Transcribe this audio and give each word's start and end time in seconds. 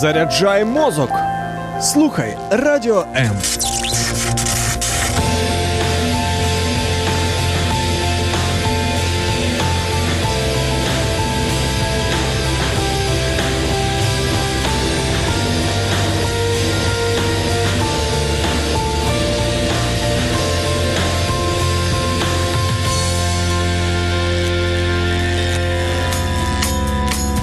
Заряджай 0.00 0.64
мозок. 0.64 1.10
Слухай 1.80 2.36
радіо 2.50 3.04
М. 3.16 3.30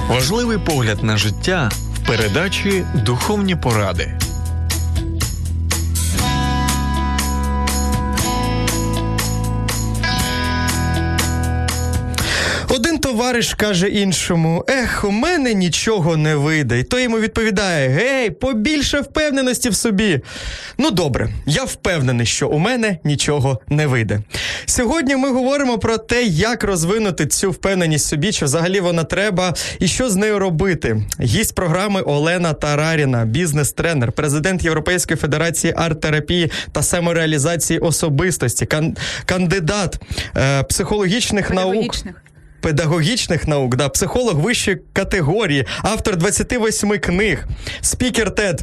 Важливий 0.08 0.58
погляд 0.58 1.02
на 1.02 1.16
життя 1.16 1.70
передачі 2.06 2.84
Духовні 2.94 3.56
поради. 3.56 4.08
Один 12.68 12.98
товариш 12.98 13.54
каже 13.54 13.88
іншому: 13.88 14.64
Ех, 14.68 15.04
у 15.04 15.10
мене 15.10 15.54
нічого 15.54 16.16
не 16.16 16.36
вийде. 16.36 16.78
І 16.78 16.82
той 16.82 17.02
йому 17.02 17.18
відповідає: 17.18 17.88
Гей, 17.88 18.30
побільше 18.30 19.00
впевненості 19.00 19.68
в 19.68 19.74
собі. 19.76 20.20
Ну 20.78 20.90
добре, 20.90 21.28
я 21.46 21.64
впевнений, 21.64 22.26
що 22.26 22.48
у 22.48 22.58
мене 22.58 22.98
нічого 23.04 23.60
не 23.68 23.86
вийде. 23.86 24.20
Сьогодні 24.66 25.16
ми 25.16 25.30
говоримо 25.32 25.78
про 25.78 25.98
те, 25.98 26.22
як 26.24 26.64
розвинути 26.64 27.26
цю 27.26 27.50
впевненість 27.50 28.06
в 28.06 28.08
собі, 28.08 28.32
чи 28.32 28.44
взагалі 28.44 28.80
вона 28.80 29.04
треба, 29.04 29.54
і 29.78 29.88
що 29.88 30.10
з 30.10 30.16
нею 30.16 30.38
робити. 30.38 31.02
Гість 31.20 31.54
програми 31.54 32.00
Олена 32.02 32.52
Тараріна, 32.52 33.24
бізнес-тренер, 33.24 34.12
президент 34.12 34.64
Європейської 34.64 35.16
федерації 35.16 35.72
арт-терапії 35.76 36.50
та 36.72 36.82
самореалізації 36.82 37.78
особистості, 37.78 38.64
кан- 38.64 38.96
кандидат 39.26 39.98
е, 40.36 40.62
психологічних 40.62 41.50
наук 41.50 41.94
Педагогічних. 42.60 43.48
наук, 43.48 43.76
да, 43.76 43.88
психолог 43.88 44.34
вищої 44.40 44.78
категорії, 44.92 45.66
автор 45.82 46.16
28 46.16 46.98
книг, 46.98 47.44
спікер 47.80 48.28
TED. 48.30 48.60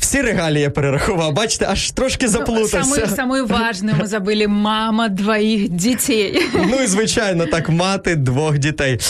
Всі 0.00 0.22
регалії 0.22 0.60
я 0.62 0.70
перерахував. 0.70 1.32
Бачите, 1.32 1.66
аж 1.70 1.90
трошки 1.90 2.28
заплутався. 2.28 2.82
Самое, 2.82 3.06
самое 3.06 3.42
важное 3.42 3.94
мы 3.94 4.06
забыли. 4.06 4.46
Мама 4.46 5.08
двоих 5.08 5.68
детей. 5.68 6.42
Ну 6.54 6.82
і 6.82 6.86
звичайно, 6.86 7.46
так, 7.46 7.68
мати 7.68 8.16
двох 8.16 8.58
дітей. 8.58 9.00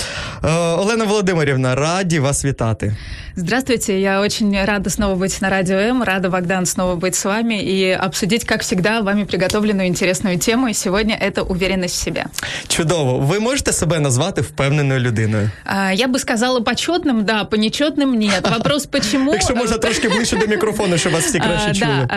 Е, 0.45 0.49
Олена 0.53 1.05
Володимирівна, 1.05 1.75
раді 1.75 2.19
вас 2.19 2.45
вітати. 2.45 2.97
Здравствуйте, 3.39 3.93
я 4.01 4.21
очень 4.21 4.65
рада 4.65 4.91
снова 4.91 5.15
быть 5.15 5.43
на 5.43 5.51
Радио 5.51 5.77
М, 5.79 6.03
рада, 6.03 6.29
Богдан, 6.29 6.67
снова 6.67 6.95
быть 6.95 7.15
с 7.15 7.25
вами 7.25 7.55
и 7.63 7.99
обсудить, 8.07 8.45
как 8.45 8.63
всегда, 8.63 9.01
вами 9.01 9.25
приготовленную 9.25 9.89
интересную 9.89 10.39
тему. 10.39 10.69
И 10.69 10.75
сегодня 10.75 11.19
это 11.29 11.43
уверенность 11.43 11.95
в 11.95 11.99
себе. 12.05 12.25
Чудово. 12.69 13.19
Ви 13.19 13.41
можете 13.41 13.73
себе 13.73 13.99
назвати 14.01 14.41
впевненою 14.41 15.01
людиною? 15.01 15.51
А, 15.65 15.93
Я 15.93 16.07
бы 16.09 16.19
сказала 16.19 16.61
почетным, 16.61 17.23
да, 17.23 17.45
по 17.45 17.57
нечетным 17.57 18.15
нет. 18.15 18.51
Вопрос, 18.51 18.87
почему... 18.87 19.33
Якщо 19.33 19.55
можна 19.55 19.79
трошки 19.79 20.09
ближче 20.09 20.37
до 20.37 20.47
мікрофону, 20.47 20.80
щоб 20.97 21.13
вас 21.13 21.25
всі 21.25 21.39
краще 21.39 21.69
А, 21.71 21.75
чули. 21.75 22.07
Да, 22.09 22.17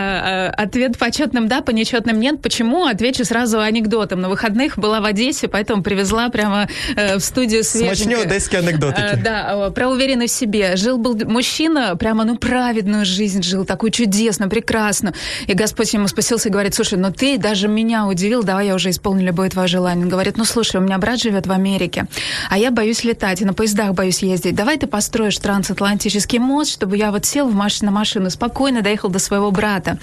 а, 0.58 0.62
ответ 0.62 0.98
почетным 0.98 1.48
да, 1.48 1.60
по 1.60 1.72
нечетным 1.72 2.18
нет. 2.20 2.42
Почему? 2.42 2.84
Отвечу 2.86 3.24
сразу 3.24 3.58
анекдотом. 3.58 4.20
На 4.20 4.28
выходных 4.28 4.78
была 4.78 5.00
в 5.00 5.04
Одессе, 5.04 5.46
поэтому 5.48 5.82
привезла 5.82 6.28
прямо 6.28 6.66
э, 6.96 7.16
в 7.16 7.22
студию 7.22 7.64
свеженькое. 7.64 7.96
Смачні 7.96 8.16
одеські 8.16 8.56
анекдотики. 8.56 9.02
Э, 9.02 9.22
Да, 9.22 9.56
э, 9.56 9.70
про 9.70 9.86
уверенность 9.90 10.34
в 10.34 10.38
себе. 10.38 10.76
Жил 10.76 10.98
был 10.98 11.28
мужчина, 11.30 11.96
прямо, 11.96 12.24
ну, 12.24 12.36
праведную 12.36 13.04
жизнь 13.04 13.42
жил, 13.42 13.64
такую 13.64 13.90
чудесную, 13.90 14.50
прекрасную. 14.50 15.14
И 15.50 15.54
Господь 15.54 15.94
ему 15.94 16.08
спасился 16.08 16.48
и 16.48 16.52
говорит, 16.52 16.74
слушай, 16.74 16.98
ну 16.98 17.10
ты 17.12 17.38
даже 17.38 17.68
меня 17.68 18.06
удивил, 18.06 18.42
давай 18.42 18.66
я 18.66 18.74
уже 18.74 18.88
исполню 18.90 19.24
любое 19.26 19.48
твое 19.48 19.68
желание. 19.68 20.04
Он 20.04 20.10
говорит, 20.10 20.36
ну, 20.38 20.44
слушай, 20.44 20.76
у 20.76 20.80
меня 20.84 20.98
брат 20.98 21.18
живет 21.22 21.46
в 21.46 21.52
Америке, 21.52 22.04
а 22.50 22.58
я 22.58 22.70
боюсь 22.70 23.04
летать, 23.04 23.42
и 23.42 23.44
на 23.44 23.52
поездах 23.52 23.92
боюсь 23.92 24.22
ездить. 24.22 24.54
Давай 24.54 24.76
ты 24.78 24.86
построишь 24.86 25.38
трансатлантический 25.38 26.38
мост, 26.38 26.72
чтобы 26.72 26.96
я 26.96 27.10
вот 27.10 27.24
сел 27.26 27.48
в 27.48 27.54
маш- 27.54 27.84
на 27.84 27.90
машину, 27.90 28.30
спокойно 28.55 28.81
доехал 28.81 29.09
до 29.09 29.19
своего 29.19 29.51
брата. 29.51 29.97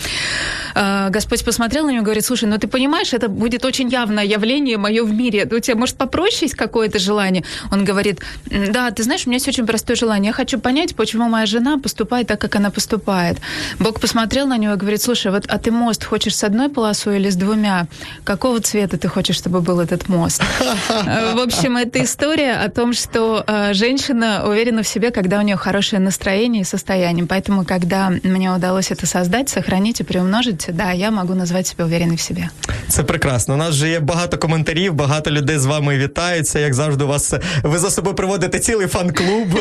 Э, 0.74 1.08
Господь 1.10 1.42
посмотрел 1.44 1.86
на 1.86 1.90
него 1.90 2.02
и 2.02 2.04
говорит, 2.04 2.24
слушай, 2.24 2.44
ну 2.44 2.58
ты 2.58 2.68
понимаешь, 2.68 3.14
это 3.14 3.28
будет 3.28 3.64
очень 3.64 3.88
явное 3.88 4.24
явление 4.24 4.76
мое 4.76 5.04
в 5.04 5.12
мире. 5.12 5.48
У 5.50 5.58
тебя, 5.58 5.74
может, 5.76 5.96
попроще 5.96 6.42
есть 6.42 6.54
какое-то 6.54 6.98
желание? 6.98 7.44
Он 7.72 7.84
говорит, 7.84 8.20
«М, 8.50 8.70
да, 8.72 8.90
ты 8.90 9.02
знаешь, 9.04 9.22
у 9.26 9.30
меня 9.30 9.36
есть 9.36 9.48
очень 9.48 9.66
простое 9.66 9.96
желание. 9.96 10.28
Я 10.28 10.32
хочу 10.34 10.58
понять, 10.60 10.94
почему 10.94 11.28
моя 11.28 11.46
жена 11.46 11.78
поступает 11.78 12.26
так, 12.26 12.40
как 12.40 12.56
она 12.56 12.70
поступает. 12.70 13.38
Бог 13.78 14.00
посмотрел 14.00 14.46
на 14.46 14.58
него 14.58 14.74
и 14.74 14.76
говорит, 14.76 15.02
слушай, 15.02 15.30
вот 15.32 15.44
а 15.48 15.58
ты 15.58 15.70
мост 15.70 16.04
хочешь 16.04 16.36
с 16.36 16.44
одной 16.44 16.68
полосой 16.68 17.16
или 17.20 17.30
с 17.30 17.36
двумя? 17.36 17.86
Какого 18.24 18.60
цвета 18.60 18.96
ты 18.98 19.08
хочешь, 19.08 19.36
чтобы 19.36 19.60
был 19.60 19.80
этот 19.80 20.08
мост? 20.08 20.42
Э, 20.90 21.34
В 21.34 21.40
общем, 21.40 21.78
это 21.78 22.02
история 22.04 22.64
о 22.66 22.68
том, 22.68 22.92
что 22.92 23.44
э, 23.46 23.72
женщина 23.72 24.44
уверена 24.46 24.82
в 24.82 24.86
себе, 24.88 25.10
когда 25.10 25.38
у 25.38 25.42
нее 25.42 25.56
хорошее 25.56 26.02
настроение 26.02 26.62
и 26.62 26.64
состояние. 26.64 27.24
Поэтому, 27.26 27.64
когда 27.64 28.10
мне 28.22 28.41
удалось 28.48 28.90
это 28.90 29.06
создать, 29.06 29.48
сохранить 29.48 30.00
и 30.00 30.04
приумножить, 30.04 30.66
да, 30.72 30.92
я 30.92 31.10
могу 31.10 31.34
назвать 31.34 31.66
себя 31.66 31.84
уверенной 31.84 32.16
в 32.16 32.20
себе. 32.20 32.48
Це 32.88 33.02
прекрасно. 33.02 33.54
У 33.54 33.56
нас 33.56 33.70
вже 33.70 33.88
є 33.90 34.00
багато 34.00 34.38
коментарів, 34.38 34.94
багато 34.94 35.30
людей 35.30 35.58
з 35.58 35.66
вами 35.66 35.98
вітаються. 35.98 36.58
Як 36.58 36.74
завжди, 36.74 37.04
у 37.04 37.06
вас 37.08 37.34
ви 37.62 37.78
за 37.78 37.90
собою 37.90 38.16
приводите 38.16 38.58
цілий 38.58 38.86
фан-клуб. 38.86 39.48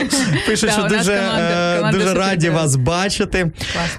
Да, 0.47 0.55
що 0.55 0.83
дуже, 0.89 1.13
е, 1.13 1.91
дуже 1.91 2.13
раді 2.13 2.49
вас 2.49 2.75
бачити. 2.75 3.51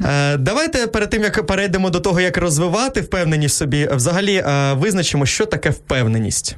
Е, 0.04 0.36
Давайте 0.36 0.86
перед 0.86 1.10
тим 1.10 1.22
як 1.22 1.46
перейдемо 1.46 1.90
до 1.90 2.00
того, 2.00 2.20
як 2.20 2.36
розвивати 2.36 3.00
впевненість 3.00 3.54
в 3.54 3.58
собі, 3.58 3.88
взагалі 3.92 4.34
е, 4.34 4.72
визначимо, 4.72 5.26
що 5.26 5.46
таке 5.46 5.70
впевненість. 5.70 6.56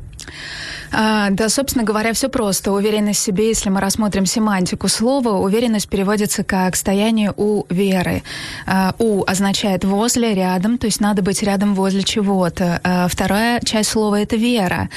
А, 0.97 1.31
да, 1.31 1.49
собственно 1.49 1.84
говоря, 1.84 2.12
все 2.12 2.28
просто. 2.28 2.72
Уверенность 2.72 3.19
в 3.19 3.22
себе, 3.22 3.49
если 3.49 3.69
мы 3.69 3.81
рассмотрим 3.81 4.27
семантику 4.27 4.87
слова, 4.87 5.38
уверенность 5.38 5.88
переводится 5.88 6.44
как 6.44 6.77
стояние 6.77 7.32
у 7.37 7.65
веры. 7.69 8.22
А, 8.66 8.94
у 8.99 9.25
означает 9.25 9.84
возле, 9.84 10.34
рядом, 10.34 10.78
то 10.78 10.87
есть 10.87 11.00
надо 11.00 11.22
быть 11.22 11.43
рядом 11.43 11.75
возле 11.75 12.05
чего-то. 12.05 12.81
А, 12.84 13.09
вторая 13.09 13.60
часть 13.60 13.91
слова 13.91 14.21
это 14.21 14.37
вера. 14.37 14.88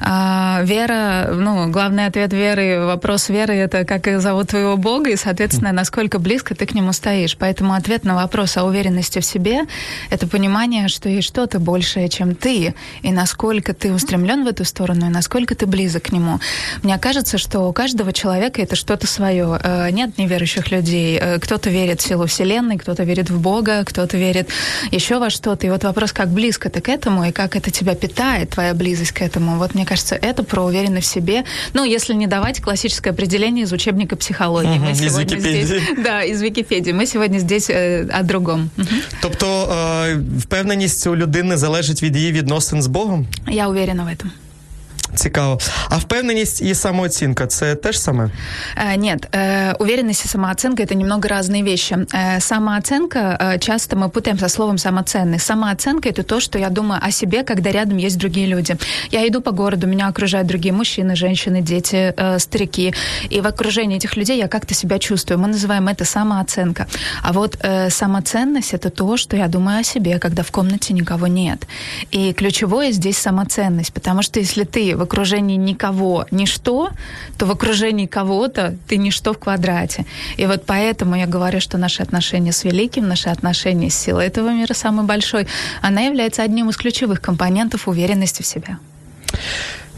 А, 0.00 0.60
вера, 0.62 1.30
ну, 1.34 1.70
главный 1.70 2.06
ответ 2.06 2.32
веры, 2.32 2.86
вопрос 2.86 3.28
веры 3.28 3.54
это 3.54 3.84
как 3.84 4.20
зовут 4.20 4.48
твоего 4.48 4.78
Бога, 4.78 5.10
и, 5.10 5.16
соответственно, 5.16 5.72
насколько 5.72 6.18
близко 6.18 6.54
ты 6.54 6.64
к 6.64 6.74
нему 6.74 6.94
стоишь. 6.94 7.36
Поэтому 7.36 7.74
ответ 7.74 8.04
на 8.04 8.14
вопрос 8.14 8.56
о 8.56 8.64
уверенности 8.64 9.18
в 9.18 9.24
себе 9.24 9.64
это 10.08 10.26
понимание, 10.26 10.88
что 10.88 11.10
есть 11.10 11.28
что-то 11.28 11.58
большее, 11.58 12.08
чем 12.08 12.34
ты, 12.34 12.74
и 13.02 13.12
насколько 13.12 13.74
ты 13.74 13.92
устремлен 13.92 14.44
в 14.44 14.48
эту 14.48 14.64
сторону, 14.64 15.06
и 15.06 15.10
насколько 15.10 15.33
ты 15.33 15.65
близок 15.65 16.03
к 16.03 16.11
нему. 16.11 16.39
Мне 16.83 16.97
кажется, 16.97 17.37
что 17.37 17.59
у 17.69 17.73
каждого 17.73 18.13
человека 18.13 18.61
это 18.61 18.75
что-то 18.75 19.07
свое. 19.07 19.59
Э, 19.63 19.89
Нет 19.91 20.17
неверующих 20.17 20.71
людей. 20.71 21.19
Э, 21.21 21.39
Кто-то 21.39 21.69
верит 21.69 22.01
в 22.01 22.07
силу 22.07 22.25
Вселенной, 22.25 22.77
кто-то 22.77 23.03
верит 23.03 23.29
в 23.29 23.39
Бога, 23.39 23.83
кто-то 23.85 24.17
верит 24.17 24.49
еще 24.91 25.19
во 25.19 25.29
что-то. 25.29 25.67
И 25.67 25.69
вот 25.69 25.83
вопрос, 25.83 26.11
как 26.11 26.29
близко 26.29 26.69
ты 26.69 26.81
к 26.81 26.89
этому, 26.89 27.25
и 27.25 27.31
как 27.31 27.55
это 27.55 27.71
тебя 27.71 27.95
питает, 27.95 28.49
твоя 28.49 28.73
близость 28.73 29.11
к 29.11 29.21
этому. 29.21 29.57
Вот 29.57 29.75
мне 29.75 29.85
кажется, 29.85 30.15
это 30.15 30.43
про 30.43 30.63
уверенность 30.63 31.07
в 31.07 31.11
себе. 31.11 31.43
Ну, 31.73 31.83
если 31.83 32.13
не 32.15 32.27
давать 32.27 32.61
классическое 32.61 33.13
определение 33.13 33.63
из 33.65 33.71
учебника 33.73 34.15
психологии. 34.15 34.69
Мгм, 34.77 34.85
Мы 34.85 34.91
из 34.91 34.99
сегодня 34.99 35.37
Википедии. 35.37 35.63
здесь- 35.65 35.83
Да, 36.03 36.23
из 36.23 36.41
Википедии. 36.41 36.91
Мы 36.93 37.05
сегодня 37.05 37.39
здесь 37.39 37.69
э, 37.69 38.07
о 38.19 38.23
другом. 38.23 38.69
Мгм. 38.77 38.87
Тобто 39.21 39.47
е, 40.07 40.17
впевненість 40.39 41.07
у 41.07 41.15
людини 41.15 41.57
залежить 41.57 42.03
від 42.03 42.15
її 42.15 42.31
відносин 42.31 42.81
з 42.81 42.87
Богом? 42.87 43.27
Я 43.47 43.67
уверена 43.67 44.03
в 44.03 44.07
этом. 44.07 44.29
Цікаво. 45.15 45.59
А 45.89 45.97
впевненість 45.97 46.61
і 46.61 46.75
самооцінка 46.75 47.47
це 47.47 47.75
теж 47.75 47.99
саме? 47.99 48.29
Э, 48.77 48.97
Нет, 48.97 49.27
э, 49.31 49.75
уверенность 49.79 50.25
и 50.25 50.27
самооценка 50.27 50.83
это 50.83 50.95
немного 50.95 51.27
разные 51.27 51.63
вещи. 51.63 51.95
Э, 51.95 52.39
Самооценка 52.39 53.37
э, 53.41 53.59
часто 53.59 53.95
мы 53.95 54.09
путаем 54.09 54.39
со 54.39 54.49
словом 54.49 54.77
самоценность. 54.77 55.45
Самооценка 55.45 56.09
это 56.09 56.23
то, 56.23 56.39
что 56.39 56.59
я 56.59 56.69
думаю 56.69 57.01
о 57.07 57.11
себе, 57.11 57.43
когда 57.43 57.71
рядом 57.71 57.97
есть 57.97 58.17
другие 58.17 58.47
люди. 58.47 58.77
Я 59.11 59.27
иду 59.27 59.41
по 59.41 59.51
городу, 59.51 59.87
меня 59.87 60.07
окружают 60.07 60.47
другие 60.47 60.73
мужчины, 60.73 61.15
женщины, 61.15 61.61
дети, 61.61 62.13
э, 62.17 62.39
старики. 62.39 62.93
И 63.31 63.41
в 63.41 63.47
окружении 63.47 63.97
этих 63.97 64.17
людей 64.17 64.37
я 64.37 64.47
как-то 64.47 64.73
себя 64.73 64.99
чувствую. 64.99 65.39
Мы 65.39 65.47
называем 65.47 65.87
это 65.87 66.05
самооценка. 66.05 66.85
А 67.23 67.33
вот 67.33 67.57
э, 67.61 67.89
самоценность 67.89 68.73
это 68.73 68.89
то, 68.89 69.17
что 69.17 69.35
я 69.35 69.47
думаю 69.47 69.79
о 69.79 69.83
себе, 69.83 70.19
когда 70.19 70.43
в 70.43 70.51
комнате 70.51 70.93
никого 70.93 71.27
нет. 71.27 71.67
И 72.11 72.33
ключевое 72.33 72.91
здесь 72.91 73.17
самоценность, 73.17 73.93
потому 73.93 74.21
что 74.23 74.39
если 74.39 74.63
ты 74.63 74.92
в 74.93 75.01
окружении 75.01 75.57
никого, 75.57 76.25
ничто, 76.31 76.89
то 77.37 77.45
в 77.45 77.51
окружении 77.51 78.05
кого-то 78.05 78.75
ты 78.87 78.97
ничто 78.97 79.33
в 79.33 79.37
квадрате. 79.37 80.05
И 80.37 80.45
вот 80.45 80.65
поэтому 80.65 81.15
я 81.15 81.25
говорю, 81.25 81.59
что 81.59 81.77
наши 81.77 82.03
отношения 82.03 82.51
с 82.51 82.63
великим, 82.63 83.07
наши 83.07 83.29
отношения 83.29 83.89
с 83.89 83.95
силой 83.95 84.27
этого 84.27 84.49
мира 84.49 84.73
самой 84.73 85.05
большой, 85.05 85.47
она 85.81 86.01
является 86.01 86.43
одним 86.43 86.69
из 86.69 86.77
ключевых 86.77 87.21
компонентов 87.21 87.87
уверенности 87.87 88.41
в 88.41 88.45
себе. 88.45 88.77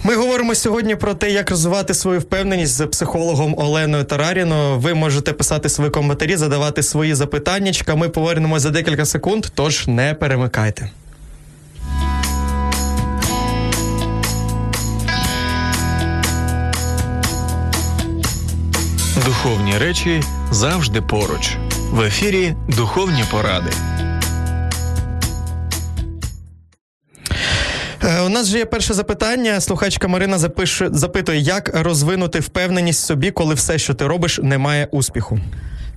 Ми 0.03 0.15
говоримо 0.15 0.55
сьогодні 0.55 0.95
про 0.95 1.13
те, 1.13 1.31
як 1.31 1.49
розвивати 1.49 1.93
свою 1.93 2.19
впевненість 2.19 2.73
з 2.73 2.87
психологом 2.87 3.55
Оленою 3.57 4.03
Тараріно. 4.03 4.77
Ви 4.79 4.93
можете 4.93 5.33
писати 5.33 5.69
свої 5.69 5.91
коментарі, 5.91 6.35
задавати 6.35 6.83
свої 6.83 7.13
запитання. 7.13 7.71
Ми 7.95 8.09
повернемось 8.09 8.61
за 8.61 8.69
декілька 8.69 9.05
секунд, 9.05 9.45
тож 9.55 9.87
не 9.87 10.13
перемикайте. 10.13 10.89
Духовні 19.26 19.78
речі 19.78 20.22
завжди 20.50 21.02
поруч. 21.02 21.56
В 21.90 22.00
ефірі 22.00 22.54
Духовні 22.68 23.24
поради. 23.30 23.70
Е, 28.04 28.20
у 28.20 28.28
нас 28.28 28.46
же 28.46 28.58
є 28.58 28.64
перше 28.64 28.94
запитання. 28.94 29.60
Слухачка 29.60 30.08
Марина 30.08 30.38
запише, 30.38 30.88
запитує, 30.92 31.40
як 31.40 31.70
розвинути 31.74 32.40
впевненість 32.40 33.02
в 33.02 33.06
собі, 33.06 33.30
коли 33.30 33.54
все, 33.54 33.78
що 33.78 33.94
ти 33.94 34.06
робиш, 34.06 34.40
не 34.42 34.58
має 34.58 34.88
успіху. 34.90 35.40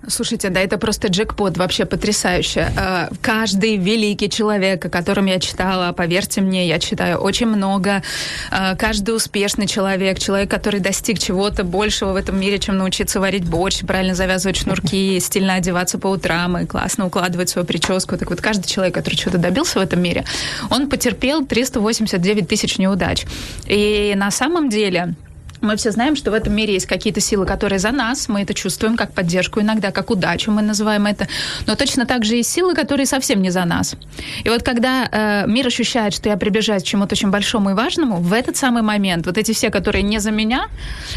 Слушайте, 0.07 0.50
да 0.50 0.62
это 0.62 0.78
просто 0.78 1.10
джекпот, 1.10 1.57
вообще 1.57 1.84
потрясающе. 1.86 2.72
Э, 2.78 3.10
каждый 3.22 3.75
великий 3.75 4.30
человек, 4.30 4.86
о 4.86 4.90
котором 4.90 5.25
я 5.25 5.40
читала, 5.40 5.92
поверьте 5.92 6.40
мне, 6.40 6.68
я 6.69 6.80
читаю 6.80 7.18
очень 7.18 7.48
много. 7.48 8.01
Э, 8.50 8.78
каждый 8.78 9.13
успешный 9.13 9.68
человек, 9.68 10.18
человек, 10.18 10.50
который 10.50 10.80
достиг 10.80 11.19
чего-то 11.19 11.66
большего 11.66 12.13
в 12.13 12.16
этом 12.16 12.40
мире, 12.40 12.60
чем 12.60 12.78
научиться 12.78 13.19
варить 13.19 13.44
борщ, 13.44 13.81
правильно 13.81 14.16
завязывать 14.16 14.56
шнурки, 14.56 15.19
стильно 15.19 15.56
одеваться 15.56 16.00
по 16.00 16.07
утрам 16.07 16.57
и 16.57 16.66
классно 16.66 17.07
укладывать 17.07 17.50
свою 17.50 17.68
прическу. 17.68 18.18
Так 18.18 18.30
вот, 18.30 18.40
каждый 18.40 18.68
человек, 18.68 18.96
который 18.96 19.16
что-то 19.16 19.38
добился 19.38 19.80
в 19.80 19.81
этом 19.81 20.01
мире, 20.01 20.24
он 20.69 20.90
потерпел 20.90 21.46
389 21.46 22.48
тысяч 22.48 22.78
неудач. 22.78 23.25
И 23.68 24.13
на 24.16 24.31
самом 24.31 24.69
деле 24.69 25.16
мы 25.62 25.76
все 25.76 25.92
знаем, 25.92 26.16
что 26.16 26.32
в 26.32 26.34
этом 26.34 26.56
мире 26.56 26.74
есть 26.74 26.86
какие-то 26.86 27.20
силы, 27.20 27.46
которые 27.46 27.80
за 27.80 27.92
нас, 27.92 28.30
мы 28.30 28.42
это 28.42 28.54
чувствуем 28.54 28.96
как 28.96 29.14
поддержку, 29.14 29.62
иногда 29.62 29.92
как 29.92 30.10
удачу 30.12 30.52
мы 30.52 30.62
называем 30.62 31.06
это, 31.06 31.28
но 31.68 31.76
точно 31.76 32.06
так 32.06 32.26
же 32.26 32.36
есть 32.36 32.52
силы, 32.52 32.74
которые 32.76 33.06
совсем 33.06 33.42
не 33.42 33.50
за 33.50 33.66
нас. 33.66 33.96
И 34.44 34.50
вот 34.50 34.64
когда 34.64 35.08
э, 35.12 35.48
мир 35.48 35.68
ощущает, 35.68 36.14
что 36.14 36.30
я 36.30 36.38
приближаюсь 36.38 36.84
к 36.84 36.86
чему-то 36.86 37.16
очень 37.16 37.30
большому 37.30 37.72
и 37.72 37.74
важному, 37.74 38.18
в 38.18 38.34
этот 38.34 38.58
самый 38.58 38.82
момент 38.82 39.26
вот 39.26 39.38
эти 39.38 39.54
все, 39.54 39.70
которые 39.70 40.04
не 40.04 40.20
за 40.20 40.32
меня, 40.32 40.68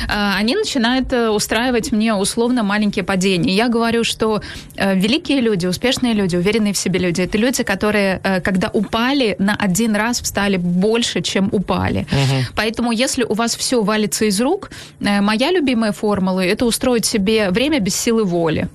э, 0.09 0.39
они 0.39 0.55
начинают 0.55 1.13
э, 1.13 1.29
устраивать 1.31 1.93
мне 1.93 2.15
условно 2.15 2.63
маленькие 2.63 3.05
падения. 3.05 3.55
я 3.55 3.69
говорю, 3.69 4.05
что 4.05 4.43
э, 4.77 4.95
великие 4.95 5.41
люди, 5.41 5.67
успешные 5.67 6.15
люди, 6.15 6.37
уверенные 6.37 6.73
в 6.73 6.79
себе 6.79 6.99
люди, 6.99 7.23
это 7.23 7.39
люди, 7.39 7.63
которые, 7.63 8.21
э, 8.25 8.41
когда 8.41 8.69
упали, 8.73 9.37
на 9.39 9.55
один 9.55 9.97
раз 9.97 10.21
встали 10.21 10.57
больше, 10.57 11.21
чем 11.23 11.49
упали. 11.53 12.01
Угу. 12.01 12.55
Поэтому 12.57 12.93
если 12.93 13.25
у 13.25 13.35
вас 13.35 13.57
все 13.57 13.83
валится 13.83 14.25
из 14.25 14.32
из 14.33 14.41
рук. 14.41 14.71
Э, 15.01 15.21
моя 15.21 15.51
любимая 15.51 15.93
формула– 15.93 16.41
это 16.41 16.65
устроить 16.65 17.05
себе 17.05 17.51
время 17.51 17.79
без 17.79 17.95
силы 17.95 18.25
воли. 18.25 18.69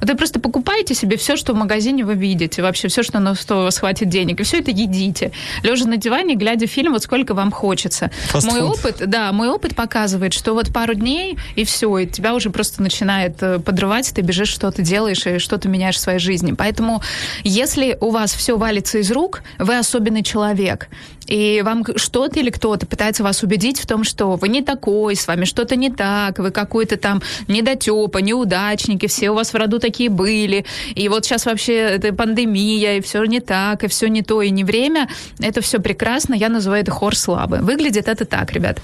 Вот 0.00 0.08
вы 0.08 0.16
просто 0.16 0.40
покупаете 0.40 0.94
себе 0.94 1.16
все, 1.16 1.36
что 1.36 1.52
в 1.52 1.56
магазине 1.56 2.04
вы 2.04 2.14
видите, 2.14 2.62
вообще 2.62 2.88
все, 2.88 3.02
что 3.02 3.18
на 3.18 3.34
что 3.34 3.60
у 3.60 3.62
вас 3.64 3.78
хватит 3.78 4.08
денег, 4.08 4.40
и 4.40 4.42
все 4.44 4.58
это 4.58 4.70
едите. 4.70 5.32
Лежа 5.62 5.86
на 5.86 5.96
диване, 5.96 6.36
глядя 6.36 6.66
фильм, 6.66 6.92
вот 6.92 7.02
сколько 7.02 7.34
вам 7.34 7.50
хочется. 7.50 8.10
Fast 8.32 8.46
мой 8.46 8.60
food. 8.60 8.72
опыт, 8.72 9.02
да, 9.06 9.32
мой 9.32 9.48
опыт 9.48 9.74
показывает, 9.74 10.32
что 10.32 10.54
вот 10.54 10.72
пару 10.72 10.94
дней, 10.94 11.38
и 11.56 11.64
все, 11.64 11.98
и 11.98 12.06
тебя 12.06 12.34
уже 12.34 12.50
просто 12.50 12.82
начинает 12.82 13.42
э, 13.42 13.58
подрывать, 13.58 14.12
ты 14.14 14.22
бежишь, 14.22 14.48
что 14.48 14.70
ты 14.70 14.82
делаешь, 14.82 15.26
и 15.26 15.38
что 15.38 15.58
ты 15.58 15.68
меняешь 15.68 15.96
в 15.96 16.00
своей 16.00 16.20
жизни. 16.20 16.52
Поэтому, 16.52 17.02
если 17.42 17.96
у 18.00 18.10
вас 18.10 18.34
все 18.34 18.56
валится 18.56 18.98
из 18.98 19.10
рук, 19.10 19.42
вы 19.58 19.76
особенный 19.76 20.22
человек 20.22 20.88
и 21.28 21.62
вам 21.64 21.84
что-то 21.96 22.40
или 22.40 22.50
кто-то 22.50 22.86
пытается 22.86 23.22
вас 23.22 23.42
убедить 23.42 23.78
в 23.78 23.86
том, 23.86 24.02
что 24.02 24.36
вы 24.36 24.48
не 24.48 24.62
такой, 24.62 25.14
с 25.14 25.26
вами 25.26 25.44
что-то 25.44 25.76
не 25.76 25.90
так, 25.90 26.38
вы 26.38 26.50
какой-то 26.50 26.96
там 26.96 27.22
недотепа, 27.46 28.18
неудачник, 28.18 29.04
и 29.04 29.06
все 29.06 29.30
у 29.30 29.34
вас 29.34 29.52
в 29.52 29.56
роду 29.56 29.78
такие 29.78 30.10
были, 30.10 30.64
и 30.94 31.08
вот 31.08 31.24
сейчас 31.24 31.46
вообще 31.46 31.74
это 31.74 32.12
пандемия, 32.12 32.96
и 32.96 33.00
все 33.00 33.22
не 33.24 33.40
так, 33.40 33.84
и 33.84 33.88
все 33.88 34.08
не 34.08 34.22
то, 34.22 34.42
и 34.42 34.50
не 34.50 34.64
время, 34.64 35.08
это 35.38 35.60
все 35.60 35.78
прекрасно, 35.78 36.34
я 36.34 36.48
называю 36.48 36.82
это 36.82 36.90
хор 36.90 37.14
славы. 37.14 37.58
Выглядит 37.58 38.08
это 38.08 38.24
так, 38.24 38.52
ребят 38.52 38.80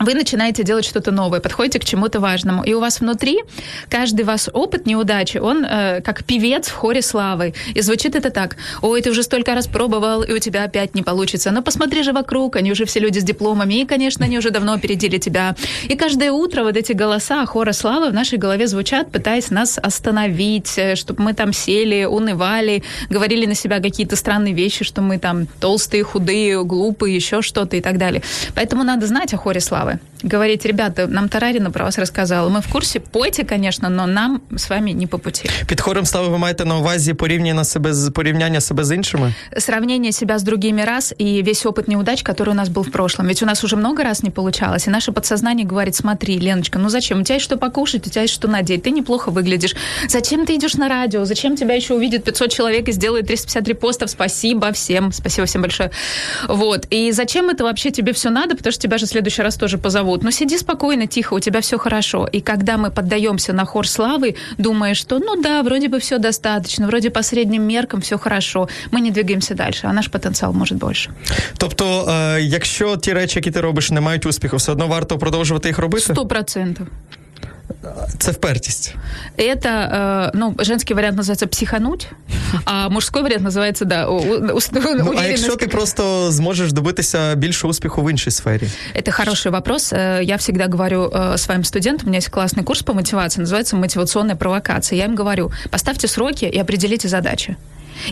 вы 0.00 0.14
начинаете 0.14 0.64
делать 0.64 0.86
что-то 0.86 1.10
новое, 1.10 1.40
подходите 1.40 1.78
к 1.78 1.84
чему-то 1.84 2.20
важному, 2.20 2.64
и 2.64 2.72
у 2.72 2.80
вас 2.80 3.00
внутри 3.00 3.40
каждый 3.88 4.24
вас 4.24 4.48
опыт 4.52 4.86
неудачи, 4.86 5.36
он 5.38 5.64
э, 5.64 6.00
как 6.00 6.24
певец 6.24 6.68
в 6.68 6.74
хоре 6.74 7.02
славы, 7.02 7.54
и 7.74 7.80
звучит 7.82 8.16
это 8.16 8.30
так, 8.30 8.56
ой, 8.80 9.02
ты 9.02 9.10
уже 9.10 9.22
столько 9.22 9.54
раз 9.54 9.66
пробовал, 9.66 10.22
и 10.22 10.32
у 10.32 10.38
тебя 10.38 10.64
опять 10.64 10.94
не 10.94 11.02
получится, 11.02 11.50
но 11.50 11.62
посмотри 11.62 12.02
же 12.02 12.12
вокруг, 12.12 12.56
они 12.56 12.72
уже 12.72 12.86
все 12.86 12.98
люди 13.00 13.18
с 13.18 13.24
дипломами, 13.24 13.82
и, 13.82 13.86
конечно, 13.86 14.24
они 14.24 14.38
уже 14.38 14.50
давно 14.50 14.72
опередили 14.72 15.18
тебя. 15.18 15.54
И 15.84 15.96
каждое 15.96 16.32
утро 16.32 16.64
вот 16.64 16.76
эти 16.76 16.92
голоса 16.92 17.44
хора 17.44 17.72
славы 17.72 18.08
в 18.08 18.14
нашей 18.14 18.38
голове 18.38 18.66
звучат, 18.66 19.10
пытаясь 19.10 19.50
нас 19.50 19.78
остановить, 19.78 20.78
э, 20.78 20.94
чтобы 20.96 21.22
мы 21.22 21.34
там 21.34 21.52
сели, 21.52 22.04
унывали, 22.04 22.82
говорили 23.10 23.44
на 23.44 23.54
себя 23.54 23.80
какие-то 23.80 24.16
странные 24.16 24.54
вещи, 24.54 24.82
что 24.82 25.02
мы 25.02 25.18
там 25.18 25.46
толстые, 25.60 26.04
худые, 26.04 26.64
глупые, 26.64 27.14
еще 27.14 27.42
что-то 27.42 27.76
и 27.76 27.82
так 27.82 27.98
далее. 27.98 28.22
Поэтому 28.54 28.82
надо 28.82 29.06
знать 29.06 29.34
о 29.34 29.36
хоре 29.36 29.60
славы 29.60 29.89
справи. 29.89 29.99
Говорить, 30.23 30.65
ребята, 30.65 31.07
нам 31.07 31.29
Тарарина 31.29 31.71
про 31.71 31.83
вас 31.83 31.99
рассказала. 31.99 32.49
Мы 32.49 32.61
в 32.61 32.67
курсе, 32.67 32.99
пойте, 32.99 33.43
конечно, 33.43 33.89
но 33.89 34.07
нам 34.07 34.41
з 34.57 34.69
вами 34.69 34.93
не 34.93 35.07
по 35.07 35.19
пути. 35.19 35.49
Під 35.67 35.81
хором 35.81 36.05
слави 36.05 36.27
ви 36.27 36.37
маєте 36.37 36.65
на 36.65 36.77
увазі 36.77 37.13
порівняння 37.13 37.63
себе 37.63 37.93
з 37.93 38.09
порівняння 38.11 38.61
себе 38.61 38.83
з 38.83 38.95
іншими? 38.95 39.33
Сравнение 39.57 40.11
себя 40.11 40.35
с 40.35 40.43
другими 40.43 40.85
раз 40.85 41.13
и 41.21 41.43
весь 41.43 41.65
опыт 41.65 41.87
неудач, 41.87 42.23
который 42.23 42.49
у 42.49 42.53
нас 42.53 42.69
был 42.69 42.83
в 42.83 42.91
прошлом. 42.91 43.27
Ведь 43.27 43.43
у 43.43 43.45
нас 43.45 43.63
уже 43.63 43.75
много 43.75 44.03
раз 44.03 44.23
не 44.23 44.31
получалось, 44.31 44.87
и 44.87 44.89
наше 44.89 45.11
подсознание 45.11 45.67
говорит, 45.67 45.95
смотри, 45.95 46.39
Леночка, 46.39 46.79
ну 46.79 46.89
зачем? 46.89 47.19
У 47.19 47.23
тебя 47.23 47.35
есть 47.35 47.45
что 47.45 47.57
покушать, 47.57 48.07
у 48.07 48.09
тебя 48.09 48.21
есть 48.21 48.33
что 48.33 48.47
надеть, 48.47 48.83
ты 48.83 48.91
неплохо 48.91 49.31
выглядишь. 49.31 49.75
Зачем 50.07 50.45
ты 50.45 50.55
идешь 50.55 50.75
на 50.75 50.89
радио? 50.89 51.25
Зачем 51.25 51.55
тебя 51.55 51.75
еще 51.75 51.93
увидит 51.93 52.23
500 52.23 52.51
человек 52.51 52.89
и 52.89 52.91
сделает 52.91 53.27
350 53.27 53.67
репостов? 53.67 54.09
Спасибо 54.09 54.71
всем, 54.71 55.11
спасибо 55.11 55.45
всем 55.45 55.61
большое. 55.61 55.91
Вот. 56.47 56.87
И 56.89 57.11
зачем 57.11 57.49
это 57.49 57.63
вообще 57.63 57.91
тебе 57.91 58.11
все 58.11 58.29
надо? 58.29 58.55
Потому 58.55 58.71
что 58.71 58.81
тебя 58.81 58.97
же 58.97 59.05
в 59.05 59.09
следующий 59.09 59.43
раз 59.43 59.55
тоже 59.55 59.77
позовут. 59.79 60.23
Но 60.23 60.31
сиди 60.31 60.57
спокойно, 60.57 61.07
тихо, 61.07 61.35
у 61.35 61.39
тебя 61.39 61.59
все 61.59 61.77
хорошо. 61.77 62.27
И 62.35 62.41
когда 62.41 62.77
мы 62.77 62.91
поддаемся 62.91 63.53
на 63.53 63.65
хор 63.65 63.85
славы, 63.85 64.35
думая, 64.57 64.93
что 64.93 65.19
ну 65.19 65.41
да, 65.41 65.61
вроде 65.61 65.87
бы 65.87 65.99
все 65.99 66.17
достаточно, 66.17 66.87
вроде 66.87 67.09
по 67.09 67.23
средним 67.23 67.63
меркам 67.63 68.01
все 68.01 68.17
хорошо, 68.17 68.69
мы 68.91 69.01
не 69.01 69.11
двигаемся 69.11 69.55
дальше, 69.55 69.87
а 69.87 69.93
наш 69.93 70.07
потенціал 70.07 70.53
може 70.53 70.75
більше. 70.75 71.11
Тобто, 71.57 72.09
е, 72.09 72.41
якщо 72.41 72.97
ті 72.97 73.13
речі, 73.13 73.39
які 73.39 73.51
ти 73.51 73.61
робиш, 73.61 73.91
не 73.91 74.01
мають 74.01 74.25
успіху, 74.25 74.57
все 74.57 74.71
одно 74.71 74.87
варто 74.87 75.17
продовжувати 75.17 75.67
їх 75.67 75.79
робити? 75.79 76.13
Сто 76.13 76.27
процентов. 76.27 76.87
Це 78.19 78.31
впертість. 78.31 78.95
Это, 79.37 79.69
э, 79.69 80.31
ну, 80.33 80.55
женский 80.59 80.95
вариант 80.95 81.17
называется 81.17 81.47
психануть, 81.47 82.07
а 82.65 82.89
мужской 82.89 83.21
вариант 83.21 83.43
называется, 83.47 83.85
да, 83.85 84.07
у, 84.07 84.17
у, 84.17 84.55
у, 84.55 84.59
ну, 84.73 85.13
А 85.17 85.25
якщо 85.25 85.55
ти 85.55 85.67
просто 85.67 86.31
зможеш 86.31 86.73
добитися 86.73 87.35
більше 87.35 87.67
успіху 87.67 88.03
в 88.03 88.11
іншій 88.11 88.31
сфері? 88.31 88.69
Это 88.95 89.11
хороший 89.11 89.51
вопрос. 89.51 89.93
Э, 89.93 90.23
я 90.23 90.35
всегда 90.35 90.67
говорю 90.67 91.11
э, 91.13 91.37
своим 91.37 91.63
студентам, 91.63 92.07
у 92.07 92.09
меня 92.09 92.17
есть 92.17 92.29
классный 92.29 92.63
курс 92.63 92.81
по 92.81 92.93
мотивации, 92.93 93.43
называется 93.43 93.75
«Мотивационная 93.75 94.35
провокация». 94.35 94.97
Я 94.99 95.05
им 95.05 95.15
говорю, 95.15 95.51
поставьте 95.69 96.07
сроки 96.07 96.45
и 96.45 96.59
определите 96.59 97.07
задачи. 97.07 97.55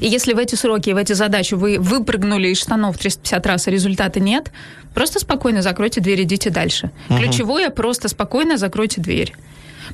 И 0.01 0.07
если 0.07 0.33
в 0.33 0.39
эти 0.39 0.55
сроки, 0.55 0.91
в 0.91 0.97
эти 0.97 1.13
задачи 1.13 1.55
вы 1.55 1.79
выпрыгнули 1.79 2.49
из 2.49 2.59
штанов 2.59 2.99
350 2.99 3.47
раз, 3.47 3.69
а 3.69 3.71
результата 3.71 4.21
нет, 4.21 4.51
просто 4.95 5.21
спокойно 5.21 5.63
закройте 5.63 6.01
дверь, 6.01 6.23
идите 6.23 6.51
дальше. 6.51 6.91
Угу. 7.09 7.19
Ключевое, 7.19 7.71
просто 7.71 8.09
спокойно 8.09 8.57
закройте 8.57 9.01
дверь. 9.01 9.35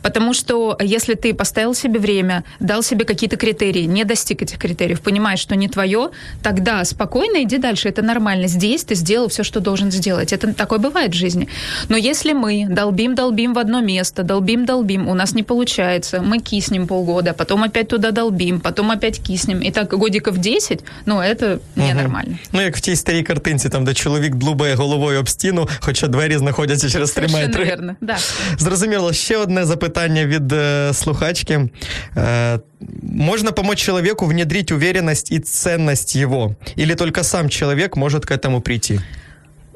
Потому 0.01 0.33
что 0.33 0.77
если 0.81 1.15
ты 1.15 1.33
поставил 1.33 1.73
себе 1.73 1.99
время, 1.99 2.43
дал 2.59 2.83
себе 2.83 3.05
какие-то 3.05 3.37
критерии, 3.37 3.83
не 3.83 4.03
достиг 4.03 4.41
этих 4.41 4.57
критериев, 4.57 5.01
понимаешь, 5.01 5.39
что 5.39 5.55
не 5.55 5.67
твое, 5.67 6.09
тогда 6.41 6.83
спокойно 6.85 7.43
иди 7.43 7.57
дальше. 7.57 7.89
Это 7.89 8.01
нормально. 8.01 8.47
Здесь 8.47 8.83
ты 8.83 8.95
сделал 8.95 9.27
все, 9.27 9.43
что 9.43 9.59
должен 9.59 9.91
сделать. 9.91 10.33
Это 10.33 10.53
такое 10.53 10.79
бывает 10.79 11.11
в 11.11 11.17
жизни. 11.17 11.47
Но 11.89 11.97
если 11.97 12.33
мы 12.33 12.67
долбим, 12.69 13.15
долбим 13.15 13.53
в 13.53 13.59
одно 13.59 13.81
место, 13.81 14.23
долбим, 14.23 14.65
долбим, 14.65 15.07
у 15.07 15.13
нас 15.13 15.33
не 15.33 15.43
получается, 15.43 16.21
мы 16.21 16.39
киснем 16.39 16.87
полгода, 16.87 17.33
потом 17.33 17.63
опять 17.63 17.87
туда 17.87 18.11
долбим, 18.11 18.59
потом 18.59 18.91
опять 18.91 19.19
киснем. 19.19 19.59
И 19.59 19.71
так 19.71 19.89
годиков 19.89 20.37
10, 20.37 20.79
ну, 21.05 21.19
это 21.19 21.59
ненормально. 21.75 22.31
Угу. 22.31 22.49
Ну, 22.53 22.61
як 22.61 22.77
в 22.77 22.81
тій 22.81 22.95
старій 22.95 23.23
картинці, 23.23 23.69
там, 23.69 23.85
де 23.85 23.93
чоловік 23.93 24.35
длубає 24.35 24.75
головою 24.75 25.19
об 25.19 25.29
стіну, 25.29 25.69
хоча 25.79 26.07
двері 26.07 26.37
знаходяться 26.37 26.89
через 26.89 27.11
три 27.11 27.27
метри. 27.27 27.65
Верно, 27.65 27.95
да. 28.01 28.17
Зрозуміло, 28.57 29.13
ще 29.13 29.37
одне 29.37 29.65
запитання 29.65 29.82
питання 29.84 30.26
від 30.26 30.52
е, 30.52 30.90
слухачки. 30.94 31.68
Е, 32.16 32.58
можно 33.02 33.52
помочь 33.52 33.78
человеку 33.78 34.26
внедрить 34.26 34.72
уверенность 34.72 35.32
и 35.32 35.38
ценность 35.38 36.16
его? 36.16 36.54
Или 36.78 36.94
только 36.94 37.22
сам 37.22 37.48
человек 37.48 37.96
может 37.96 38.26
к 38.26 38.30
этому 38.30 38.60
прийти? 38.60 39.00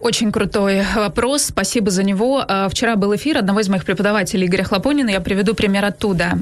Очень 0.03 0.33
крутой 0.33 0.83
вопрос, 0.97 1.43
спасибо 1.43 1.91
за 1.91 2.03
него. 2.03 2.45
Вчера 2.71 2.97
был 2.97 3.15
эфир 3.15 3.39
одного 3.39 3.61
из 3.61 3.69
моих 3.69 3.85
преподавателей, 3.85 4.47
Игоря 4.47 4.65
Хлопонина, 4.65 5.11
я 5.11 5.21
приведу 5.21 5.55
пример 5.55 5.85
оттуда. 5.85 6.39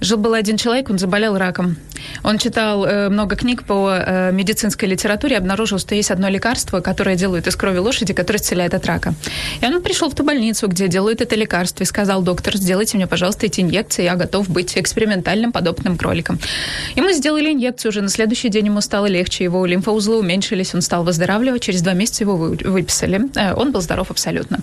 Жил-был 0.00 0.34
один 0.34 0.56
человек, 0.56 0.88
он 0.90 0.98
заболел 0.98 1.36
раком. 1.36 1.76
Он 2.24 2.38
читал 2.38 2.86
э, 2.86 3.08
много 3.10 3.36
книг 3.36 3.64
по 3.64 3.92
э, 3.92 4.32
медицинской 4.32 4.88
литературе, 4.88 5.36
обнаружил, 5.36 5.78
что 5.78 5.94
есть 5.94 6.10
одно 6.10 6.28
лекарство, 6.28 6.80
которое 6.80 7.16
делают 7.16 7.46
из 7.46 7.56
крови 7.56 7.78
лошади, 7.78 8.14
которое 8.14 8.38
исцеляет 8.38 8.72
от 8.72 8.86
рака. 8.86 9.14
И 9.60 9.66
он 9.66 9.82
пришел 9.82 10.08
в 10.08 10.14
ту 10.14 10.24
больницу, 10.24 10.68
где 10.68 10.88
делают 10.88 11.20
это 11.20 11.36
лекарство, 11.36 11.82
и 11.82 11.86
сказал, 11.86 12.22
доктор, 12.22 12.56
сделайте 12.56 12.96
мне, 12.96 13.06
пожалуйста, 13.06 13.46
эти 13.46 13.60
инъекции, 13.60 14.04
я 14.04 14.16
готов 14.16 14.48
быть 14.48 14.76
экспериментальным 14.78 15.52
подопытным 15.52 15.98
кроликом. 15.98 16.38
И 16.94 17.00
мы 17.02 17.12
сделали 17.12 17.52
инъекцию, 17.52 17.90
уже 17.90 18.00
на 18.00 18.08
следующий 18.08 18.48
день 18.48 18.66
ему 18.66 18.80
стало 18.80 19.06
легче, 19.06 19.44
его 19.44 19.66
лимфоузлы 19.66 20.18
уменьшились, 20.18 20.74
он 20.74 20.80
стал 20.80 21.04
выздоравливать, 21.04 21.62
через 21.62 21.82
два 21.82 21.92
месяца 21.92 22.24
его 22.24 22.36
выписали. 22.36 23.20
Э, 23.36 23.54
он 23.54 23.72
был 23.72 23.82
здоров 23.82 24.10
абсолютно. 24.10 24.60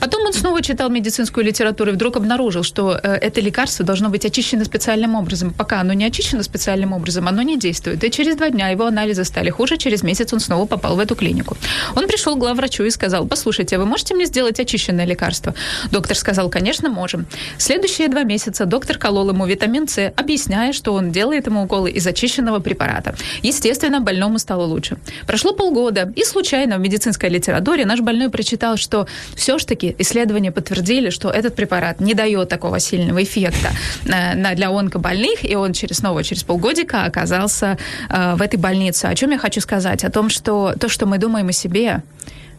Потом 0.00 0.26
он 0.26 0.32
снова 0.32 0.62
читал 0.62 0.90
медицинскую 0.90 1.44
литературу 1.44 1.92
и 1.92 1.94
вдруг 1.94 2.16
обнаружил, 2.16 2.64
что 2.64 2.98
э, 3.00 3.14
это 3.14 3.40
лекарство 3.40 3.84
должно 3.84 4.08
быть 4.08 4.24
очищено 4.24 4.64
специальным 4.80 5.14
образом. 5.14 5.50
Пока 5.50 5.80
оно 5.80 5.92
не 5.92 6.06
очищено 6.06 6.42
специальным 6.42 6.94
образом, 6.94 7.28
оно 7.28 7.42
не 7.42 7.58
действует. 7.58 8.02
И 8.02 8.10
через 8.10 8.36
два 8.36 8.48
дня 8.48 8.68
его 8.68 8.86
анализы 8.86 9.24
стали 9.24 9.50
хуже, 9.50 9.76
через 9.76 10.02
месяц 10.02 10.32
он 10.32 10.40
снова 10.40 10.64
попал 10.64 10.96
в 10.96 11.00
эту 11.00 11.14
клинику. 11.14 11.54
Он 11.96 12.06
пришел 12.08 12.34
к 12.34 12.38
главврачу 12.38 12.84
и 12.84 12.90
сказал, 12.90 13.26
послушайте, 13.26 13.76
вы 13.76 13.84
можете 13.84 14.14
мне 14.14 14.24
сделать 14.24 14.58
очищенное 14.58 15.04
лекарство? 15.04 15.54
Доктор 15.90 16.16
сказал, 16.16 16.48
конечно, 16.48 16.88
можем. 16.88 17.26
Следующие 17.58 18.08
два 18.08 18.22
месяца 18.22 18.64
доктор 18.64 18.96
колол 18.96 19.28
ему 19.28 19.46
витамин 19.46 19.86
С, 19.86 20.12
объясняя, 20.16 20.72
что 20.72 20.94
он 20.94 21.12
делает 21.12 21.46
ему 21.46 21.64
уколы 21.64 21.90
из 21.90 22.06
очищенного 22.06 22.60
препарата. 22.60 23.14
Естественно, 23.42 24.00
больному 24.00 24.38
стало 24.38 24.64
лучше. 24.64 24.96
Прошло 25.26 25.52
полгода, 25.52 26.10
и 26.16 26.24
случайно 26.24 26.78
в 26.78 26.80
медицинской 26.80 27.28
литературе 27.28 27.84
наш 27.84 28.00
больной 28.00 28.30
прочитал, 28.30 28.78
что 28.78 29.06
все-таки 29.36 29.94
исследования 29.98 30.52
подтвердили, 30.52 31.10
что 31.10 31.28
этот 31.28 31.54
препарат 31.54 32.00
не 32.00 32.14
дает 32.14 32.48
такого 32.48 32.80
сильного 32.80 33.22
эффекта 33.22 33.72
э, 34.06 34.54
для 34.54 34.69
онкобольных, 34.78 35.44
и 35.44 35.56
он 35.56 35.72
через 35.72 35.98
снова 35.98 36.24
через 36.24 36.42
полгодика 36.42 37.04
оказался 37.04 37.78
э, 38.08 38.34
в 38.34 38.42
этой 38.42 38.56
больнице. 38.58 39.06
О 39.06 39.14
чем 39.14 39.30
я 39.30 39.38
хочу 39.38 39.60
сказать? 39.60 40.04
О 40.04 40.10
том, 40.10 40.30
что 40.30 40.74
то, 40.78 40.88
что 40.88 41.06
мы 41.06 41.18
думаем 41.18 41.48
о 41.48 41.52
себе, 41.52 42.02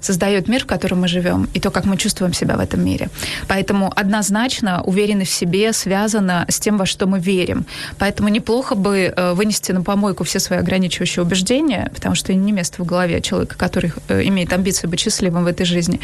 создает 0.02 0.48
мир, 0.48 0.64
в 0.64 0.66
котором 0.66 1.02
мы 1.02 1.08
живем, 1.08 1.48
и 1.54 1.60
то, 1.60 1.72
как 1.72 1.86
мы 1.86 1.98
чувствуем 1.98 2.34
себя 2.34 2.58
в 2.58 2.60
этом 2.60 2.84
мире. 2.84 3.10
Поэтому 3.48 3.92
однозначно 3.96 4.82
уверенность 4.84 5.32
в 5.32 5.36
себе 5.36 5.74
связана 5.74 6.46
с 6.50 6.60
тем, 6.60 6.78
во 6.78 6.86
что 6.86 7.08
мы 7.08 7.20
верим. 7.20 7.66
Поэтому 7.98 8.30
неплохо 8.30 8.76
бы 8.76 9.14
э, 9.16 9.34
вынести 9.34 9.72
на 9.72 9.82
помойку 9.82 10.24
все 10.24 10.40
свои 10.40 10.60
ограничивающие 10.60 11.24
убеждения, 11.24 11.92
потому 11.94 12.16
что 12.16 12.34
не 12.34 12.52
место 12.52 12.82
в 12.84 12.86
голове 12.86 13.22
человека, 13.22 13.56
который 13.58 13.94
э, 14.08 14.24
имеет 14.28 14.52
амбиции 14.54 14.88
быть 14.88 15.00
счастливым 15.00 15.44
в 15.44 15.48
этой 15.48 15.66
жизни, 15.66 16.00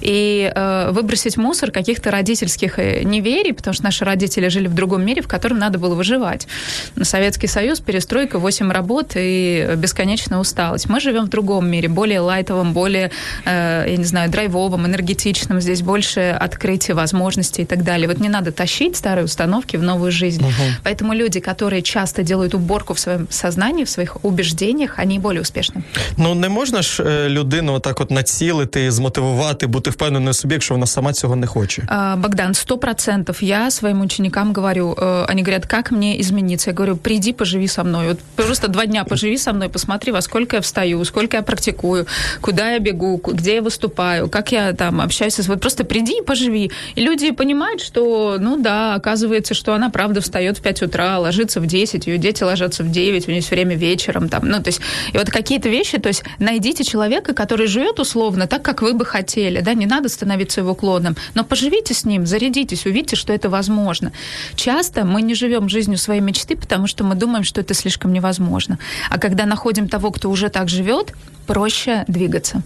и 0.00 0.50
э, 0.54 0.90
выбросить 0.92 1.36
мусор 1.36 1.70
каких-то 1.70 2.10
родительских 2.10 2.78
неверий, 2.78 3.52
потому 3.52 3.74
что 3.74 3.84
наши 3.84 4.04
родители 4.04 4.48
жили 4.48 4.66
в 4.66 4.74
другом 4.74 5.04
мире, 5.04 5.22
в 5.22 5.28
котором 5.28 5.58
надо 5.58 5.78
было 5.78 5.94
выживать. 5.94 6.46
Советский 7.02 7.46
Союз, 7.46 7.80
перестройка, 7.80 8.38
8 8.38 8.70
работ 8.72 9.12
и 9.16 9.74
бесконечная 9.76 10.38
усталость. 10.38 10.88
Мы 10.88 11.00
живем 11.00 11.26
в 11.26 11.28
другом 11.28 11.68
мире, 11.68 11.88
более 11.88 12.20
лайтовом, 12.20 12.72
более 12.72 13.10
я 13.44 13.96
не 13.96 14.04
знаю, 14.04 14.30
драйвовым, 14.30 14.86
энергетичным, 14.86 15.60
здесь 15.60 15.82
больше 15.82 16.36
открытия 16.40 16.94
возможностей 16.94 17.62
и 17.62 17.64
так 17.64 17.82
далее. 17.84 18.08
Вот 18.08 18.20
не 18.20 18.28
надо 18.28 18.52
тащить 18.52 18.96
старые 18.96 19.24
установки 19.24 19.76
в 19.76 19.82
новую 19.82 20.12
жизнь. 20.12 20.42
Угу. 20.42 20.52
Поэтому 20.84 21.14
люди, 21.14 21.40
которые 21.40 21.82
часто 21.82 22.22
делают 22.22 22.54
уборку 22.54 22.94
в 22.94 22.98
своем 22.98 23.26
сознании, 23.30 23.84
в 23.84 23.88
своих 23.88 24.24
убеждениях, 24.24 24.98
они 24.98 25.18
более 25.18 25.42
успешны. 25.42 25.82
Ну 26.16 26.34
не 26.34 26.48
можна 26.48 26.82
ж 26.82 27.02
э, 27.02 27.28
людину 27.28 27.80
так 27.80 28.00
от 28.00 28.10
націлити, 28.10 28.90
змотивувати, 28.90 29.66
бути 29.66 29.90
впевненою 29.90 30.34
собі, 30.34 30.54
якщо 30.54 30.74
вона 30.74 30.86
сама 30.86 31.12
цього 31.12 31.36
не 31.36 31.46
хоче. 31.46 31.82
А, 31.86 32.16
Богдан, 32.16 32.54
сто 32.54 32.78
процентов. 32.78 33.42
Я 33.42 33.70
своим 33.70 34.00
ученикам 34.00 34.52
говорю, 34.52 34.94
э, 34.94 35.30
они 35.30 35.42
говорят, 35.42 35.66
как 35.66 35.92
мне 35.92 36.20
измениться? 36.20 36.70
Я 36.70 36.74
говорю, 36.74 36.96
приди, 36.96 37.32
поживи 37.32 37.68
со 37.68 37.84
мной. 37.84 38.08
Вот 38.08 38.18
просто 38.36 38.68
два 38.68 38.86
дня 38.86 39.04
поживи 39.04 39.38
со 39.38 39.52
мной, 39.52 39.68
посмотри, 39.68 40.12
во 40.12 40.20
сколько 40.20 40.56
я 40.56 40.60
встаю, 40.60 41.04
сколько 41.04 41.36
я 41.36 41.42
практикую, 41.42 42.06
куда 42.40 42.72
я 42.72 42.78
бегу, 42.78 43.18
где 43.32 43.56
я 43.56 43.62
выступаю, 43.62 44.28
как 44.28 44.52
я 44.52 44.72
там 44.72 45.00
общаюсь. 45.00 45.38
Вот 45.48 45.60
просто 45.60 45.84
приди 45.84 46.18
и 46.18 46.22
поживи. 46.22 46.70
И 46.94 47.00
люди 47.00 47.30
понимают, 47.30 47.80
что, 47.80 48.36
ну 48.38 48.56
да, 48.60 48.94
оказывается, 48.94 49.54
что 49.54 49.74
она 49.74 49.90
правда 49.90 50.20
встает 50.20 50.58
в 50.58 50.62
5 50.62 50.82
утра, 50.82 51.18
ложится 51.18 51.60
в 51.60 51.66
10, 51.66 52.06
ее 52.06 52.18
дети 52.18 52.42
ложатся 52.42 52.82
в 52.82 52.90
9, 52.90 53.28
у 53.28 53.30
нее 53.30 53.40
все 53.40 53.54
время 53.54 53.76
вечером. 53.76 54.28
Там, 54.28 54.46
ну, 54.46 54.62
то 54.62 54.68
есть, 54.68 54.80
и 55.12 55.18
вот 55.18 55.30
какие-то 55.30 55.68
вещи, 55.68 55.98
то 55.98 56.08
есть 56.08 56.24
найдите 56.38 56.84
человека, 56.84 57.34
который 57.34 57.66
живет 57.66 57.98
условно 57.98 58.46
так, 58.46 58.62
как 58.62 58.82
вы 58.82 58.94
бы 58.94 59.04
хотели, 59.04 59.60
да, 59.60 59.74
не 59.74 59.86
надо 59.86 60.08
становиться 60.08 60.60
его 60.60 60.74
клоном, 60.74 61.16
но 61.34 61.44
поживите 61.44 61.94
с 61.94 62.04
ним, 62.04 62.26
зарядитесь, 62.26 62.86
увидите, 62.86 63.16
что 63.16 63.32
это 63.32 63.48
возможно. 63.48 64.12
Часто 64.54 65.04
мы 65.04 65.22
не 65.22 65.34
живем 65.34 65.68
жизнью 65.68 65.98
своей 65.98 66.20
мечты, 66.20 66.56
потому 66.56 66.86
что 66.86 67.04
мы 67.04 67.14
думаем, 67.14 67.44
что 67.44 67.60
это 67.60 67.74
слишком 67.74 68.12
невозможно. 68.12 68.78
А 69.10 69.18
когда 69.18 69.46
находим 69.46 69.88
того, 69.88 70.10
кто 70.10 70.30
уже 70.30 70.48
так 70.48 70.68
живет, 70.68 71.12
проще 71.46 72.04
двигаться. 72.08 72.62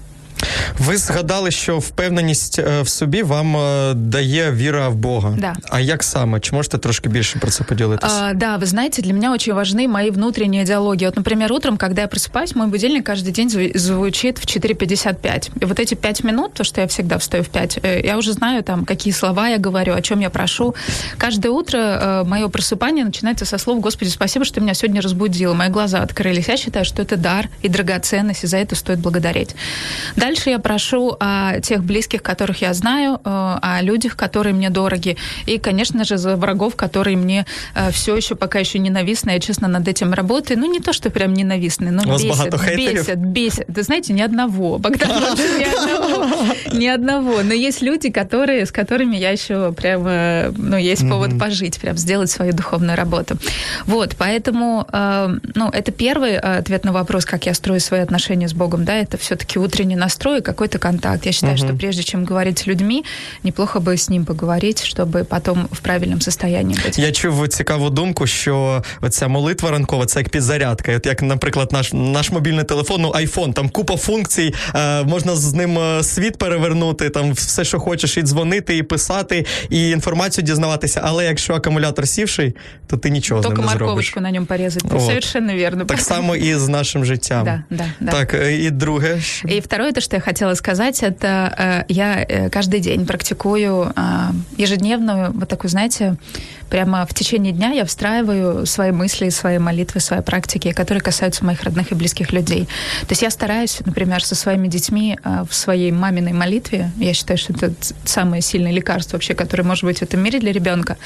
Ви 0.79 0.97
згадали, 0.97 1.51
що 1.51 1.79
впевненість 1.79 2.59
е, 2.59 2.81
в 2.81 2.89
собі 2.89 3.23
вам 3.23 3.57
е, 3.57 3.93
дає 3.93 4.51
віра 4.51 4.89
в 4.89 4.95
Бога. 4.95 5.38
Да. 5.39 5.55
А 5.69 5.79
як 5.79 6.03
саме? 6.03 6.39
Чи 6.39 6.55
можете 6.55 6.77
трошки 6.77 7.09
більше 7.09 7.39
про 7.39 7.51
це 7.51 7.63
поделиться? 7.63 8.07
А, 8.07 8.33
да, 8.33 8.57
вы 8.57 8.65
знаете, 8.65 9.01
для 9.01 9.13
меня 9.13 9.31
очень 9.31 9.53
важны 9.53 9.88
мои 9.88 10.11
внутренние 10.11 10.63
диалоги. 10.63 11.05
Вот, 11.05 11.15
например, 11.15 11.53
утром, 11.53 11.77
когда 11.77 12.01
я 12.01 12.07
просыпаюсь, 12.07 12.55
мой 12.55 12.67
будильник 12.67 13.09
каждый 13.09 13.31
день 13.31 13.50
звучит 13.75 14.39
в 14.39 14.45
4.55. 14.45 15.51
И 15.61 15.65
вот 15.65 15.79
эти 15.79 15.95
пять 15.95 16.23
минут, 16.23 16.53
то, 16.53 16.63
что 16.63 16.81
я 16.81 16.88
всегда 16.88 17.17
встаю 17.17 17.43
в 17.43 17.50
5, 17.50 17.79
э, 17.83 18.01
я 18.03 18.17
уже 18.17 18.33
знаю, 18.33 18.63
там, 18.63 18.85
какие 18.85 19.13
слова 19.13 19.50
я 19.50 19.57
говорю, 19.57 19.93
о 19.93 20.01
чем 20.01 20.21
я 20.21 20.29
прошу. 20.29 20.75
Каждое 21.17 21.51
утро 21.51 21.77
э, 21.77 22.23
мое 22.23 22.47
просыпание 22.47 23.05
начинается 23.05 23.45
со 23.45 23.57
слов 23.57 23.79
«Господи, 23.79 24.09
спасибо, 24.09 24.45
что 24.45 24.61
меня 24.61 24.73
сегодня 24.73 25.01
разбудил, 25.01 25.53
мои 25.53 25.69
глаза 25.69 26.01
открылись». 26.01 26.50
Я 26.50 26.57
считаю, 26.57 26.85
что 26.85 27.01
это 27.01 27.17
дар 27.17 27.50
и 27.61 27.69
драгоценность, 27.69 28.43
и 28.43 28.47
за 28.47 28.57
это 28.57 28.75
стоит 28.75 29.00
благодарить. 29.00 29.55
Дальше 30.15 30.34
я 30.44 30.58
прошу 30.58 31.16
о 31.18 31.60
тех 31.60 31.82
близких, 31.84 32.22
которых 32.22 32.62
я 32.62 32.74
знаю, 32.74 33.14
э, 33.14 33.18
о 33.24 33.82
людях, 33.82 34.16
которые 34.16 34.54
мне 34.54 34.70
дороги, 34.70 35.16
и, 35.46 35.58
конечно 35.58 36.04
же, 36.04 36.18
за 36.18 36.36
врагов, 36.36 36.76
которые 36.76 37.16
мне 37.16 37.46
э, 37.74 37.90
все 37.90 38.16
еще 38.16 38.34
пока 38.34 38.58
еще 38.58 38.78
ненавистны. 38.78 39.30
Я, 39.30 39.40
честно, 39.40 39.68
над 39.68 39.88
этим 39.88 40.12
работаю. 40.12 40.58
Ну, 40.58 40.70
не 40.70 40.80
то, 40.80 40.92
что 40.92 41.10
прям 41.10 41.34
ненавистны, 41.34 41.90
но 41.90 42.04
бесят, 42.18 42.54
бесят, 42.76 43.18
бесят. 43.18 43.66
Вы 43.68 43.82
знаете, 43.82 44.12
ни 44.12 44.20
одного. 44.20 44.78
Богдан, 44.78 45.08
ни 45.58 45.64
одного. 45.64 46.26
Ни 46.72 46.86
одного. 46.86 47.42
Но 47.42 47.54
есть 47.54 47.82
люди, 47.82 48.10
которые, 48.10 48.66
с 48.66 48.72
которыми 48.72 49.16
я 49.16 49.30
еще 49.30 49.72
прям, 49.72 50.02
ну, 50.56 50.76
есть 50.76 51.08
повод 51.08 51.38
пожить, 51.38 51.80
прям 51.80 51.96
сделать 51.96 52.30
свою 52.30 52.52
духовную 52.52 52.96
работу. 52.96 53.36
Вот, 53.84 54.16
поэтому, 54.18 54.86
э, 54.92 55.38
ну, 55.54 55.68
это 55.68 55.92
первый 55.92 56.38
ответ 56.38 56.84
на 56.84 56.92
вопрос, 56.92 57.24
как 57.24 57.46
я 57.46 57.54
строю 57.54 57.80
свои 57.80 58.00
отношения 58.00 58.48
с 58.48 58.52
Богом, 58.52 58.84
да, 58.84 58.94
это 58.94 59.16
все-таки 59.16 59.58
утренний 59.58 59.96
настрой, 59.96 60.25
какой-то 60.41 60.79
контакт. 60.79 61.25
Я 61.25 61.31
считаю, 61.31 61.55
угу. 61.55 61.65
что 61.65 61.77
прежде 61.77 62.03
чем 62.03 62.25
говорить 62.25 62.59
с 62.59 62.67
людьми, 62.67 63.03
неплохо 63.43 63.79
бы 63.79 63.93
с 63.93 64.09
ним 64.09 64.25
поговорить, 64.25 64.83
чтобы 64.83 65.23
потом 65.23 65.67
в 65.71 65.79
правильному 65.79 66.21
состоянии 66.21 66.75
бути. 66.85 67.01
Я 67.01 67.11
чув 67.11 67.47
цікаву 67.47 67.89
думку, 67.89 68.27
що 68.27 68.83
ця 69.09 69.27
молитва 69.27 69.71
ранкова 69.71 70.05
це 70.05 70.19
як 70.19 70.29
підзарядка. 70.29 70.95
От 70.95 71.05
як, 71.05 71.21
наприклад, 71.21 71.71
наш 71.71 71.93
наш 71.93 72.31
мобільний 72.31 72.65
телефон, 72.65 73.01
ну 73.01 73.11
айфон, 73.15 73.53
там 73.53 73.69
купа 73.69 73.97
функцій, 73.97 74.53
е, 74.75 75.03
можна 75.03 75.35
з 75.35 75.53
ним 75.53 75.79
е, 75.79 76.03
світ 76.03 76.38
перевернути, 76.38 77.09
там 77.09 77.31
все, 77.31 77.63
що 77.63 77.79
хочеш, 77.79 78.17
і 78.17 78.21
дзвонити, 78.21 78.77
і 78.77 78.83
писати, 78.83 79.45
і 79.69 79.89
інформацію 79.89 80.45
дізнаватися. 80.45 81.01
Але 81.03 81.25
якщо 81.25 81.53
акумулятор 81.53 82.07
сівший, 82.07 82.55
то 82.88 82.97
ти 82.97 83.09
нічого 83.09 83.41
Только 83.41 83.55
з 83.55 83.59
ним 83.59 83.65
не 83.65 83.71
зробиш. 83.71 83.81
морковочку 83.81 84.19
на 84.19 84.31
ньому 84.31 84.45
порізати. 84.45 85.00
Совершенно 85.00 85.53
вірно. 85.53 85.85
Так 85.85 86.00
само 86.00 86.35
і 86.35 86.55
з 86.55 86.67
нашим 86.67 87.05
життям. 87.05 87.45
Да, 87.45 87.63
да, 87.69 87.85
да. 88.00 88.11
Так, 88.11 88.35
і 88.51 88.69
друге. 88.69 89.19
І 89.47 89.59
второе, 89.59 89.91
то, 89.91 90.01
что 90.16 90.20
я 90.20 90.20
хотела 90.20 90.54
сказать, 90.54 91.02
это 91.02 91.85
э, 91.88 91.92
я 91.92 92.25
э, 92.26 92.49
каждый 92.49 92.80
день 92.80 93.06
практикую 93.06 93.92
э, 93.94 94.00
ежедневную 94.56 95.32
вот 95.32 95.49
такую, 95.49 95.70
знаете, 95.70 96.16
прямо 96.68 97.06
в 97.06 97.14
течение 97.14 97.52
дня 97.52 97.70
я 97.70 97.85
встраиваю 97.85 98.66
свои 98.66 98.90
мысли, 98.90 99.28
свои 99.28 99.58
молитвы, 99.58 100.00
свои 100.00 100.20
практики, 100.20 100.73
которые 100.73 101.02
касаются 101.02 101.44
моих 101.44 101.62
родных 101.62 101.92
и 101.92 101.94
близких 101.94 102.32
людей. 102.32 102.66
То 103.02 103.11
есть 103.11 103.23
я 103.23 103.30
стараюсь, 103.30 103.80
например, 103.85 104.25
со 104.25 104.35
своими 104.35 104.68
детьми 104.68 105.18
в 105.49 105.54
своей 105.54 105.92
маминой 105.92 106.32
молитве, 106.32 106.90
я 106.99 107.14
считаю, 107.14 107.38
что 107.38 107.52
это 107.52 107.73
самое 108.04 108.42
сильное 108.42 108.73
лекарство 108.73 109.16
вообще, 109.16 109.35
которое 109.35 109.62
может 109.62 109.85
быть 109.85 109.99
в 109.99 110.02
этом 110.02 110.20
мире 110.20 110.38
для 110.38 110.52
ребенка, 110.52 110.96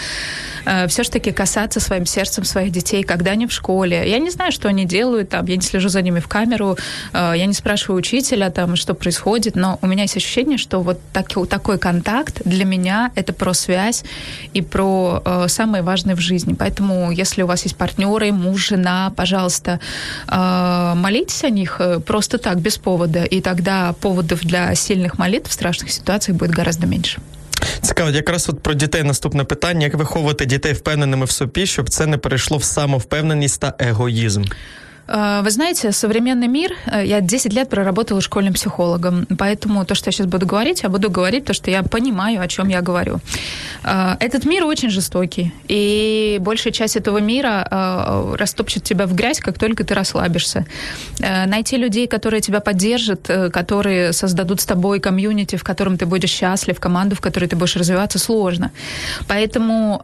все-таки 0.88 1.33
касаться 1.33 1.81
своим 1.81 2.07
сердцем 2.07 2.45
своих 2.45 2.73
детей, 2.73 3.02
когда 3.02 3.33
они 3.33 3.47
в 3.47 3.52
школе. 3.52 4.09
Я 4.09 4.19
не 4.19 4.31
знаю, 4.31 4.52
что 4.52 4.69
они 4.69 4.85
делают 4.85 5.31
там, 5.31 5.47
я 5.47 5.57
не 5.57 5.62
слежу 5.62 5.88
за 5.88 6.02
ними 6.02 6.21
в 6.21 6.29
камеру, 6.29 6.76
я 7.12 7.47
не 7.47 7.55
спрашиваю 7.55 7.99
учителя 7.99 8.50
там, 8.50 8.76
что 8.76 8.95
происходит, 8.95 9.57
но 9.57 9.79
у 9.83 9.87
меня 9.87 10.02
есть 10.02 10.17
ощущение, 10.17 10.59
что 10.59 10.81
вот 10.81 11.00
так, 11.12 11.29
такой 11.49 11.79
контакт 11.79 12.43
для 12.45 12.64
меня 12.64 13.11
это 13.14 13.33
про 13.33 13.55
связь 13.55 14.05
и 14.52 14.62
про 14.62 15.47
самое 15.50 15.84
важное 15.84 16.15
в 16.15 16.20
жизни. 16.20 16.53
Поэтому, 16.53 17.12
если 17.12 17.44
у 17.44 17.48
вас 17.48 17.65
есть 17.65 17.77
партнеры, 17.77 18.32
муж, 18.32 18.70
жена, 18.70 19.12
пожалуйста, 19.15 19.79
э, 20.27 20.94
молитесь 20.96 21.44
о 21.44 21.50
них 21.50 21.77
э, 21.79 22.00
просто 22.00 22.38
так, 22.38 22.60
без 22.60 22.77
повода, 22.77 23.24
и 23.24 23.41
тогда 23.41 23.94
поводов 24.01 24.39
для 24.41 24.75
сильных 24.75 25.17
молитв 25.17 25.50
в 25.50 25.53
страшных 25.53 25.91
ситуациях 25.91 26.38
будет 26.38 26.55
гораздо 26.55 26.88
меньше. 26.88 27.20
Цікаво, 27.82 28.10
якраз 28.10 28.50
от 28.50 28.60
про 28.60 28.74
дітей 28.74 29.03
наступне 29.03 29.44
питання: 29.44 29.84
як 29.86 29.96
виховувати 29.96 30.46
дітей 30.46 30.74
впевненими 30.74 31.25
в 31.25 31.32
собі, 31.32 31.65
щоб 31.65 31.89
це 31.89 32.05
не 32.05 32.17
перейшло 32.17 32.58
в 32.58 32.63
самовпевненість 32.63 33.62
та 33.62 33.74
егоїзм? 33.79 34.44
Э, 35.11 35.43
вы 35.43 35.50
знаете, 35.50 35.93
современный 35.93 36.49
мир, 36.49 36.73
э, 36.87 37.05
я 37.05 37.21
10 37.21 37.52
лет 37.52 37.69
проработала 37.69 38.21
школьным 38.21 38.55
психологом, 38.55 39.26
поэтому 39.38 39.85
то, 39.85 39.95
что 39.95 40.09
я 40.09 40.12
сейчас 40.12 40.26
буду 40.26 40.47
говорить, 40.47 40.83
я 40.83 40.88
буду 40.88 41.11
говорить 41.11 41.45
то, 41.45 41.52
что 41.52 41.71
я 41.71 41.83
понимаю, 41.83 42.40
о 42.40 42.47
чем 42.47 42.69
я 42.69 42.81
говорю. 42.81 43.21
Э, 43.85 44.17
этот 44.21 44.45
мир 44.47 44.64
очень 44.64 44.90
жестокий, 44.90 45.52
и 45.69 46.38
большая 46.40 46.73
часть 46.73 46.97
этого 46.97 47.19
мира 47.21 47.67
растопчет 48.38 48.85
тебя 48.85 49.07
в 49.07 49.14
грязь, 49.14 49.40
как 49.40 49.59
только 49.59 49.85
ты 49.85 49.95
расслабишься. 49.95 50.64
Найти 51.19 51.76
людей, 51.76 52.07
которые 52.07 52.40
тебя 52.40 52.61
поддержат, 52.61 53.31
которые 53.52 54.12
создадут 54.12 54.61
с 54.61 54.67
тобой 54.67 55.00
комьюнити, 55.00 55.57
в 55.57 55.64
котором 55.64 55.97
ты 55.97 56.07
будешь 56.07 56.31
счастлив, 56.31 56.79
команду, 56.79 57.17
в 57.17 57.21
которой 57.21 57.47
ты 57.47 57.57
будешь 57.57 57.76
развиваться, 57.76 58.19
сложно. 58.19 58.71
Поэтому 59.29 60.02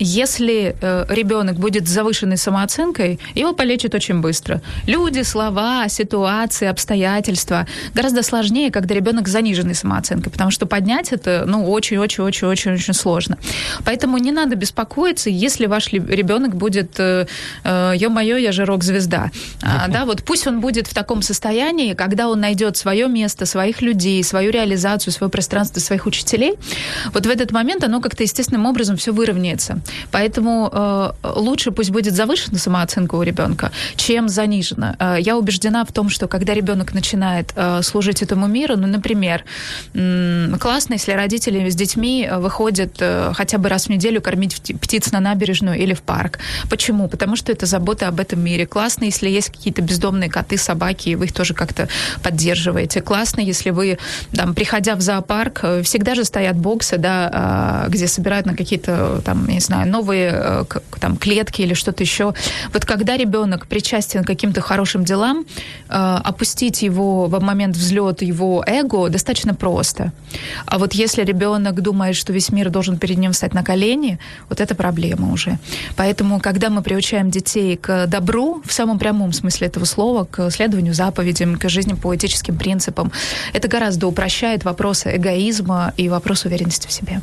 если 0.00 0.74
э, 0.80 1.04
ребенок 1.08 1.56
будет 1.56 1.86
с 1.86 1.90
завышенной 1.90 2.38
самооценкой, 2.38 3.20
его 3.34 3.52
полечат 3.52 3.94
очень 3.94 4.20
быстро. 4.20 4.62
Люди, 4.86 5.22
слова, 5.22 5.88
ситуации, 5.88 6.66
обстоятельства 6.66 7.66
гораздо 7.94 8.22
сложнее, 8.22 8.70
когда 8.70 8.94
ребенок 8.94 9.28
с 9.28 9.30
заниженной 9.30 9.74
самооценкой, 9.74 10.32
потому 10.32 10.50
что 10.50 10.66
поднять 10.66 11.12
это, 11.12 11.44
ну, 11.46 11.70
очень-очень-очень-очень-очень 11.70 12.94
сложно. 12.94 13.38
Поэтому 13.84 14.18
не 14.18 14.32
надо 14.32 14.56
беспокоиться, 14.56 15.30
если 15.30 15.66
ваш 15.66 15.92
ребенок 15.92 16.56
будет, 16.56 16.98
э, 16.98 17.26
э, 17.64 17.92
ё-моё, 17.96 18.38
я 18.38 18.52
же 18.52 18.64
рок-звезда. 18.64 19.30
А, 19.62 19.88
да, 19.88 20.06
вот 20.06 20.22
пусть 20.22 20.46
он 20.46 20.60
будет 20.60 20.86
в 20.86 20.94
таком 20.94 21.22
состоянии, 21.22 21.92
когда 21.94 22.28
он 22.28 22.40
найдет 22.40 22.76
свое 22.76 23.06
место, 23.08 23.44
своих 23.46 23.82
людей, 23.82 24.24
свою 24.24 24.50
реализацию, 24.50 25.12
свое 25.12 25.30
пространство, 25.30 25.80
своих 25.80 26.06
учителей, 26.06 26.54
вот 27.12 27.26
в 27.26 27.30
этот 27.30 27.52
момент 27.52 27.84
оно 27.84 28.00
как-то 28.00 28.22
естественным 28.22 28.66
образом 28.66 28.96
все 28.96 29.12
выровняется. 29.12 29.80
Поэтому 30.10 30.70
э, 30.72 31.10
лучше 31.22 31.70
пусть 31.70 31.90
будет 31.90 32.14
завышена 32.14 32.58
самооценка 32.58 33.14
у 33.14 33.22
ребенка, 33.22 33.72
чем 33.96 34.28
занижена. 34.28 34.96
Э, 34.98 35.16
я 35.18 35.36
убеждена 35.36 35.84
в 35.84 35.92
том, 35.92 36.08
что 36.08 36.28
когда 36.28 36.54
ребенок 36.54 36.94
начинает 36.94 37.52
э, 37.56 37.82
служить 37.82 38.22
этому 38.22 38.46
миру, 38.46 38.76
ну, 38.76 38.86
например, 38.86 39.44
э, 39.94 40.52
классно, 40.60 40.94
если 40.94 41.12
родители 41.12 41.68
с 41.68 41.74
детьми 41.74 42.28
выходят 42.32 42.96
э, 43.00 43.32
хотя 43.34 43.58
бы 43.58 43.68
раз 43.68 43.86
в 43.86 43.88
неделю 43.90 44.20
кормить 44.20 44.60
птиц 44.80 45.12
на 45.12 45.20
набережную 45.20 45.78
или 45.78 45.94
в 45.94 46.02
парк. 46.02 46.38
Почему? 46.68 47.08
Потому 47.08 47.36
что 47.36 47.52
это 47.52 47.66
забота 47.66 48.08
об 48.08 48.20
этом 48.20 48.40
мире. 48.40 48.66
Классно, 48.66 49.04
если 49.04 49.28
есть 49.28 49.50
какие-то 49.50 49.82
бездомные 49.82 50.30
коты, 50.30 50.56
собаки, 50.56 51.10
и 51.10 51.14
вы 51.16 51.26
их 51.26 51.32
тоже 51.32 51.54
как-то 51.54 51.88
поддерживаете. 52.22 53.00
Классно, 53.00 53.40
если 53.40 53.70
вы, 53.70 53.98
там, 54.34 54.54
приходя 54.54 54.94
в 54.94 55.00
зоопарк, 55.00 55.60
э, 55.62 55.82
всегда 55.82 56.14
же 56.14 56.24
стоят 56.24 56.56
боксы, 56.56 56.98
да, 56.98 57.86
э, 57.86 57.90
где 57.90 58.06
собирают 58.06 58.46
на 58.46 58.56
какие-то, 58.56 59.20
там, 59.24 59.46
не 59.46 59.60
знаю, 59.60 59.79
новые 59.84 60.32
э, 60.34 60.64
там, 61.00 61.16
клетки 61.16 61.62
или 61.62 61.74
что-то 61.74 62.02
еще. 62.02 62.34
Вот 62.72 62.84
когда 62.84 63.16
ребенок 63.16 63.66
причастен 63.66 64.24
к 64.24 64.26
каким-то 64.26 64.60
хорошим 64.60 65.04
делам, 65.04 65.44
э, 65.88 66.20
опустить 66.24 66.82
его 66.82 67.26
в 67.26 67.40
момент 67.42 67.76
взлета 67.76 68.24
его 68.24 68.62
эго 68.66 69.08
достаточно 69.08 69.54
просто. 69.54 70.12
А 70.66 70.78
вот 70.78 70.94
если 70.94 71.22
ребенок 71.24 71.80
думает, 71.80 72.16
что 72.16 72.32
весь 72.32 72.50
мир 72.50 72.70
должен 72.70 72.98
перед 72.98 73.18
ним 73.18 73.32
встать 73.32 73.54
на 73.54 73.62
колени, 73.62 74.18
вот 74.48 74.60
это 74.60 74.74
проблема 74.74 75.32
уже. 75.32 75.58
Поэтому, 75.96 76.40
когда 76.40 76.70
мы 76.70 76.82
приучаем 76.82 77.30
детей 77.30 77.76
к 77.76 78.06
добру, 78.06 78.62
в 78.64 78.72
самом 78.72 78.98
прямом 78.98 79.32
смысле 79.32 79.66
этого 79.66 79.84
слова, 79.84 80.24
к 80.24 80.50
следованию 80.50 80.94
заповедям, 80.94 81.56
к 81.56 81.68
жизни 81.68 81.94
по 81.94 82.14
этическим 82.14 82.56
принципам, 82.56 83.12
это 83.52 83.68
гораздо 83.68 84.06
упрощает 84.06 84.64
вопросы 84.64 85.16
эгоизма 85.16 85.92
и 85.96 86.08
вопрос 86.08 86.44
уверенности 86.44 86.86
в 86.86 86.92
себе. 86.92 87.20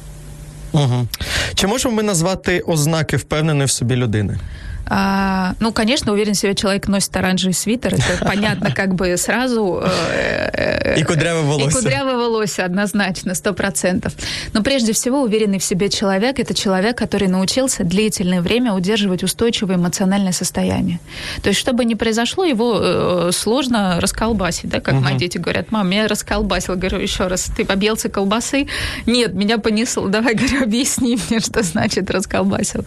Угу. 0.71 1.07
Чи 1.55 1.67
можемо 1.67 1.95
ми 1.95 2.03
назвати 2.03 2.59
ознаки 2.59 3.17
впевненої 3.17 3.65
в 3.65 3.71
собі 3.71 3.95
людини? 3.95 4.39
А, 4.89 5.55
ну, 5.59 5.71
конечно, 5.71 6.11
уверен 6.11 6.33
в 6.33 6.37
себе 6.37 6.55
человек 6.55 6.87
носит 6.87 7.15
оранжевый 7.15 7.53
свитер. 7.53 7.95
Это 7.95 8.17
понятно 8.25 8.71
как 8.71 8.95
бы 8.95 9.15
сразу. 9.17 9.83
Э, 9.83 10.99
и 10.99 11.03
кудрявое 11.03 11.43
волосы. 11.43 11.69
И 11.69 11.81
кудрявое 11.81 12.15
волосы, 12.15 12.61
однозначно, 12.61 13.35
сто 13.35 13.53
процентов. 13.53 14.13
Но 14.53 14.63
прежде 14.63 14.93
всего 14.93 15.21
уверенный 15.21 15.59
в 15.59 15.63
себе 15.63 15.89
человек– 15.89 16.39
это 16.39 16.53
человек, 16.53 16.97
который 16.97 17.27
научился 17.27 17.83
длительное 17.83 18.41
время 18.41 18.73
удерживать 18.73 19.23
устойчивое 19.23 19.75
эмоциональное 19.75 20.31
состояние. 20.31 20.99
То 21.41 21.49
есть, 21.49 21.59
чтобы 21.59 21.85
не 21.85 21.95
произошло, 21.95 22.45
его 22.45 22.79
э, 22.79 23.29
сложно 23.33 23.99
расколбасить, 23.99 24.69
да, 24.69 24.79
как 24.79 24.95
угу. 24.95 25.03
мои 25.03 25.17
дети 25.17 25.37
говорят, 25.37 25.71
мам, 25.71 25.89
меня 25.89 26.07
расколбасил. 26.07 26.75
Говорю, 26.75 26.99
еще 26.99 27.27
раз, 27.27 27.49
ты 27.55 27.65
побелся 27.65 28.09
колбасы? 28.09 28.67
Нет, 29.05 29.33
меня 29.33 29.57
понесло. 29.57 30.07
Давай, 30.17 30.35
говорю, 30.35 30.63
объясни 30.63 31.17
мне, 31.29 31.39
что 31.39 31.63
значит 31.63 32.09
расколбасил. 32.09 32.85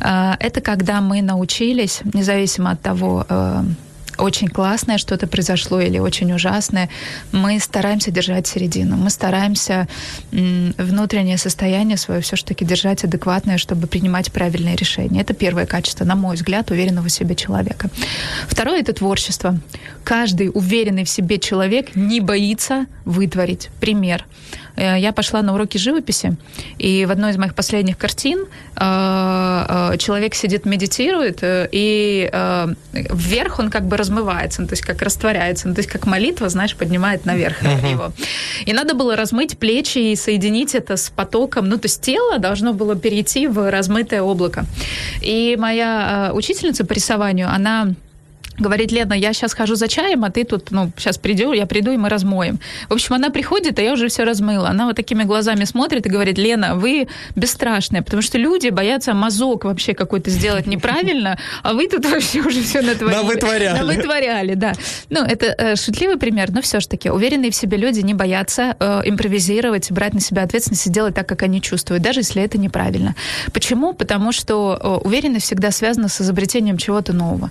А, 0.00 0.36
это 0.40 0.60
когда 0.60 1.00
мы 1.00 1.11
мы 1.12 1.20
научились, 1.20 2.00
независимо 2.14 2.70
от 2.70 2.80
того, 2.80 3.26
э, 3.28 3.62
очень 4.18 4.48
классное 4.48 4.96
что-то 4.98 5.26
произошло 5.26 5.78
или 5.80 5.98
очень 5.98 6.32
ужасное, 6.32 6.88
мы 7.32 7.60
стараемся 7.60 8.10
держать 8.10 8.46
середину. 8.46 8.96
Мы 8.96 9.10
стараемся 9.10 9.88
внутреннее 10.30 11.36
состояние 11.38 11.96
свое 11.98 12.20
все-таки 12.20 12.64
держать 12.64 13.04
адекватное, 13.04 13.58
чтобы 13.58 13.86
принимать 13.86 14.32
правильные 14.32 14.76
решения. 14.76 15.20
Это 15.20 15.34
первое 15.34 15.66
качество, 15.66 16.06
на 16.06 16.14
мой 16.14 16.36
взгляд, 16.36 16.70
уверенного 16.70 17.08
в 17.08 17.12
себе 17.12 17.34
человека. 17.34 17.90
Второе– 18.48 18.80
это 18.82 18.92
творчество. 18.92 19.58
Каждый 20.04 20.50
уверенный 20.54 21.04
в 21.04 21.08
себе 21.08 21.38
человек 21.38 21.94
не 21.94 22.20
боится 22.20 22.86
вытворить. 23.04 23.68
Пример– 23.80 24.24
я 24.76 25.12
пошла 25.12 25.42
на 25.42 25.54
уроки 25.54 25.78
живописи, 25.78 26.36
и 26.78 27.04
в 27.06 27.10
одной 27.10 27.32
из 27.32 27.36
моих 27.36 27.54
последних 27.54 27.98
картин 27.98 28.40
э, 28.40 28.44
э, 28.76 29.98
человек 29.98 30.34
сидит, 30.34 30.64
медитирует, 30.64 31.40
и 31.42 32.30
вверх 32.92 33.58
он 33.58 33.70
как 33.70 33.86
бы 33.86 33.96
размывается, 33.96 34.62
ну, 34.62 34.68
то 34.68 34.72
есть 34.72 34.82
как 34.82 35.02
растворяется, 35.02 35.68
ну, 35.68 35.74
то 35.74 35.80
есть 35.80 35.90
как 35.90 36.06
молитва, 36.06 36.48
знаешь, 36.48 36.76
поднимает 36.76 37.24
наверх 37.24 37.62
uh-huh. 37.62 37.90
его. 37.90 38.12
И 38.64 38.72
надо 38.72 38.94
было 38.94 39.16
размыть 39.16 39.58
плечи 39.58 39.98
и 39.98 40.16
соединить 40.16 40.74
это 40.74 40.96
с 40.96 41.10
потоком, 41.10 41.68
ну, 41.68 41.78
то 41.78 41.86
есть 41.86 42.00
тело 42.00 42.38
должно 42.38 42.72
было 42.72 42.96
перейти 42.96 43.46
в 43.46 43.70
размытое 43.70 44.22
облако. 44.22 44.64
И 45.20 45.56
моя 45.58 46.30
учительница 46.34 46.84
по 46.84 46.92
рисованию, 46.92 47.48
она 47.50 47.94
говорит, 48.58 48.92
Лена, 48.92 49.14
я 49.14 49.32
сейчас 49.32 49.54
хожу 49.54 49.74
за 49.74 49.88
чаем, 49.88 50.24
а 50.24 50.30
ты 50.30 50.44
тут, 50.44 50.70
ну, 50.70 50.92
сейчас 50.96 51.18
приду, 51.18 51.52
я 51.52 51.66
приду, 51.66 51.92
и 51.92 51.96
мы 51.96 52.08
размоем. 52.08 52.60
В 52.88 52.92
общем, 52.92 53.14
она 53.14 53.30
приходит, 53.30 53.78
а 53.78 53.82
я 53.82 53.92
уже 53.92 54.08
все 54.08 54.24
размыла. 54.24 54.68
Она 54.68 54.86
вот 54.86 54.96
такими 54.96 55.24
глазами 55.24 55.64
смотрит 55.64 56.06
и 56.06 56.08
говорит, 56.08 56.38
Лена, 56.38 56.76
вы 56.76 57.08
бесстрашные, 57.36 58.02
потому 58.02 58.22
что 58.22 58.38
люди 58.38 58.68
боятся 58.68 59.14
мазок 59.14 59.64
вообще 59.64 59.94
какой-то 59.94 60.30
сделать 60.30 60.66
неправильно, 60.66 61.38
а 61.62 61.72
вы 61.72 61.88
тут 61.88 62.04
вообще 62.04 62.40
уже 62.40 62.62
все 62.62 62.82
натворили. 62.82 63.16
Навытворяли. 63.16 63.78
Навытворяли, 63.78 64.54
да. 64.54 64.72
Ну, 65.10 65.24
это 65.24 65.46
э, 65.46 65.76
шутливый 65.76 66.16
пример, 66.16 66.50
но 66.52 66.62
все 66.62 66.80
ж 66.80 66.86
таки 66.86 67.10
уверенные 67.10 67.50
в 67.50 67.54
себе 67.54 67.76
люди 67.76 68.00
не 68.00 68.14
боятся 68.14 68.76
э, 68.78 69.02
импровизировать, 69.04 69.90
брать 69.90 70.14
на 70.14 70.20
себя 70.20 70.42
ответственность 70.42 70.86
и 70.86 70.90
делать 70.90 71.14
так, 71.14 71.26
как 71.26 71.42
они 71.42 71.60
чувствуют, 71.60 72.02
даже 72.02 72.20
если 72.20 72.42
это 72.42 72.58
неправильно. 72.58 73.14
Почему? 73.52 73.94
Потому 73.94 74.32
что 74.32 74.78
э, 74.80 75.06
уверенность 75.06 75.46
всегда 75.46 75.70
связана 75.70 76.08
с 76.08 76.20
изобретением 76.20 76.76
чего-то 76.76 77.12
нового. 77.12 77.50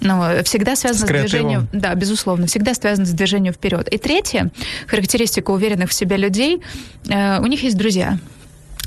Ну, 0.00 0.22
всегда 0.42 0.76
связано 0.76 1.06
с, 1.06 1.10
с 1.10 1.12
движением, 1.12 1.68
да, 1.72 1.94
безусловно, 1.94 2.46
всегда 2.46 2.74
связано 2.74 3.06
с 3.06 3.10
движением 3.10 3.52
вперед. 3.52 3.88
И 3.88 3.98
третье, 3.98 4.50
характеристика 4.86 5.50
уверенных 5.50 5.90
в 5.90 5.92
себе 5.92 6.16
людей, 6.16 6.62
э, 7.08 7.40
у 7.40 7.46
них 7.46 7.62
есть 7.62 7.76
друзья. 7.76 8.18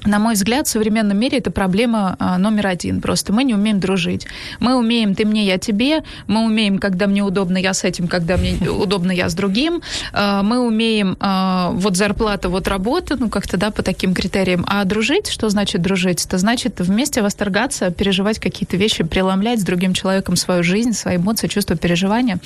На 0.06 0.20
мой 0.20 0.34
взгляд, 0.34 0.68
в 0.68 0.70
современном 0.70 1.18
мире 1.18 1.38
это 1.38 1.50
проблема 1.50 2.16
а, 2.20 2.38
номер 2.38 2.68
один. 2.68 3.00
Просто 3.00 3.32
мы 3.32 3.44
не 3.46 3.54
умеем 3.54 3.80
дружить. 3.80 4.28
Мы 4.60 4.76
умеем 4.76 5.16
ты 5.16 5.26
мне, 5.26 5.46
я 5.46 5.58
тебе. 5.58 6.04
Мы 6.28 6.46
умеем, 6.46 6.78
когда 6.78 7.08
мне 7.08 7.24
удобно, 7.24 7.58
я 7.58 7.74
с 7.74 7.86
этим, 7.86 8.08
когда 8.08 8.36
мне 8.36 8.58
удобно, 8.70 9.12
я 9.12 9.30
с 9.30 9.34
другим. 9.34 9.82
А, 10.12 10.44
мы 10.44 10.60
умеем 10.60 11.16
а, 11.20 11.72
вот 11.72 11.96
зарплата, 11.96 12.50
вот 12.50 12.68
работа, 12.68 13.16
ну 13.18 13.30
как-то, 13.30 13.58
да, 13.58 13.72
по 13.72 13.82
таким 13.82 14.14
критериям. 14.14 14.66
А 14.68 14.84
дружить, 14.84 15.30
что 15.30 15.48
значит 15.50 15.82
дружить? 15.82 16.26
Это 16.26 16.38
значит 16.38 16.82
вместе 16.82 17.22
восторгаться, 17.22 17.90
переживать 17.90 18.40
какие-то 18.40 18.76
вещи, 18.76 19.04
преломлять 19.04 19.62
с 19.62 19.64
другим 19.64 19.94
человеком 19.94 20.36
свою 20.36 20.64
жизнь, 20.64 20.94
свои 20.94 21.16
эмоции, 21.16 21.48
чувства, 21.48 21.78
переживания. 21.78 22.40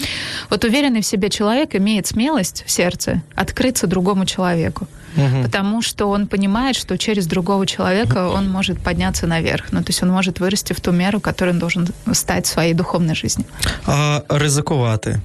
Вот 0.51 0.63
уверенный 0.63 1.01
в 1.01 1.05
себе 1.05 1.29
человек 1.29 1.75
имеет 1.75 2.05
смелость 2.05 2.63
в 2.67 2.71
сердце 2.71 3.23
открыться 3.35 3.87
другому 3.87 4.25
человеку 4.25 4.87
угу. 5.17 5.43
потому 5.43 5.81
что 5.81 6.09
он 6.09 6.27
понимает, 6.27 6.75
что 6.75 6.97
через 6.97 7.27
другого 7.27 7.65
человека 7.65 8.29
он 8.29 8.49
может 8.49 8.79
подняться 8.79 9.27
наверх. 9.27 9.65
Ну, 9.71 9.79
то 9.79 9.89
есть 9.89 10.03
он 10.03 10.09
может 10.09 10.39
вырасти 10.39 10.73
в 10.73 10.79
ту 10.79 10.91
меру, 10.91 11.19
которую 11.19 11.53
он 11.53 11.59
должен 11.59 11.87
стать 12.13 12.45
в 12.45 12.49
своей 12.49 12.73
духовной 12.73 13.15
жизни. 13.15 13.45
А 13.85 14.21
ризикувати? 14.29 15.19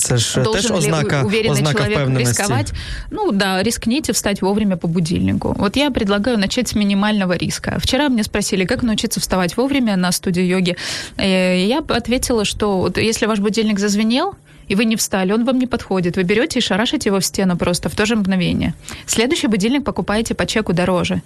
Це 0.00 0.16
ж 0.16 0.34
Должен 0.42 0.62
теж 0.62 0.70
ознака, 0.70 1.22
уверенный 1.22 1.50
ознака 1.50 1.78
человек 1.78 1.98
впевненості. 1.98 2.42
рисковать? 2.42 2.72
Ну 3.10 3.32
да, 3.32 3.62
рискните 3.62 4.12
встать 4.12 4.42
вовремя 4.42 4.76
по 4.76 4.88
будильнику. 4.88 5.54
Вот 5.58 5.76
я 5.76 5.90
предлагаю 5.90 6.38
начать 6.38 6.68
с 6.68 6.74
минимального 6.74 7.36
риска. 7.36 7.78
Вчера 7.78 8.08
мне 8.08 8.24
спросили, 8.24 8.64
как 8.64 8.82
научиться 8.82 9.20
вставать 9.20 9.56
вовремя 9.56 9.96
на 9.96 10.12
студии 10.12 10.42
йоги. 10.42 10.76
Э, 11.16 11.66
я 11.66 11.78
ответила, 11.78 12.44
что 12.44 12.78
вот 12.78 12.98
если 12.98 13.26
ваш 13.26 13.38
будильник 13.38 13.78
зазвенел, 13.78 14.34
и 14.70 14.76
вы 14.76 14.84
не 14.84 14.94
встали, 14.94 15.32
он 15.32 15.44
вам 15.44 15.58
не 15.58 15.66
подходит. 15.66 16.16
Вы 16.16 16.22
берете 16.22 16.60
и 16.60 16.62
шарашите 16.62 17.08
его 17.08 17.18
в 17.18 17.24
стену 17.24 17.56
просто 17.56 17.88
в 17.88 17.96
то 17.96 18.06
же 18.06 18.14
мгновение. 18.14 18.74
Следующий 19.06 19.48
будильник 19.48 19.84
покупаете 19.84 20.34
по 20.34 20.46
чеку 20.46 20.72
дороже. 20.72 21.22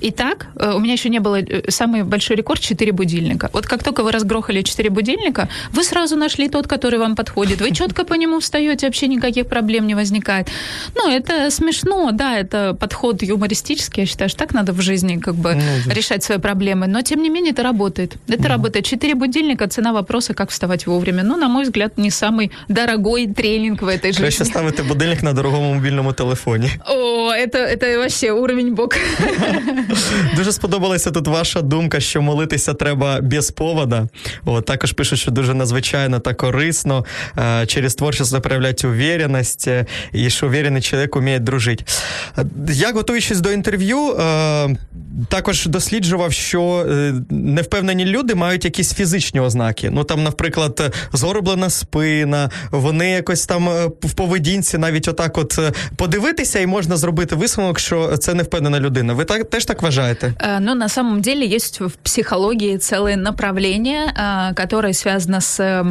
И 0.00 0.10
так, 0.10 0.46
э, 0.56 0.72
у 0.74 0.78
меня 0.78 0.92
еще 0.92 1.08
не 1.08 1.20
было 1.20 1.40
э, 1.40 1.70
самый 1.70 2.02
большой 2.02 2.36
рекорд 2.36 2.60
4 2.60 2.92
будильника. 2.92 3.50
Вот 3.52 3.66
как 3.66 3.82
только 3.82 4.02
вы 4.02 4.12
разгрохали 4.12 4.62
4 4.62 4.90
будильника, 4.90 5.48
вы 5.72 5.84
сразу 5.84 6.16
нашли 6.16 6.48
тот, 6.48 6.66
который 6.66 6.98
вам 6.98 7.16
подходит. 7.16 7.60
Вы 7.60 7.72
четко 7.72 8.04
по 8.04 8.14
нему 8.14 8.38
встаете, 8.38 8.86
вообще 8.86 9.08
никаких 9.08 9.46
проблем 9.46 9.86
не 9.86 9.94
возникает. 9.94 10.48
Ну, 10.94 11.10
это 11.10 11.50
смешно, 11.50 12.10
да, 12.12 12.38
это 12.38 12.74
подход 12.74 13.22
юмористический, 13.22 14.02
я 14.02 14.06
считаю, 14.06 14.30
что 14.30 14.38
так 14.38 14.54
надо 14.54 14.72
в 14.72 14.80
жизни 14.80 15.18
как 15.18 15.34
бы 15.34 15.54
ну, 15.54 15.92
решать 15.94 16.22
свои 16.22 16.38
проблемы. 16.38 16.86
Но, 16.86 17.02
тем 17.02 17.22
не 17.22 17.30
менее, 17.30 17.52
это 17.52 17.62
работает. 17.62 18.16
Это 18.28 18.48
работает. 18.48 18.86
4 18.86 19.14
будильника, 19.14 19.66
цена 19.66 19.92
вопроса, 19.92 20.34
как 20.34 20.50
вставать 20.50 20.86
вовремя. 20.86 21.22
Ну, 21.22 21.36
на 21.36 21.48
мой 21.48 21.64
взгляд, 21.64 21.98
не 21.98 22.10
самый 22.10 22.50
дорогой 22.68 23.26
тренинг 23.26 23.82
в 23.82 23.88
этой 23.88 24.12
жизни. 24.12 24.22
Краще 24.22 24.44
ставити 24.44 24.82
будильник 24.82 25.22
на 25.22 25.32
дорогому 25.32 25.74
мобільному 25.74 26.12
телефоні. 26.12 26.70
О, 26.86 27.32
это, 27.32 27.58
это 27.58 27.98
вообще 27.98 28.32
уровень 28.32 28.74
бок. 28.74 28.96
Дуже 30.36 30.52
сподобалася 30.52 31.10
тут 31.10 31.28
ваша 31.28 31.62
думка, 31.62 32.00
що 32.00 32.22
молитися 32.22 32.74
треба 32.74 33.20
без 33.20 33.50
повода. 33.50 34.08
От, 34.44 34.64
також 34.64 34.92
пишуть, 34.92 35.18
що 35.18 35.30
дуже 35.30 35.54
надзвичайно 35.54 36.18
та 36.18 36.34
корисно. 36.34 37.04
Е, 37.38 37.66
через 37.66 37.94
творчість 37.94 38.40
проявляти 38.40 38.88
уверенність, 38.88 39.68
е, 39.68 39.86
і 40.12 40.30
що 40.30 40.46
уверений 40.46 40.82
чоловік 40.82 41.16
вміє 41.16 41.38
дружити. 41.38 41.84
Е, 42.38 42.44
я, 42.68 42.92
готуючись 42.92 43.40
до 43.40 43.52
інтерв'ю, 43.52 44.18
також 45.28 45.66
досліджував, 45.66 46.32
що 46.32 46.86
невпевнені 47.30 48.04
люди 48.04 48.34
мають 48.34 48.64
якісь 48.64 48.94
фізичні 48.94 49.40
ознаки. 49.40 49.90
Ну 49.90 50.04
там, 50.04 50.22
наприклад, 50.22 50.96
згорблена 51.12 51.70
спина, 51.70 52.50
вони 52.70 53.10
якось 53.10 53.46
там 53.46 53.68
в 54.02 54.12
поведінці 54.12 54.78
навіть 54.78 55.08
отак 55.08 55.38
от 55.38 55.58
подивитися, 55.96 56.58
і 56.58 56.66
можна 56.66 56.96
зробити 56.96 57.34
висновок, 57.34 57.78
що 57.78 58.16
це 58.16 58.34
невпевнена 58.34 58.80
людина. 58.80 59.12
Ви 59.12 59.24
так 59.24 59.50
теж 59.50 59.64
так 59.64 59.77
вважаєте? 59.82 60.32
Ну, 60.60 60.74
на 60.74 60.88
самом 60.88 61.20
деле 61.20 61.46
есть 61.46 61.80
в 61.80 61.90
психологии 62.02 62.76
целое 62.76 63.16
направление, 63.16 64.12
которое 64.54 64.92
связано 64.92 65.40
с 65.40 65.84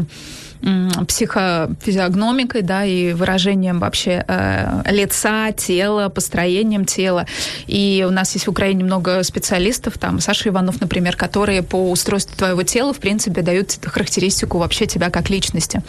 психофизиогномикой, 1.07 2.61
да, 2.61 2.85
и 2.85 3.13
выражением 3.13 3.79
вообще 3.79 4.23
э, 4.27 4.81
лица, 4.91 5.51
тела, 5.51 6.09
построением 6.09 6.85
тела. 6.85 7.25
И 7.67 8.05
у 8.07 8.11
нас 8.11 8.33
есть 8.33 8.47
в 8.47 8.49
Украине 8.49 8.83
много 8.83 9.23
специалистов, 9.23 9.97
там 9.97 10.19
Саша 10.19 10.49
Иванов, 10.49 10.81
например, 10.81 11.15
которые 11.15 11.63
по 11.63 11.91
устройству 11.91 12.35
твоего 12.35 12.63
тела, 12.63 12.93
в 12.93 12.99
принципе, 12.99 13.41
дают 13.41 13.77
характеристику 13.83 14.57
вообще 14.57 14.85
тебя 14.85 15.09
как 15.09 15.29
личности. 15.29 15.81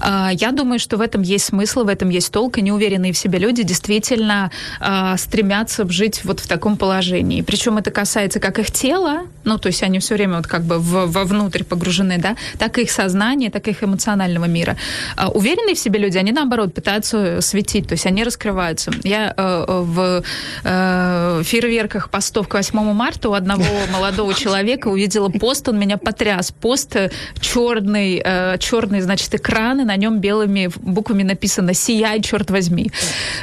Э, 0.00 0.28
я 0.32 0.52
думаю, 0.52 0.78
что 0.78 0.96
в 0.96 1.00
этом 1.00 1.22
есть 1.22 1.46
смысл, 1.46 1.84
в 1.84 1.88
этом 1.88 2.08
есть 2.08 2.32
толк, 2.32 2.58
и 2.58 2.62
неуверенные 2.62 3.12
в 3.12 3.18
себе 3.18 3.38
люди 3.38 3.62
действительно 3.62 4.50
э, 4.80 5.16
стремятся 5.16 5.88
жить 5.88 6.24
вот 6.24 6.40
в 6.40 6.46
таком 6.46 6.76
положении. 6.76 7.42
Причем 7.42 7.78
это 7.78 7.90
касается 7.90 8.40
как 8.40 8.58
их 8.58 8.70
тела, 8.70 9.22
ну, 9.44 9.58
то 9.58 9.68
есть 9.68 9.82
они 9.82 9.98
все 9.98 10.14
время 10.14 10.36
вот 10.36 10.46
как 10.46 10.62
бы 10.62 10.78
в, 10.78 11.06
вовнутрь 11.06 11.64
погружены, 11.64 12.18
да, 12.18 12.36
так 12.58 12.78
и 12.78 12.82
их 12.82 12.90
сознание, 12.90 13.50
так 13.50 13.68
и 13.68 13.70
их 13.70 13.82
эмоциональное 13.82 13.97
эмоционального 13.98 14.44
мира. 14.46 14.76
А 15.16 15.28
уверенные 15.28 15.74
в 15.74 15.78
себе 15.78 15.98
люди, 15.98 16.18
они 16.18 16.32
наоборот 16.32 16.74
пытаются 16.74 17.40
светить, 17.40 17.88
то 17.88 17.92
есть 17.92 18.06
они 18.06 18.24
раскрываются. 18.24 18.92
Я 19.02 19.34
э, 19.36 19.64
в 19.66 20.22
э, 20.64 21.42
фейерверках 21.44 22.10
постов 22.10 22.48
к 22.48 22.54
8 22.54 22.78
марта 22.92 23.28
у 23.28 23.32
одного 23.32 23.64
молодого 23.92 24.34
человека 24.34 24.88
увидела 24.88 25.28
пост, 25.28 25.68
он 25.68 25.78
меня 25.78 25.98
потряс. 25.98 26.52
Пост 26.52 26.96
черный, 27.40 28.22
э, 28.24 28.56
черный, 28.58 29.00
значит, 29.00 29.34
экран, 29.34 29.80
и 29.80 29.84
на 29.84 29.96
нем 29.96 30.20
белыми 30.20 30.70
буквами 30.76 31.24
написано 31.24 31.74
«Сияй, 31.74 32.22
черт 32.22 32.50
возьми». 32.50 32.90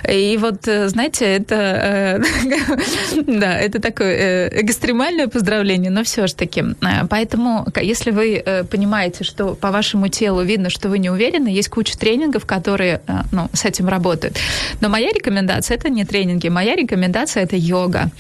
И 0.09 0.37
вот, 0.39 0.67
э, 0.67 0.87
знаете, 0.87 1.25
это, 1.25 1.55
э, 1.55 3.23
да, 3.27 3.59
это 3.59 3.81
такое 3.81 4.47
э, 4.47 4.61
экстремальное 4.61 5.27
поздравление, 5.27 5.91
но 5.91 6.03
все 6.03 6.27
же 6.27 6.35
таки. 6.35 6.61
Э, 6.61 7.05
поэтому, 7.09 7.67
если 7.81 8.11
вы 8.11 8.41
э, 8.45 8.63
понимаете, 8.63 9.23
что 9.23 9.55
по 9.55 9.71
вашему 9.71 10.07
телу 10.07 10.44
видно, 10.45 10.69
что 10.69 10.89
вы 10.89 10.99
не 10.99 11.09
уверены, 11.09 11.47
есть 11.47 11.69
куча 11.69 11.97
тренингов, 11.97 12.45
которые 12.45 13.01
э, 13.07 13.21
ну, 13.31 13.49
с 13.53 13.65
этим 13.65 13.87
работают. 13.87 14.37
Но 14.81 14.89
моя 14.89 15.11
рекомендация 15.11 15.77
это 15.77 15.89
не 15.89 16.05
тренинги, 16.05 16.49
моя 16.49 16.75
рекомендация 16.75 17.43
это 17.43 17.55
йога. 17.55 18.11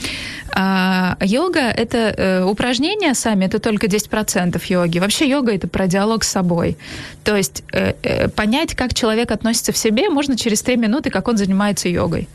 А, 0.57 1.17
йога 1.21 1.59
это 1.59 1.97
э, 1.97 2.43
упражнения 2.43 3.13
сами, 3.13 3.45
это 3.45 3.59
только 3.59 3.87
10% 3.87 4.61
йоги. 4.67 4.99
Вообще 4.99 5.29
йога 5.29 5.53
это 5.53 5.67
про 5.67 5.87
диалог 5.87 6.23
с 6.23 6.29
собой. 6.29 6.77
То 7.23 7.35
есть 7.35 7.63
э, 7.73 7.93
э, 8.03 8.27
понять, 8.29 8.75
как 8.75 8.93
человек 8.93 9.31
относится 9.31 9.71
в 9.71 9.77
себе, 9.77 10.09
можно 10.09 10.37
через 10.37 10.61
3 10.61 10.77
минуты, 10.77 11.09
как 11.09 11.27
он 11.27 11.37
занимается 11.37 11.89
йогой. 11.89 12.27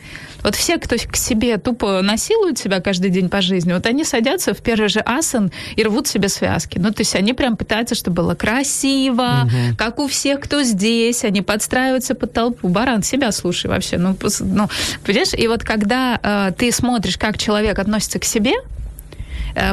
Вот 0.43 0.55
все, 0.55 0.79
кто 0.79 0.97
к 0.97 1.17
себе 1.17 1.59
тупо 1.59 2.01
насилует 2.03 2.59
себя 2.59 2.81
каждый 2.81 3.11
день 3.11 3.29
по 3.29 3.41
жизни, 3.41 3.73
вот 3.73 3.87
они 3.87 4.05
садятся 4.05 4.55
в 4.55 4.59
первый 4.59 4.89
же 4.89 5.01
асан 5.01 5.51
и 5.77 5.83
рвут 5.83 6.07
себе 6.07 6.29
связки. 6.29 6.79
Ну, 6.79 6.91
то 6.91 7.01
есть 7.01 7.15
они 7.15 7.33
прям 7.33 7.57
пытаются, 7.57 7.95
чтобы 7.95 8.23
было 8.23 8.35
красиво, 8.35 9.43
угу. 9.45 9.77
как 9.77 9.99
у 9.99 10.09
всех, 10.09 10.41
кто 10.41 10.63
здесь, 10.63 11.25
они 11.25 11.43
подстраиваются 11.43 12.15
под 12.15 12.33
толпу. 12.33 12.69
Баран, 12.69 13.03
себя 13.03 13.33
слушай 13.33 13.67
вообще. 13.67 13.99
Ну, 13.99 14.17
ну 14.41 14.69
понимаешь? 15.05 15.35
И 15.35 15.49
вот 15.49 15.63
когда 15.63 16.19
э, 16.23 16.53
ты 16.57 16.73
смотришь, 16.73 17.17
как 17.17 17.39
человек 17.39 17.79
относится 17.79 18.19
к 18.19 18.25
себе, 18.25 18.53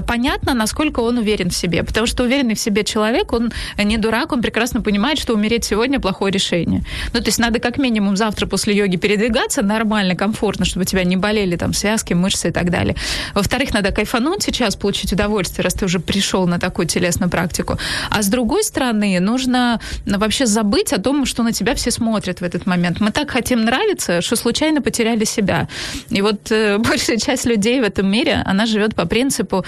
понятно, 0.08 0.54
насколько 0.54 1.02
он 1.02 1.18
уверен 1.18 1.50
в 1.50 1.56
себе. 1.56 1.84
Потому 1.84 2.08
что 2.08 2.24
уверенный 2.24 2.56
в 2.56 2.60
себе 2.60 2.84
человек, 2.84 3.34
он 3.34 3.52
не 3.78 3.98
дурак, 3.98 4.32
он 4.32 4.42
прекрасно 4.42 4.82
понимает, 4.82 5.20
что 5.20 5.34
умереть 5.34 5.66
сегодня 5.66 6.00
плохое 6.00 6.32
решение. 6.32 6.84
Ну, 7.14 7.20
то 7.20 7.26
есть 7.28 7.40
надо 7.40 7.60
как 7.60 7.78
минимум 7.78 8.18
завтра 8.18 8.46
после 8.48 8.76
йоги 8.76 8.98
передвигаться 8.98 9.62
нормально, 9.62 10.16
комфортно, 10.16 10.66
чтобы 10.66 10.86
тебя 10.86 11.04
не 11.04 11.18
болели 11.18 11.56
там 11.56 11.74
связки, 11.74 12.14
мышцы 12.14 12.50
и 12.50 12.52
так 12.52 12.70
далее. 12.70 12.96
Во-вторых, 13.34 13.74
надо 13.74 13.92
кайфануть 13.92 14.44
сейчас, 14.44 14.76
получить 14.76 15.14
удовольствие, 15.14 15.64
раз 15.64 15.74
ты 15.74 15.86
уже 15.86 16.00
пришел 16.00 16.48
на 16.48 16.60
такую 16.60 16.88
телесную 16.88 17.30
практику. 17.30 17.78
А 18.10 18.22
с 18.22 18.28
другой 18.28 18.64
стороны, 18.64 19.20
нужно 19.20 19.80
ну, 20.06 20.18
вообще 20.18 20.46
забыть 20.46 20.94
о 20.94 21.02
том, 21.02 21.26
что 21.26 21.44
на 21.44 21.52
тебя 21.52 21.76
все 21.76 21.92
смотрят 21.92 22.42
в 22.42 22.44
этот 22.44 22.66
момент. 22.66 23.00
Мы 23.00 23.12
так 23.12 23.32
хотим 23.32 23.66
нравиться, 23.66 24.22
что 24.22 24.36
случайно 24.36 24.82
потеряли 24.82 25.26
себя. 25.26 25.68
И 26.10 26.22
вот 26.22 26.52
э, 26.52 26.78
большая 26.90 27.18
часть 27.18 27.46
людей 27.46 27.80
в 27.82 27.84
этом 27.84 28.10
мире, 28.10 28.42
она 28.46 28.66
живет 28.66 28.96
по 28.96 29.06
принципу 29.06 29.58
Э, 29.58 29.67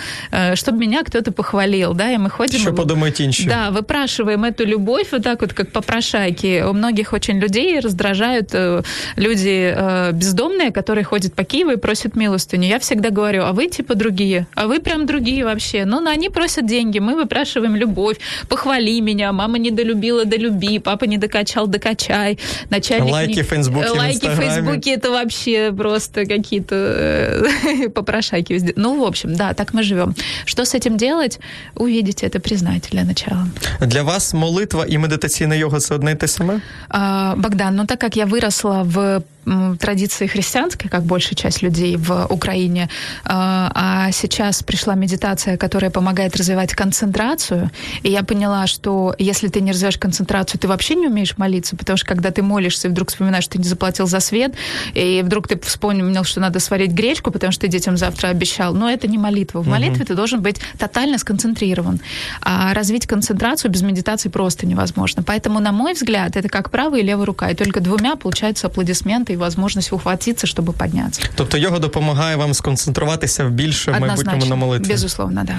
чтобы 0.56 0.80
меня 0.80 1.04
кто-то 1.04 1.32
похвалил, 1.32 1.94
да, 1.94 2.12
и 2.12 2.18
мы 2.18 2.30
ходим... 2.30 2.60
Что 2.60 2.74
подумать 2.74 3.22
инше. 3.22 3.48
Да, 3.48 3.72
выпрашиваем 3.72 4.44
эту 4.44 4.66
любовь 4.66 5.08
вот 5.12 5.24
так 5.24 5.42
вот, 5.42 5.54
как 5.54 5.72
попрошайки. 5.72 6.64
У 6.64 6.74
многих 6.74 7.14
очень 7.14 7.40
людей 7.40 7.80
раздражают 7.80 8.50
э, 8.54 8.82
люди 9.16 9.74
э, 9.76 10.12
бездомные, 10.14 10.72
которые 10.72 11.04
ходят 11.04 11.34
по 11.34 11.44
Киеву 11.44 11.72
и 11.72 11.78
просят 11.78 12.16
милостыню. 12.16 12.68
Я 12.68 12.80
всегда 12.80 13.10
говорю, 13.10 13.44
а 13.44 13.54
вы 13.54 13.68
типа 13.68 13.96
другие, 13.96 14.48
а 14.56 14.68
вы 14.68 14.80
прям 14.80 15.06
другие 15.06 15.44
вообще. 15.44 15.86
Ну, 15.86 16.00
но 16.00 16.10
они 16.10 16.30
просят 16.30 16.66
деньги, 16.66 17.00
мы 17.00 17.16
выпрашиваем 17.16 17.76
любовь, 17.76 18.18
похвали 18.48 19.02
меня, 19.02 19.32
мама 19.32 19.58
не 19.58 19.72
долюбила, 19.72 20.26
долюби, 20.26 20.80
папа 20.80 21.06
не 21.06 21.18
докачал, 21.18 21.68
докачай, 21.68 22.40
начальник... 22.70 23.12
Лайки 23.12 23.38
не... 23.38 23.44
в 23.44 23.48
Фейсбуке, 23.48 23.90
Лайки 23.90 24.28
в 24.28 24.36
Фейсбуке, 24.36 24.94
это 24.94 25.12
вообще 25.12 25.72
просто 25.76 26.26
какие-то 26.26 27.48
попрошайки. 27.94 28.74
Ну, 28.76 29.04
в 29.04 29.04
общем, 29.06 29.36
да, 29.36 29.54
так 29.54 29.74
мы 29.74 29.84
живем. 29.84 29.88
Что 30.45 30.65
с 30.65 30.75
этим 30.75 30.97
делать? 30.97 31.39
Увидите, 31.75 32.28
это 32.28 32.39
признать 32.39 32.89
для 32.91 33.04
начала. 33.04 33.47
Для 33.82 34.04
вас 34.04 34.34
молитва 34.34 34.86
и 34.89 34.97
медитаційна 34.97 35.56
йога 35.56 35.80
це 35.80 35.95
одне 35.95 36.12
і 36.12 36.15
те 36.15 36.28
саме? 36.28 36.62
А, 36.89 37.34
Богдан, 37.38 37.75
ну 37.75 37.86
так 37.86 37.99
как 37.99 38.17
я 38.17 38.25
выросла 38.25 38.84
в 38.84 39.21
традиции 39.80 40.28
христианской, 40.28 40.89
как 40.89 41.04
большая 41.04 41.36
часть 41.36 41.62
людей 41.62 41.97
в 41.97 42.28
Украине, 42.30 42.89
а, 43.23 43.71
а 43.73 44.12
сейчас 44.12 44.63
пришла 44.63 44.95
медитация, 44.95 45.58
которая 45.58 45.91
помогает 45.91 46.36
развивать 46.36 46.73
концентрацию, 46.73 47.71
и 48.04 48.12
я 48.12 48.23
поняла, 48.23 48.67
что 48.67 49.15
если 49.17 49.47
ты 49.47 49.62
не 49.62 49.71
развиваешь 49.71 49.97
концентрацию, 49.97 50.60
ты 50.60 50.67
вообще 50.67 50.95
не 50.95 51.08
умеешь 51.08 51.38
молиться, 51.38 51.75
потому 51.75 51.97
что 51.97 52.08
когда 52.08 52.32
ты 52.32 52.41
молишься 52.41 52.88
и 52.88 52.91
вдруг 52.91 53.10
вспоминаешь, 53.10 53.45
что 53.45 53.54
ты 53.54 53.60
не 53.60 53.67
заплатил 53.67 54.08
за 54.08 54.19
свет, 54.19 54.54
и 54.93 55.21
вдруг 55.23 55.47
ты 55.47 55.60
вспомнил, 55.60 56.23
что 56.23 56.39
надо 56.39 56.60
сварить 56.60 56.91
гречку, 56.91 57.32
потому 57.32 57.52
что 57.52 57.62
ты 57.62 57.67
детям 57.67 57.97
завтра 57.97 58.28
обещал, 58.28 58.73
но 58.73 58.89
это 58.89 59.08
не 59.08 59.17
молитва. 59.17 59.62
В 59.62 59.67
молитве 59.67 60.02
угу. 60.02 60.06
ты 60.06 60.15
должен 60.15 60.41
быть 60.41 60.60
тотально 60.78 61.17
сконцентрирован. 61.17 61.99
А 62.41 62.73
развить 62.73 63.08
концентрацию 63.08 63.71
без 63.71 63.82
медитации 63.82 64.30
просто 64.30 64.65
невозможно. 64.65 65.23
Поэтому, 65.23 65.60
на 65.60 65.71
мой 65.71 65.93
взгляд, 65.93 66.36
это 66.36 66.49
как 66.49 66.69
правая 66.69 67.02
и 67.02 67.04
левая 67.04 67.25
рука, 67.25 67.49
и 67.49 67.56
только 67.56 67.80
двумя 67.80 68.15
получаются 68.15 68.67
аплодисменты 68.67 69.29
талант 69.29 69.31
и 69.31 69.37
возможность 69.37 69.92
ухватиться, 69.92 70.47
чтобы 70.47 70.73
подняться. 70.73 71.23
Тобто 71.35 71.59
йога 71.59 71.79
допомагає 71.79 72.37
вам 72.37 72.55
сконцентруватися 72.55 73.44
в 73.44 73.51
більше 73.51 73.92
в 73.92 74.01
майбутньому 74.01 74.47
на 74.47 74.57
молитві. 74.57 74.88
Безусловно, 74.88 75.42
да. 75.44 75.57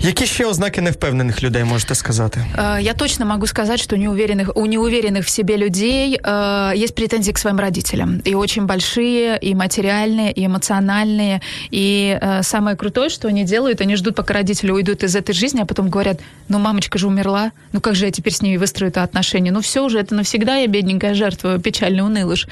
Які 0.00 0.26
ще 0.26 0.44
ознаки 0.44 0.80
невпевнених 0.80 1.42
людей 1.42 1.64
можете 1.64 1.94
сказати? 1.94 2.44
Э, 2.58 2.82
Я 2.82 2.94
точно 2.94 3.26
могу 3.26 3.46
сказать, 3.46 3.80
что 3.80 3.96
у 3.96 3.98
неуверенных, 3.98 4.50
у 4.54 4.66
неуверенных 4.66 5.24
в 5.24 5.28
себе 5.28 5.56
людей 5.56 6.20
э, 6.22 6.72
есть 6.76 6.94
претензии 6.94 7.32
к 7.32 7.38
своим 7.38 7.60
родителям. 7.60 8.20
И 8.28 8.34
очень 8.34 8.66
большие, 8.66 9.38
и 9.42 9.54
материальные, 9.54 10.32
и 10.32 10.46
эмоциональные. 10.46 11.40
И 11.74 12.18
э, 12.22 12.42
самое 12.42 12.76
крутое, 12.76 13.10
что 13.10 13.28
они 13.28 13.44
делают, 13.44 13.80
они 13.80 13.96
ждут, 13.96 14.14
пока 14.14 14.34
родители 14.34 14.72
уйдут 14.72 15.04
из 15.04 15.16
этой 15.16 15.34
жизни, 15.34 15.62
а 15.62 15.64
потом 15.64 15.90
говорят, 15.90 16.20
ну 16.48 16.58
мамочка 16.58 16.98
же 16.98 17.06
умерла, 17.06 17.50
ну 17.72 17.80
как 17.80 17.94
же 17.94 18.06
я 18.06 18.10
теперь 18.10 18.32
с 18.32 18.42
ней 18.42 18.58
выстрою 18.58 18.90
это 18.90 19.02
отношение? 19.02 19.52
Ну 19.52 19.60
все 19.60 19.80
уже, 19.80 19.98
это 19.98 20.14
навсегда 20.14 20.56
я 20.56 20.66
бедненькая 20.66 21.14
жертва, 21.14 21.58
печальный 21.58 22.02
унылыш. 22.02 22.46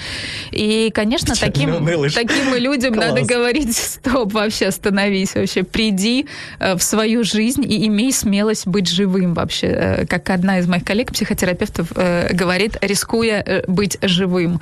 И, 0.52 0.91
конечно, 0.93 1.36
таким, 1.36 1.86
таким 2.13 2.56
людям 2.56 2.93
Класс. 2.93 3.10
надо 3.10 3.21
говорить, 3.23 3.75
стоп, 3.78 4.34
вообще 4.34 4.67
остановись, 4.67 5.36
вообще 5.36 5.63
приди 5.63 6.28
э, 6.60 6.75
в 6.75 6.84
свою 6.84 7.23
жизнь 7.23 7.63
и 7.63 7.88
имей 7.88 8.12
смелость 8.12 8.67
быть 8.67 8.89
живым 8.89 9.34
вообще. 9.34 9.67
Э, 9.67 10.06
Как 10.06 10.30
одна 10.30 10.60
из 10.60 10.67
моих 10.67 10.84
коллег, 10.84 11.12
психотерапевтов, 11.12 11.91
э, 11.95 12.34
говорит, 12.34 12.78
рискуя 12.82 13.63
быть 13.67 13.97
живым. 14.02 14.60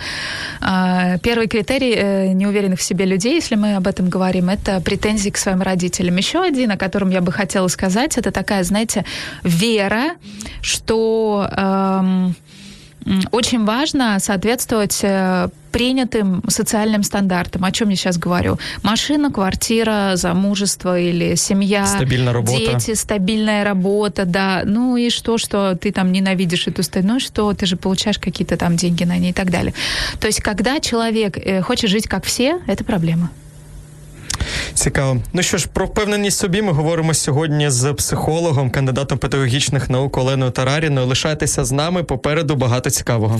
А, 0.61 1.17
Первый 1.19 1.47
критерий 1.47 2.33
неуверенных 2.33 2.79
в 2.79 2.83
себе 2.83 3.05
людей, 3.05 3.35
если 3.35 3.55
мы 3.55 3.75
об 3.75 3.87
этом 3.87 4.09
говорим, 4.09 4.49
это 4.49 4.81
претензии 4.81 5.29
к 5.29 5.37
своим 5.37 5.61
родителям. 5.61 6.15
Еще 6.15 6.41
один, 6.41 6.71
о 6.71 6.77
котором 6.77 7.09
я 7.09 7.21
бы 7.21 7.31
хотела 7.31 7.67
сказать, 7.67 8.17
это 8.17 8.31
такая, 8.31 8.63
знаете, 8.63 9.05
вера, 9.43 10.11
что 10.61 11.47
эм, 11.51 12.35
очень 13.31 13.65
важно 13.65 14.19
соответствовать 14.19 14.99
э, 15.03 15.49
принятым 15.71 16.43
социальным 16.47 17.03
стандартам. 17.03 17.63
О 17.63 17.71
чем 17.71 17.89
я 17.89 17.95
сейчас 17.95 18.17
говорю? 18.17 18.57
Машина, 18.83 19.31
квартира, 19.31 20.13
замужество 20.15 20.99
или 20.99 21.35
семья, 21.35 21.85
Стабильная 21.85 22.33
работа. 22.33 22.57
дети, 22.57 22.93
стабильная 22.95 23.63
работа, 23.63 24.25
да. 24.25 24.63
Ну 24.65 24.97
и 24.97 25.09
что, 25.09 25.37
что 25.37 25.75
ты 25.75 25.91
там 25.91 26.11
ненавидишь 26.11 26.67
эту 26.67 26.83
страну, 26.83 27.13
ну 27.13 27.19
что 27.19 27.53
ты 27.53 27.65
же 27.65 27.77
получаешь 27.77 28.19
какие-то 28.19 28.57
там 28.57 28.75
деньги 28.75 29.03
на 29.03 29.17
ней 29.17 29.29
и 29.29 29.33
так 29.33 29.51
далее. 29.51 29.73
То 30.19 30.27
есть, 30.27 30.41
когда 30.41 30.79
человек 30.79 31.37
э, 31.37 31.61
хочет 31.61 31.89
жить 31.89 32.07
как 32.07 32.25
все, 32.25 32.59
это 32.67 32.83
проблема. 32.83 33.29
Цікаво. 34.73 35.17
Ну 35.33 35.43
що 35.43 35.57
ж, 35.57 35.67
про 35.73 35.85
впевненість 35.85 36.37
собі 36.37 36.61
ми 36.61 36.71
говоримо 36.71 37.13
сьогодні 37.13 37.69
з 37.69 37.93
психологом, 37.93 38.69
кандидатом 38.69 39.17
педагогічних 39.17 39.89
наук 39.89 40.17
Оленою 40.17 40.51
Тараріною. 40.51 41.07
Лишайтеся 41.07 41.65
з 41.65 41.71
нами. 41.71 42.03
Попереду 42.03 42.55
багато 42.55 42.89
цікавого. 42.89 43.39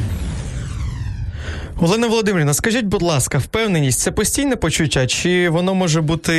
Олена 1.80 2.06
Володимирівна, 2.06 2.54
скажіть, 2.54 2.84
будь 2.84 3.02
ласка, 3.02 3.38
впевненість 3.38 4.00
це 4.00 4.10
постійне 4.10 4.56
почуття, 4.56 5.06
чи 5.06 5.48
воно 5.48 5.74
може 5.74 6.00
бути 6.00 6.32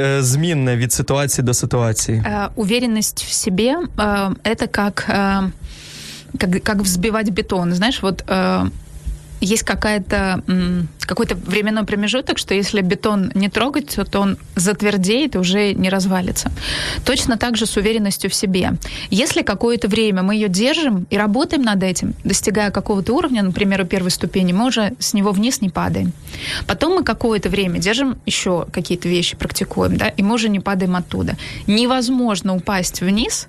е, 0.00 0.22
змінне 0.22 0.76
від 0.76 0.92
ситуації 0.92 1.44
до 1.44 1.54
ситуації? 1.54 2.24
Э, 2.26 2.48
Уверенность 2.56 3.24
в 3.24 3.32
себе 3.32 3.76
э, 3.96 4.34
это 4.44 4.66
как, 4.68 5.06
э, 5.08 5.50
как, 6.38 6.62
как 6.62 6.78
взбивать 6.78 7.30
бетон. 7.30 7.74
Знаешь, 7.74 8.02
вот 8.02 8.24
э, 8.28 8.66
есть 9.39 9.63
какая-то, 9.63 10.43
какой-то 10.99 11.35
временной 11.35 11.85
промежуток, 11.85 12.37
что 12.37 12.53
если 12.53 12.81
бетон 12.81 13.31
не 13.35 13.49
трогать, 13.49 13.97
то 14.11 14.19
он 14.19 14.37
затвердеет 14.55 15.35
и 15.35 15.37
уже 15.37 15.73
не 15.73 15.89
развалится. 15.89 16.51
Точно 17.05 17.37
так 17.37 17.55
же 17.55 17.65
с 17.65 17.77
уверенностью 17.77 18.29
в 18.29 18.33
себе. 18.33 18.73
Если 19.09 19.41
какое-то 19.41 19.87
время 19.87 20.23
мы 20.23 20.35
ее 20.35 20.49
держим 20.49 21.05
и 21.09 21.17
работаем 21.17 21.63
над 21.63 21.83
этим, 21.83 22.15
достигая 22.23 22.71
какого-то 22.71 23.13
уровня, 23.13 23.43
например, 23.43 23.81
у 23.81 23.85
первой 23.85 24.11
ступени, 24.11 24.53
мы 24.53 24.67
уже 24.67 24.93
с 24.99 25.13
него 25.13 25.31
вниз 25.31 25.61
не 25.61 25.69
падаем. 25.69 26.13
Потом 26.65 26.95
мы 26.95 27.03
какое-то 27.03 27.49
время 27.49 27.79
держим 27.79 28.17
еще 28.25 28.65
какие-то 28.71 29.07
вещи, 29.07 29.35
практикуем, 29.35 29.97
да, 29.97 30.09
и 30.09 30.23
мы 30.23 30.35
уже 30.35 30.49
не 30.49 30.59
падаем 30.59 30.95
оттуда. 30.95 31.37
Невозможно 31.67 32.55
упасть 32.55 33.01
вниз 33.01 33.47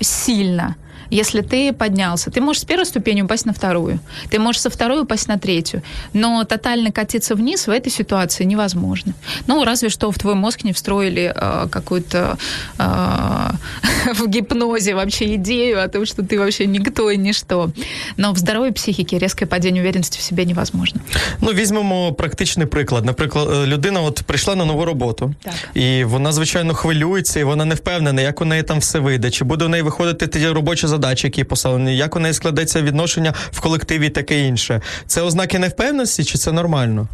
сильно, 0.00 0.76
если 1.11 1.41
ты 1.41 1.73
поднялся. 1.73 2.29
Ты 2.31 2.41
можешь 2.41 2.61
с 2.61 2.65
первой 2.65 2.85
ступени 2.85 3.21
упасть 3.21 3.45
на 3.45 3.53
вторую. 3.53 3.99
Ты 4.29 4.39
можешь 4.39 4.61
со 4.61 4.69
второй 4.69 5.01
упасть 5.01 5.27
на 5.27 5.37
третью. 5.37 5.81
Но 6.13 6.43
тотально 6.43 6.91
катиться 6.91 7.35
вниз 7.35 7.67
в 7.67 7.71
этой 7.71 7.91
ситуации 7.91 8.45
невозможно. 8.45 9.13
Ну, 9.47 9.63
разве 9.63 9.89
что 9.89 10.11
в 10.11 10.17
твой 10.17 10.35
мозг 10.35 10.63
не 10.63 10.71
встроили 10.73 11.33
э, 11.35 11.67
какую-то 11.69 12.37
э, 12.79 14.13
в 14.13 14.27
гипнозе 14.27 14.95
вообще 14.95 15.35
идею 15.35 15.83
о 15.83 15.87
том, 15.87 16.05
что 16.05 16.23
ты 16.23 16.37
вообще 16.37 16.65
никто 16.65 17.09
и 17.09 17.17
ничто. 17.17 17.71
Но 18.17 18.33
в 18.33 18.37
здоровой 18.37 18.71
психике 18.71 19.19
резкое 19.19 19.45
падение 19.45 19.83
уверенности 19.83 20.19
в 20.19 20.21
себе 20.21 20.45
невозможно. 20.45 21.01
Ну, 21.41 21.53
візьмемо 21.53 22.13
практичний 22.13 22.65
приклад. 22.65 23.05
Наприклад, 23.05 23.49
е, 23.51 23.65
людина 23.65 24.01
от 24.01 24.23
прийшла 24.25 24.55
на 24.55 24.65
нову 24.65 24.85
роботу, 24.85 25.33
Так. 25.43 25.53
і 25.73 26.03
вона, 26.03 26.31
звичайно, 26.31 26.73
хвилюється, 26.73 27.39
і 27.39 27.43
вона 27.43 27.65
не 27.65 27.75
впевнена, 27.75 28.21
як 28.21 28.41
у 28.41 28.45
неї 28.45 28.63
там 28.63 28.79
все 28.79 28.99
вийде, 28.99 29.31
чи 29.31 29.43
буде 29.43 29.65
у 29.65 29.67
неї 29.67 29.83
виходити 29.83 30.27
ті 30.27 30.47
робочі 30.47 30.87
задачі, 30.87 30.97
які 31.23 31.43
поставлені, 31.43 31.97
як 31.97 32.15
у 32.15 32.19
неї 32.19 32.33
складеться 32.33 32.81
відношення 32.81 33.33
в 33.51 33.61
колективі 33.61 34.07
і 34.07 34.09
таке 34.09 34.39
інше. 34.39 34.81
Це 35.07 35.21
ознаки 35.21 35.59
невпевненості, 35.59 36.23
чи 36.23 36.37
це 36.37 36.51
нормально? 36.51 37.07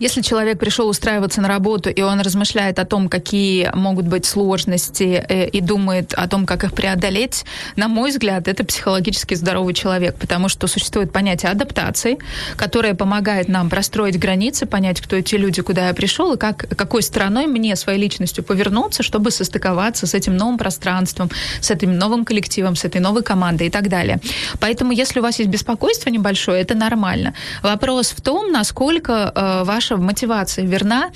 Если 0.00 0.22
человек 0.22 0.58
пришел 0.58 0.88
устраиваться 0.88 1.40
на 1.40 1.48
работу, 1.48 1.90
и 1.90 2.02
он 2.02 2.20
размышляет 2.20 2.78
о 2.78 2.84
том, 2.84 3.08
какие 3.08 3.70
могут 3.74 4.06
быть 4.06 4.24
сложности, 4.24 5.24
э, 5.28 5.48
и 5.48 5.60
думает 5.60 6.14
о 6.14 6.26
том, 6.28 6.46
как 6.46 6.64
их 6.64 6.72
преодолеть, 6.72 7.44
на 7.76 7.88
мой 7.88 8.10
взгляд, 8.10 8.48
это 8.48 8.64
психологически 8.64 9.34
здоровый 9.34 9.74
человек, 9.74 10.16
потому 10.16 10.48
что 10.48 10.66
существует 10.66 11.12
понятие 11.12 11.52
адаптации, 11.52 12.18
которое 12.56 12.94
помогает 12.94 13.48
нам 13.48 13.70
простроить 13.70 14.18
границы, 14.18 14.66
понять, 14.66 15.00
кто 15.00 15.16
эти 15.16 15.36
люди, 15.36 15.62
куда 15.62 15.88
я 15.88 15.94
пришел, 15.94 16.32
и 16.34 16.36
как, 16.36 16.66
какой 16.76 17.02
стороной 17.02 17.46
мне, 17.46 17.76
своей 17.76 18.00
личностью 18.00 18.44
повернуться, 18.44 19.02
чтобы 19.02 19.30
состыковаться 19.30 20.06
с 20.06 20.14
этим 20.14 20.36
новым 20.36 20.58
пространством, 20.58 21.30
с 21.60 21.70
этим 21.70 21.96
новым 21.98 22.24
коллективом, 22.24 22.76
с 22.76 22.84
этой 22.84 23.00
новой 23.00 23.22
командой 23.27 23.67
и 23.67 23.69
так 23.69 23.89
далее. 23.89 24.19
Поэтому, 24.59 24.93
если 24.93 25.19
у 25.19 25.23
вас 25.23 25.39
есть 25.39 25.51
беспокойство 25.51 26.09
небольшое, 26.09 26.61
это 26.61 26.75
нормально. 26.75 27.33
Вопрос 27.63 28.13
в 28.17 28.21
том, 28.21 28.51
насколько 28.51 29.11
э, 29.35 29.63
ваша 29.65 29.97
мотивация 29.97 30.65
верна. 30.65 31.09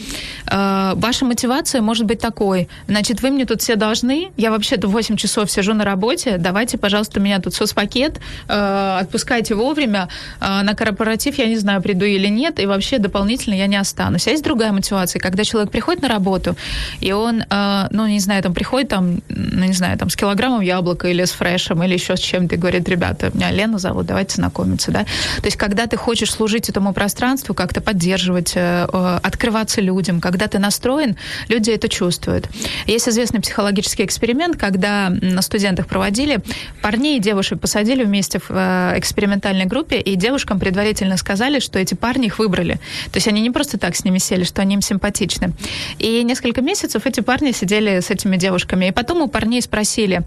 Э, 0.47 0.93
ваша 0.95 1.25
мотивация 1.25 1.81
может 1.81 2.05
быть 2.05 2.19
такой. 2.19 2.67
Значит, 2.87 3.21
вы 3.21 3.31
мне 3.31 3.45
тут 3.45 3.61
все 3.61 3.75
должны, 3.75 4.31
я 4.37 4.51
вообще-то 4.51 4.87
8 4.87 5.15
часов 5.15 5.49
сижу 5.51 5.73
на 5.73 5.85
работе, 5.85 6.37
давайте, 6.37 6.77
пожалуйста, 6.77 7.19
меня 7.19 7.39
тут 7.39 7.53
соцпакет, 7.53 8.19
э, 8.49 8.97
отпускайте 9.01 9.55
вовремя, 9.55 10.07
э, 10.41 10.61
на 10.63 10.73
корпоратив 10.73 11.37
я 11.39 11.45
не 11.45 11.57
знаю, 11.57 11.81
приду 11.81 12.05
или 12.05 12.27
нет, 12.27 12.59
и 12.59 12.65
вообще 12.65 12.97
дополнительно 12.97 13.55
я 13.55 13.67
не 13.67 13.77
останусь. 13.77 14.27
А 14.27 14.31
есть 14.31 14.43
другая 14.43 14.71
мотивация, 14.71 15.19
когда 15.19 15.43
человек 15.43 15.71
приходит 15.71 16.01
на 16.01 16.09
работу, 16.09 16.55
и 16.99 17.13
он, 17.13 17.43
э, 17.49 17.87
ну, 17.91 18.07
не 18.07 18.19
знаю, 18.19 18.43
там 18.43 18.53
приходит 18.53 18.89
там, 18.89 19.21
ну, 19.29 19.65
не 19.65 19.73
знаю, 19.73 19.97
там 19.97 20.09
с 20.09 20.15
килограммом 20.15 20.61
яблока 20.61 21.07
или 21.07 21.23
с 21.23 21.31
фрешем, 21.31 21.83
или 21.83 21.97
еще 22.01 22.17
с 22.17 22.19
чем-то, 22.19 22.55
и 22.55 22.57
говорит, 22.57 22.89
ребята, 22.89 23.31
меня 23.33 23.51
Лена 23.51 23.77
зовут, 23.77 24.05
давайте 24.05 24.35
знакомиться, 24.35 24.91
да. 24.91 25.03
То 25.37 25.45
есть, 25.45 25.57
когда 25.57 25.87
ты 25.87 25.97
хочешь 25.97 26.31
служить 26.31 26.69
этому 26.69 26.93
пространству, 26.93 27.53
как-то 27.53 27.81
поддерживать, 27.81 28.53
э, 28.55 28.87
э, 28.91 29.19
открываться 29.23 29.81
людям, 29.81 30.19
когда 30.19 30.47
ты 30.47 30.59
настроен, 30.59 31.15
люди 31.47 31.71
это 31.71 31.87
чувствуют. 31.87 32.49
Есть 32.87 33.07
известный 33.07 33.39
психологический 33.39 34.03
эксперимент, 34.03 34.57
когда 34.57 35.09
на 35.09 35.41
студентах 35.41 35.87
проводили, 35.87 36.39
парней 36.81 37.17
и 37.17 37.21
девушек 37.21 37.59
посадили 37.59 38.03
вместе 38.03 38.39
в 38.39 38.49
э, 38.49 38.93
экспериментальной 38.97 39.65
группе, 39.65 39.99
и 39.99 40.15
девушкам 40.15 40.59
предварительно 40.59 41.17
сказали, 41.17 41.59
что 41.59 41.79
эти 41.79 41.93
парни 41.93 42.27
их 42.27 42.39
выбрали. 42.39 42.75
То 43.11 43.17
есть 43.17 43.27
они 43.27 43.41
не 43.41 43.51
просто 43.51 43.77
так 43.77 43.95
с 43.95 44.03
ними 44.03 44.17
сели, 44.17 44.43
что 44.43 44.61
они 44.61 44.75
им 44.75 44.81
симпатичны. 44.81 45.53
И 45.99 46.23
несколько 46.23 46.61
месяцев 46.61 47.05
эти 47.05 47.21
парни 47.21 47.51
сидели 47.51 47.99
с 47.99 48.09
этими 48.09 48.37
девушками. 48.37 48.87
И 48.87 48.91
потом 48.91 49.21
у 49.21 49.27
парней 49.27 49.61
спросили, 49.61 50.23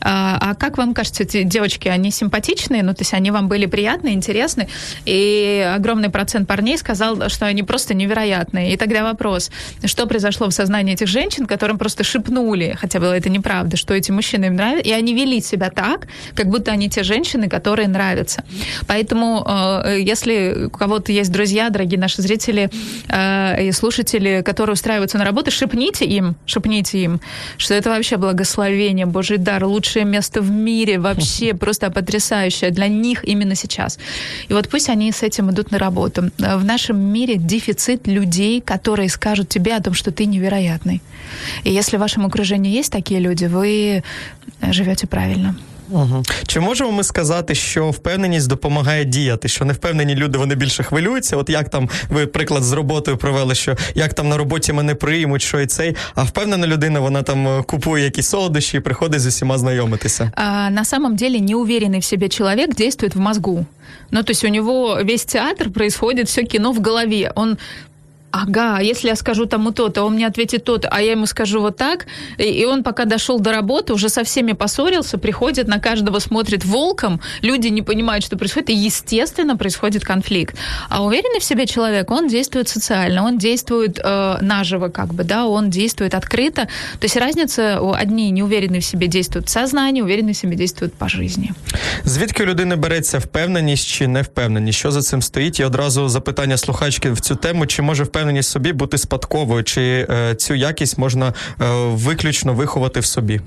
а 0.00 0.36
а 0.40 0.54
как 0.54 0.78
вам 0.78 0.94
кажется, 1.06 1.22
эти 1.22 1.42
девочки, 1.44 1.88
они 1.88 2.10
симпатичные, 2.10 2.82
ну, 2.82 2.92
то 2.92 3.02
есть 3.02 3.14
они 3.14 3.30
вам 3.30 3.48
были 3.48 3.66
приятны, 3.66 4.12
интересны, 4.12 4.68
и 5.04 5.72
огромный 5.76 6.10
процент 6.10 6.48
парней 6.48 6.78
сказал, 6.78 7.28
что 7.28 7.46
они 7.46 7.62
просто 7.62 7.94
невероятные. 7.94 8.72
И 8.72 8.76
тогда 8.76 9.04
вопрос, 9.04 9.50
что 9.84 10.06
произошло 10.06 10.48
в 10.48 10.52
сознании 10.52 10.94
этих 10.94 11.06
женщин, 11.06 11.46
которым 11.46 11.78
просто 11.78 12.02
шепнули, 12.02 12.76
хотя 12.80 12.98
было 12.98 13.12
это 13.12 13.28
неправда, 13.28 13.76
что 13.76 13.94
эти 13.94 14.10
мужчины 14.10 14.46
им 14.46 14.56
нравятся, 14.56 14.88
и 14.88 14.92
они 14.92 15.14
вели 15.14 15.40
себя 15.40 15.70
так, 15.70 16.08
как 16.34 16.48
будто 16.48 16.72
они 16.72 16.88
те 16.88 17.04
женщины, 17.04 17.48
которые 17.48 17.88
нравятся. 17.88 18.42
Поэтому, 18.88 19.44
э, 19.46 20.00
если 20.00 20.66
у 20.66 20.70
кого-то 20.70 21.12
есть 21.12 21.30
друзья, 21.30 21.70
дорогие 21.70 22.00
наши 22.00 22.20
зрители 22.22 22.68
э, 23.08 23.68
и 23.68 23.72
слушатели, 23.72 24.42
которые 24.44 24.74
устраиваются 24.74 25.18
на 25.18 25.24
работу, 25.24 25.50
шепните 25.50 26.04
им, 26.04 26.34
шепните 26.46 26.98
им, 26.98 27.20
что 27.58 27.74
это 27.74 27.90
вообще 27.90 28.16
благословение, 28.16 29.06
Божий 29.06 29.38
дар, 29.38 29.64
лучшее 29.64 30.04
место 30.04 30.40
в 30.40 30.50
мире, 30.50 30.95
вообще 30.98 31.54
просто 31.58 31.90
потрясающее 31.90 32.70
для 32.70 32.88
них 32.88 33.24
именно 33.24 33.54
сейчас. 33.54 33.98
И 34.48 34.54
вот 34.54 34.68
пусть 34.68 34.88
они 34.88 35.12
с 35.12 35.22
этим 35.22 35.50
идут 35.50 35.70
на 35.70 35.78
работу. 35.78 36.30
В 36.38 36.64
нашем 36.64 36.98
мире 36.98 37.36
дефицит 37.36 38.06
людей, 38.06 38.60
которые 38.60 39.08
скажут 39.08 39.48
тебе 39.48 39.76
о 39.76 39.80
том, 39.80 39.94
что 39.94 40.10
ты 40.10 40.26
невероятный. 40.26 41.02
И 41.64 41.72
если 41.72 41.96
в 41.96 42.00
вашем 42.00 42.26
окружении 42.26 42.72
есть 42.72 42.92
такие 42.92 43.20
люди, 43.20 43.46
вы 43.46 44.02
живете 44.62 45.06
правильно. 45.06 45.56
Угу. 45.90 46.22
Чи 46.46 46.60
можемо 46.60 46.92
ми 46.92 47.04
сказати, 47.04 47.54
що 47.54 47.90
впевненість 47.90 48.48
допомагає 48.48 49.04
діяти? 49.04 49.48
Що 49.48 49.64
невпевнені 49.64 50.14
люди 50.14 50.38
вони 50.38 50.54
більше 50.54 50.82
хвилюються? 50.82 51.36
От 51.36 51.50
як 51.50 51.68
там 51.68 51.88
ви 52.08 52.26
приклад 52.26 52.62
з 52.62 52.72
роботою 52.72 53.16
провели, 53.16 53.54
що 53.54 53.76
як 53.94 54.14
там 54.14 54.28
на 54.28 54.36
роботі 54.36 54.72
мене 54.72 54.94
приймуть, 54.94 55.42
що 55.42 55.60
і 55.60 55.66
цей, 55.66 55.96
а 56.14 56.22
впевнена 56.22 56.66
людина, 56.66 57.00
вона 57.00 57.22
там 57.22 57.48
е, 57.48 57.62
купує 57.62 58.04
якісь 58.04 58.28
солодощі 58.28 58.76
і 58.76 58.80
приходить 58.80 59.20
з 59.20 59.26
усіма 59.26 59.58
знайомитися. 59.58 60.32
А, 60.34 60.70
на 60.70 60.84
самом 60.84 61.16
деле 61.16 61.38
неуверенный 61.38 62.00
в 62.00 62.04
себе 62.04 62.28
человек 62.28 62.74
действует 62.74 63.14
в 63.14 63.20
мозгу. 63.20 63.66
Ну, 64.10 64.22
то 64.22 64.30
есть 64.30 64.44
у 64.44 64.48
него 64.48 64.98
весь 65.04 65.24
театр 65.24 65.70
происходит, 65.70 66.28
все 66.28 66.44
кино 66.44 66.72
в 66.72 66.82
голове. 66.82 67.32
Он 67.34 67.56
ага, 68.35 68.79
если 68.79 69.09
я 69.09 69.15
скажу 69.15 69.45
тому 69.45 69.71
то-то, 69.71 70.03
он 70.03 70.13
мне 70.13 70.27
ответит 70.27 70.63
то-то, 70.63 70.87
а 70.91 71.01
я 71.01 71.11
ему 71.11 71.25
скажу 71.25 71.61
вот 71.61 71.77
так, 71.77 72.07
и 72.37 72.65
он 72.65 72.83
пока 72.83 73.05
дошел 73.05 73.39
до 73.39 73.51
работы, 73.51 73.93
уже 73.93 74.09
со 74.09 74.23
всеми 74.23 74.53
поссорился, 74.53 75.17
приходит, 75.17 75.67
на 75.67 75.79
каждого 75.79 76.19
смотрит 76.19 76.65
волком, 76.65 77.19
люди 77.41 77.67
не 77.67 77.81
понимают, 77.81 78.25
что 78.25 78.37
происходит, 78.37 78.69
и, 78.69 78.73
естественно, 78.73 79.57
происходит 79.57 80.03
конфликт. 80.03 80.55
А 80.89 81.03
уверенный 81.03 81.39
в 81.39 81.43
себе 81.43 81.65
человек, 81.65 82.11
он 82.11 82.27
действует 82.27 82.69
социально, 82.69 83.23
он 83.23 83.37
действует 83.37 83.99
э, 83.99 84.37
наживо, 84.41 84.89
как 84.89 85.13
бы, 85.13 85.23
да, 85.23 85.45
он 85.45 85.69
действует 85.69 86.13
открыто. 86.13 86.67
То 86.99 87.05
есть 87.05 87.17
разница, 87.17 87.79
одни 87.95 88.31
неуверенные 88.31 88.81
в 88.81 88.85
себе 88.85 89.07
действуют 89.07 89.47
в 89.47 89.49
сознании, 89.49 90.01
уверенные 90.01 90.33
в 90.33 90.37
себе 90.37 90.55
действуют 90.55 90.93
по 90.93 91.09
жизни. 91.09 91.51
Звідки 92.05 92.43
у 92.43 92.45
людини 92.45 92.75
береться 92.75 93.19
впевненість 93.19 93.87
чи 93.87 94.07
невпевненість? 94.07 94.79
Що 94.79 94.91
за 94.91 95.01
цим 95.01 95.21
стоїть? 95.21 95.59
І 95.59 95.63
одразу 95.63 96.09
запитання 96.09 96.57
слухачки 96.57 97.11
в 97.11 97.19
цю 97.19 97.35
тему, 97.35 97.65
чи 97.65 97.81
може 97.81 98.03
впевненість 98.03 98.21
впевненість 98.25 98.49
в 98.49 98.51
собі 98.51 98.73
бути 98.73 98.97
спадковою, 98.97 99.63
чи 99.63 100.07
е, 100.09 100.35
цю 100.35 100.55
якість 100.55 100.97
можна 100.97 101.27
е, 101.27 101.33
виключно 101.85 102.53
виховати 102.53 102.99
в 102.99 103.05
собі? 103.05 103.41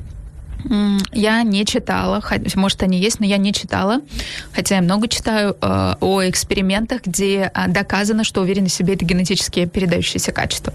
Я 1.13 1.45
не 1.45 1.65
читала, 1.65 2.23
может, 2.55 2.83
они 2.83 2.99
есть, 2.99 3.21
но 3.21 3.27
я 3.27 3.37
не 3.37 3.53
читала, 3.53 4.01
хотя 4.57 4.77
я 4.77 4.83
много 4.83 5.09
читаю 5.09 5.57
э, 5.61 5.95
о 6.01 6.23
экспериментах, 6.23 7.01
где 7.05 7.51
доказано, 7.69 8.25
что 8.25 8.41
уверенность 8.41 8.75
в 8.75 8.79
себе 8.79 8.95
это 8.95 9.05
генетически 9.05 9.67
передающееся 9.67 10.33
качество. 10.33 10.73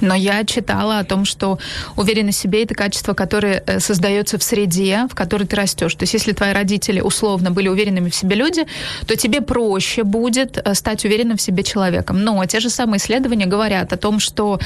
Но 0.00 0.14
я 0.14 0.44
читала 0.44 0.98
о 0.98 1.04
том, 1.04 1.24
что 1.24 1.58
уверенность 1.96 2.38
в 2.38 2.42
себе– 2.42 2.62
это 2.64 2.74
качество, 2.74 3.14
которое 3.14 3.62
э, 3.66 3.80
создается 3.80 4.38
в 4.38 4.42
среде, 4.42 5.06
в 5.10 5.14
которой 5.14 5.44
ты 5.44 5.56
растешь. 5.56 5.94
То 5.94 6.04
есть 6.04 6.14
если 6.14 6.32
твои 6.32 6.52
родители 6.52 7.00
условно 7.00 7.50
были 7.50 7.68
уверенными 7.68 8.08
в 8.08 8.14
себе 8.14 8.36
люди, 8.36 8.66
то 9.06 9.16
тебе 9.16 9.40
проще 9.40 10.02
будет 10.04 10.58
э, 10.58 10.74
стать 10.74 11.04
уверенным 11.04 11.36
в 11.36 11.42
себе 11.42 11.62
человеком. 11.62 12.22
Но 12.22 12.44
те 12.46 12.60
же 12.60 12.70
самые 12.70 12.98
исследования 12.98 13.46
говорят 13.46 13.92
о 13.92 13.96
том, 13.96 14.20
что 14.20 14.58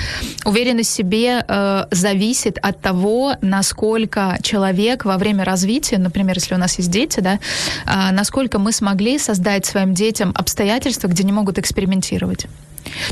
уверенность 0.45 0.91
в 0.91 0.95
себе 0.95 1.45
э, 1.47 1.85
зависит 1.91 2.59
от 2.63 2.81
того, 2.81 3.37
насколько 3.41 4.39
человек 4.43 5.05
во 5.05 5.17
время 5.19 5.45
развития, 5.45 5.99
например, 5.99 6.37
если 6.37 6.55
у 6.55 6.59
нас 6.59 6.79
есть 6.79 6.91
дети, 6.91 7.21
да, 7.21 7.39
э, 7.87 8.13
насколько 8.13 8.59
мы 8.59 8.73
смогли 8.73 9.19
создать 9.19 9.67
своим 9.67 9.95
детям 9.95 10.33
обстоятельства, 10.35 11.09
где 11.09 11.25
не 11.25 11.33
могут 11.33 11.59
экспериментировать. 11.59 12.47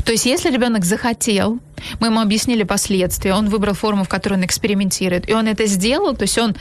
То 0.05 0.11
есть, 0.11 0.25
если 0.25 0.51
ребенок 0.51 0.85
захотел, 0.85 1.59
мы 1.99 2.07
ему 2.07 2.19
объяснили 2.19 2.63
последствия, 2.63 3.33
он 3.33 3.49
выбрал 3.49 3.73
форму, 3.73 4.03
в 4.03 4.09
которой 4.09 4.35
он 4.35 4.45
экспериментирует, 4.45 5.29
и 5.29 5.33
он 5.33 5.47
это 5.47 5.65
сделал, 5.65 6.15
то 6.15 6.23
есть 6.23 6.37
он 6.37 6.55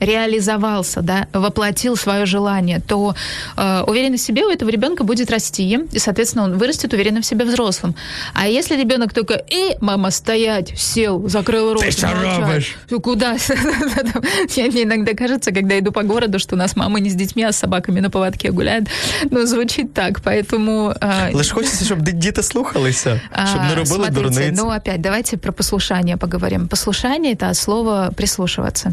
реализовался, 0.00 1.02
да, 1.02 1.26
воплотил 1.32 1.96
свое 1.96 2.26
желание, 2.26 2.80
то 2.80 3.14
э, 3.56 3.82
уверенность 3.86 4.24
в 4.24 4.26
себе 4.26 4.44
у 4.44 4.50
этого 4.50 4.68
ребенка 4.70 5.04
будет 5.04 5.30
расти, 5.30 5.78
и, 5.92 5.98
соответственно, 5.98 6.44
он 6.44 6.58
вырастет 6.58 6.92
уверенно 6.92 7.20
в 7.20 7.26
себе 7.26 7.44
взрослым. 7.44 7.94
А 8.34 8.46
если 8.46 8.76
ребенок 8.76 9.12
только 9.12 9.34
и 9.34 9.76
мама 9.80 10.10
стоять, 10.10 10.78
сел, 10.78 11.28
закрыл 11.28 11.72
рот, 11.74 11.82
Ты 11.82 11.90
что 11.90 12.08
робишь? 12.12 12.76
куда? 13.02 13.32
Мне 14.56 14.82
иногда 14.82 15.14
кажется, 15.14 15.52
когда 15.52 15.78
иду 15.78 15.92
по 15.92 16.02
городу, 16.02 16.38
что 16.38 16.54
у 16.54 16.58
нас 16.58 16.76
мама 16.76 17.00
не 17.00 17.10
с 17.10 17.14
детьми, 17.14 17.44
а 17.44 17.52
с 17.52 17.56
собаками 17.56 18.00
на 18.00 18.10
поводке 18.10 18.50
гуляет. 18.50 18.88
Ну, 19.30 19.46
звучит 19.46 19.94
так, 19.94 20.20
поэтому... 20.22 20.94
Э, 21.00 21.30
Лишь 21.32 21.50
хочется, 21.50 21.84
чтобы 21.84 22.02
дети 22.12 22.40
слухалися, 22.40 23.20
чтобы 23.46 23.66
не 23.66 23.74
робили 23.74 24.10
дурниць. 24.10 24.56
ну, 24.56 24.70
опять, 24.70 25.00
давайте 25.00 25.36
про 25.36 25.52
послушание 25.52 26.16
поговорим. 26.16 26.68
Послушание— 26.68 27.32
это 27.34 27.48
от 27.48 27.56
слова 27.56 28.12
«прислушиваться». 28.16 28.92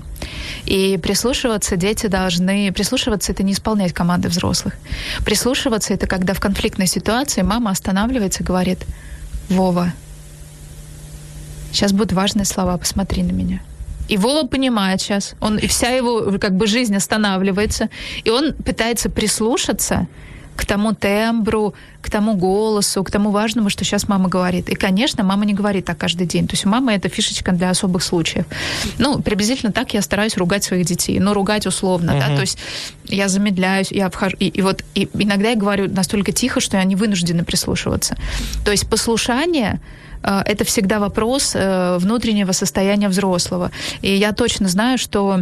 И 0.66 0.93
прислушиваться 0.98 1.76
дети 1.76 2.08
должны... 2.08 2.72
Прислушиваться— 2.72 3.32
это 3.34 3.44
не 3.44 3.54
исполнять 3.54 3.94
команды 3.94 4.30
взрослых. 4.30 4.76
Прислушиваться— 5.26 5.94
это 5.96 6.08
когда 6.08 6.34
в 6.34 6.40
конфликтной 6.40 6.88
ситуации 6.88 7.42
мама 7.42 7.72
останавливается 7.72 8.44
и 8.44 8.46
говорит, 8.46 8.80
«Вова, 9.50 9.94
сейчас 11.72 11.92
будут 11.92 12.14
важные 12.14 12.46
слова, 12.46 12.78
посмотри 12.78 13.24
на 13.24 13.32
меня». 13.32 13.62
И 14.10 14.18
Вова 14.18 14.46
понимает 14.46 15.02
сейчас, 15.02 15.34
он, 15.40 15.58
и 15.58 15.68
вся 15.68 15.90
его 15.90 16.38
как 16.40 16.56
бы 16.56 16.68
жизнь 16.68 16.96
останавливается, 16.96 17.90
и 18.24 18.30
он 18.30 18.54
пытается 18.54 19.10
прислушаться 19.10 20.08
к 20.56 20.66
тому 20.66 20.94
тембру, 20.94 21.74
к 22.02 22.10
тому 22.10 22.36
голосу, 22.36 23.04
к 23.04 23.12
тому 23.12 23.32
важному, 23.32 23.70
что 23.70 23.84
сейчас 23.84 24.08
мама 24.08 24.30
говорит. 24.30 24.70
И, 24.70 24.76
конечно, 24.76 25.24
мама 25.24 25.46
не 25.46 25.54
говорит 25.54 25.86
так 25.86 25.98
каждый 25.98 26.28
день. 26.28 26.48
То 26.48 26.54
есть 26.54 26.66
у 26.66 26.70
мамы 26.70 26.94
это 26.94 27.10
фишечка 27.10 27.52
для 27.52 27.70
особых 27.70 28.04
случаев. 28.04 28.46
Ну, 28.98 29.22
приблизительно 29.22 29.72
так 29.72 29.94
я 29.94 30.02
стараюсь 30.02 30.38
ругать 30.38 30.64
своих 30.64 30.86
детей. 30.86 31.20
Ну, 31.20 31.34
ругать 31.34 31.66
условно, 31.66 32.12
uh-huh. 32.12 32.20
да, 32.20 32.36
то 32.36 32.42
есть 32.42 32.58
я 33.06 33.28
замедляюсь, 33.28 33.92
я 33.92 34.10
вхожу, 34.10 34.36
и, 34.40 34.48
и 34.48 34.62
вот 34.62 34.84
и 34.96 35.10
иногда 35.14 35.50
я 35.50 35.56
говорю 35.56 35.90
настолько 35.90 36.32
тихо, 36.32 36.60
что 36.60 36.78
они 36.78 36.96
вынуждены 36.96 37.44
прислушиваться. 37.44 38.16
То 38.66 38.72
есть 38.72 38.90
послушание 38.90 39.80
э, 40.24 40.42
это 40.46 40.66
всегда 40.66 41.00
вопрос 41.00 41.54
э, 41.56 41.98
внутреннего 42.00 42.52
состояния 42.52 43.10
взрослого. 43.10 43.72
И 44.02 44.14
я 44.14 44.34
точно 44.34 44.68
знаю, 44.68 44.98
что 44.98 45.42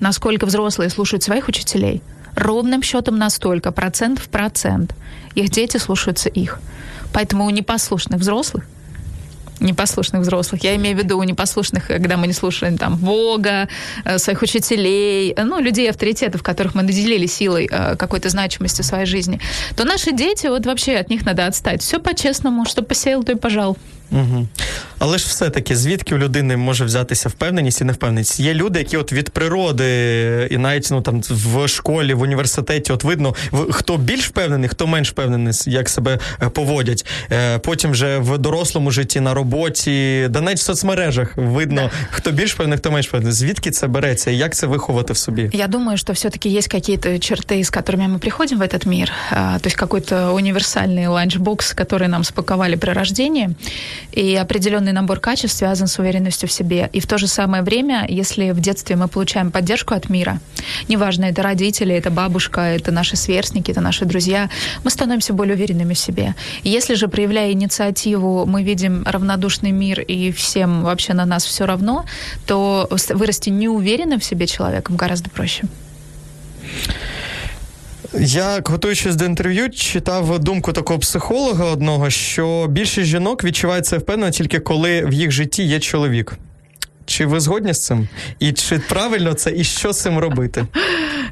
насколько 0.00 0.46
взрослые 0.46 0.90
слушают 0.90 1.22
своих 1.22 1.48
учителей– 1.48 2.02
ровным 2.36 2.82
счетом 2.82 3.18
настолько, 3.18 3.72
процент 3.72 4.18
в 4.18 4.28
процент. 4.28 4.94
Их 5.34 5.50
дети 5.50 5.78
слушаются 5.78 6.28
их. 6.28 6.60
Поэтому 7.12 7.44
у 7.46 7.50
непослушных 7.50 8.20
взрослых 8.20 8.64
непослушных 9.60 10.22
взрослых. 10.22 10.64
Я 10.64 10.76
имею 10.76 10.96
в 10.96 10.98
виду 10.98 11.18
у 11.18 11.22
непослушных, 11.22 11.86
когда 11.86 12.16
мы 12.16 12.26
не 12.26 12.32
слушаем 12.32 12.78
там 12.78 12.96
Бога, 12.96 13.68
э, 14.04 14.18
своих 14.18 14.42
учителей, 14.42 15.34
ну, 15.36 15.60
людей 15.60 15.90
авторитетов, 15.90 16.42
которых 16.42 16.74
мы 16.74 16.82
наделили 16.82 17.26
силой 17.26 17.68
э, 17.70 17.96
какой-то 17.96 18.28
значимости 18.28 18.82
в 18.82 18.84
своей 18.84 19.06
жизни, 19.06 19.40
то 19.76 19.84
наши 19.84 20.12
дети, 20.12 20.48
вот 20.48 20.66
вообще 20.66 20.96
от 20.96 21.10
них 21.10 21.24
надо 21.24 21.46
отстать. 21.46 21.82
Все 21.82 21.98
по-честному, 21.98 22.64
что 22.64 22.82
посеял, 22.82 23.24
то 23.24 23.32
и 23.32 23.34
пожал. 23.36 23.76
Угу. 24.11 24.47
Але 24.99 25.17
ж 25.17 25.25
все-таки, 25.27 25.75
звідки 25.75 26.15
у 26.15 26.17
людини 26.17 26.57
може 26.57 26.85
взятися 26.85 27.29
впевненість 27.29 27.81
і 27.81 27.83
невпевненість? 27.83 28.39
Є 28.39 28.53
люди, 28.53 28.79
які 28.79 28.97
от 28.97 29.13
від 29.13 29.29
природи, 29.29 30.47
і 30.51 30.57
навіть 30.57 30.87
ну 30.91 31.01
там 31.01 31.21
в 31.29 31.67
школі, 31.67 32.13
в 32.13 32.21
університеті, 32.21 32.93
от 32.93 33.03
видно, 33.03 33.35
хто 33.69 33.97
більш 33.97 34.27
впевнений, 34.27 34.69
хто 34.69 34.87
менш 34.87 35.11
впевнений, 35.11 35.53
як 35.65 35.89
себе 35.89 36.19
е, 36.43 36.49
поводять. 36.49 37.05
Е, 37.31 37.59
потім 37.59 37.91
вже 37.91 38.17
в 38.17 38.37
дорослому 38.37 38.91
житті, 38.91 39.19
на 39.19 39.33
роботі, 39.33 40.27
да 40.29 40.41
навіть 40.41 40.57
в 40.57 40.61
соцмережах 40.61 41.37
видно, 41.37 41.81
да. 41.81 42.07
хто 42.11 42.31
більш 42.31 42.53
впевнений, 42.53 42.77
хто 42.77 42.91
менш 42.91 43.07
впевнений. 43.07 43.33
Звідки 43.33 43.71
це 43.71 43.87
береться? 43.87 44.31
І 44.31 44.37
як 44.37 44.55
це 44.55 44.67
виховати 44.67 45.13
в 45.13 45.17
собі? 45.17 45.49
Я 45.53 45.67
думаю, 45.67 45.97
що 45.97 46.13
все-таки 46.13 46.49
є 46.49 46.61
якісь 46.73 47.19
черти, 47.19 47.63
з 47.63 47.71
которыми 47.71 48.07
ми 48.07 48.19
приходимо 48.19 48.61
в 48.61 48.63
этот 48.63 48.87
мир. 48.87 49.11
То 49.31 49.67
есть 49.67 49.75
какой-то 49.75 50.15
универсальный 50.33 51.07
ланчбокс, 51.07 51.73
который 51.73 52.07
нам 52.07 52.23
спаковали 52.23 52.75
при 52.75 52.93
рождении. 52.93 53.49
И 54.12 54.34
определенный 54.34 54.92
набор 54.92 55.20
качеств 55.20 55.58
связан 55.58 55.86
с 55.86 55.98
уверенностью 55.98 56.48
в 56.48 56.52
себе. 56.52 56.90
И 56.92 57.00
в 57.00 57.06
то 57.06 57.18
же 57.18 57.26
самое 57.26 57.62
время, 57.62 58.06
если 58.08 58.50
в 58.50 58.60
детстве 58.60 58.96
мы 58.96 59.08
получаем 59.08 59.50
поддержку 59.50 59.94
от 59.94 60.08
мира, 60.08 60.40
неважно, 60.88 61.26
это 61.26 61.42
родители, 61.42 61.94
это 61.94 62.10
бабушка, 62.10 62.60
это 62.60 62.92
наши 62.92 63.16
сверстники, 63.16 63.70
это 63.70 63.80
наши 63.80 64.04
друзья, 64.04 64.50
мы 64.84 64.90
становимся 64.90 65.32
более 65.32 65.54
уверенными 65.54 65.94
в 65.94 65.98
себе. 65.98 66.34
И 66.62 66.70
если 66.70 66.94
же, 66.94 67.08
проявляя 67.08 67.52
инициативу, 67.52 68.46
мы 68.46 68.62
видим 68.62 69.04
равнодушный 69.04 69.72
мир 69.72 70.00
и 70.00 70.32
всем 70.32 70.82
вообще 70.82 71.14
на 71.14 71.24
нас 71.24 71.44
все 71.44 71.66
равно, 71.66 72.04
то 72.46 72.88
вырасти 73.10 73.50
неуверенным 73.50 74.20
в 74.20 74.24
себе 74.24 74.46
человеком 74.46 74.96
гораздо 74.96 75.30
проще. 75.30 75.64
Я, 78.19 78.61
готуючись 78.65 79.15
до 79.15 79.25
інтерв'ю, 79.25 79.69
читав 79.69 80.39
думку 80.39 80.73
такого 80.73 80.99
психолога 80.99 81.65
одного, 81.65 82.09
що 82.09 82.67
більшість 82.69 83.07
жінок 83.07 83.43
відчувають 83.43 83.85
це 83.85 83.97
впевнено 83.97 84.31
тільки 84.31 84.59
коли 84.59 85.05
в 85.05 85.13
їх 85.13 85.31
житті 85.31 85.63
є 85.63 85.79
чоловік. 85.79 86.37
Чи 87.05 87.25
ви 87.25 87.39
згодні 87.39 87.73
з 87.73 87.85
цим? 87.85 88.07
І 88.39 88.51
чи 88.51 88.79
правильно 88.79 89.33
це, 89.33 89.51
і 89.51 89.63
що 89.63 89.93
з 89.93 90.01
цим 90.01 90.17
робити? 90.17 90.67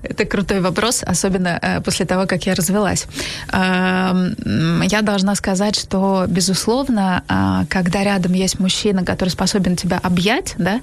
Это 0.04 0.26
крутой 0.26 0.60
вопрос, 0.60 1.04
особенно 1.12 1.60
э, 1.62 1.82
после 1.82 2.06
того, 2.06 2.26
как 2.28 2.48
я 2.48 2.56
развелась. 2.56 3.08
Э, 3.52 4.86
я 4.86 5.02
должна 5.02 5.36
сказать, 5.36 5.80
что, 5.80 6.26
безусловно, 6.28 7.22
э, 7.28 7.66
когда 7.70 8.04
рядом 8.04 8.34
есть 8.34 8.60
мужчина, 8.60 9.04
который 9.04 9.30
способен 9.30 9.76
тебя 9.76 10.00
объять, 10.04 10.56
да, 10.58 10.80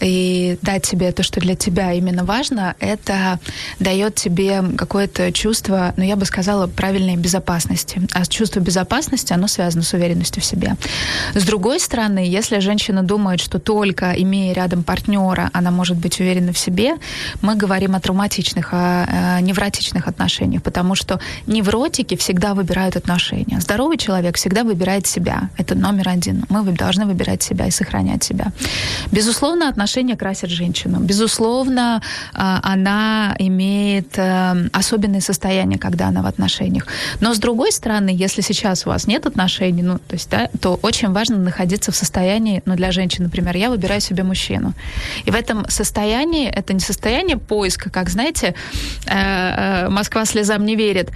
и 0.00 0.58
дать 0.62 0.82
тебе 0.82 1.12
то, 1.12 1.22
что 1.22 1.40
для 1.40 1.54
тебя 1.54 1.92
именно 1.92 2.24
важно, 2.24 2.74
это 2.80 3.38
дает 3.80 4.14
тебе 4.14 4.62
какое-то 4.76 5.32
чувство, 5.32 5.92
ну, 5.96 6.04
я 6.04 6.16
бы 6.16 6.24
сказала, 6.24 6.66
правильной 6.66 7.16
безопасности. 7.16 8.00
А 8.12 8.26
чувство 8.26 8.60
безопасности, 8.60 9.32
оно 9.32 9.48
связано 9.48 9.82
с 9.82 9.94
уверенностью 9.94 10.42
в 10.42 10.44
себе. 10.44 10.76
С 11.34 11.44
другой 11.44 11.80
стороны, 11.80 12.18
если 12.18 12.60
женщина 12.60 12.81
думает, 12.91 13.39
что 13.39 13.59
только 13.59 14.11
имея 14.11 14.53
рядом 14.53 14.83
партнера, 14.83 15.49
она 15.53 15.71
может 15.71 15.97
быть 15.97 16.19
уверена 16.19 16.51
в 16.51 16.57
себе, 16.57 16.95
мы 17.41 17.55
говорим 17.55 17.95
о 17.95 17.99
травматичных, 17.99 18.73
о, 18.73 19.37
о 19.37 19.41
невротичных 19.41 20.07
отношениях, 20.07 20.61
потому 20.63 20.95
что 20.95 21.19
невротики 21.47 22.15
всегда 22.15 22.53
выбирают 22.53 22.95
отношения. 22.95 23.59
Здоровый 23.59 23.97
человек 23.97 24.37
всегда 24.37 24.63
выбирает 24.63 25.07
себя. 25.07 25.49
Это 25.57 25.75
номер 25.75 26.09
один. 26.09 26.45
Мы 26.49 26.63
должны 26.63 27.05
выбирать 27.05 27.43
себя 27.43 27.67
и 27.67 27.71
сохранять 27.71 28.23
себя. 28.23 28.47
Безусловно, 29.11 29.69
отношения 29.69 30.15
красят 30.15 30.49
женщину. 30.49 30.99
Безусловно, 30.99 32.01
а, 32.33 32.59
она 32.63 33.35
имеет 33.39 34.17
э, 34.17 34.69
особенные 34.71 35.21
состояния, 35.21 35.77
когда 35.77 36.07
она 36.07 36.21
в 36.21 36.25
отношениях. 36.25 36.87
Но 37.19 37.33
с 37.33 37.37
другой 37.37 37.71
стороны, 37.71 38.09
если 38.13 38.41
сейчас 38.41 38.85
у 38.85 38.89
вас 38.89 39.07
нет 39.07 39.25
отношений, 39.25 39.83
ну, 39.83 39.97
то 39.97 40.13
есть, 40.15 40.29
да, 40.29 40.49
то 40.61 40.79
очень 40.81 41.11
важно 41.11 41.37
находиться 41.37 41.91
в 41.91 41.95
состоянии, 41.95 42.61
ну, 42.65 42.72
для 42.75 42.91
женщин, 42.91 43.23
например, 43.23 43.55
я 43.57 43.69
выбираю 43.69 44.01
себе 44.01 44.23
мужчину. 44.23 44.73
И 45.25 45.31
в 45.31 45.35
этом 45.35 45.69
состоянии, 45.69 46.49
это 46.49 46.73
не 46.73 46.79
состояние 46.79 47.37
поиска, 47.37 47.89
как, 47.89 48.09
знаете, 48.09 48.55
э, 49.05 49.13
э, 49.13 49.89
Москва 49.89 50.25
слезам 50.25 50.65
не 50.65 50.75
верит. 50.75 51.11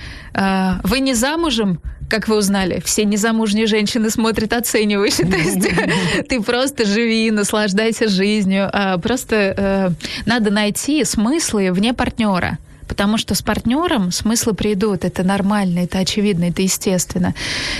Вы 0.84 1.00
не 1.00 1.14
замужем? 1.14 1.80
как 2.10 2.30
вы 2.30 2.38
узнали, 2.38 2.82
все 2.86 3.04
незамужние 3.04 3.68
женщины 3.68 4.10
смотрят 4.10 4.54
оценивающе. 4.54 5.26
То 5.26 5.36
есть 5.36 6.28
ты 6.30 6.42
просто 6.42 6.86
живи, 6.86 7.32
наслаждайся 7.32 8.08
жизнью. 8.08 8.72
Просто 9.04 9.36
э, 9.36 9.90
надо 10.26 10.50
найти 10.50 11.04
смыслы 11.04 11.74
вне 11.74 11.94
партнера. 11.94 12.60
Потому 12.88 13.18
что 13.18 13.36
с 13.36 13.42
партнером 13.42 14.12
смыслы 14.12 14.54
придут, 14.54 15.06
это 15.06 15.24
нормально, 15.24 15.80
это 15.80 16.00
очевидно, 16.00 16.46
это 16.46 16.62
естественно. 16.62 17.34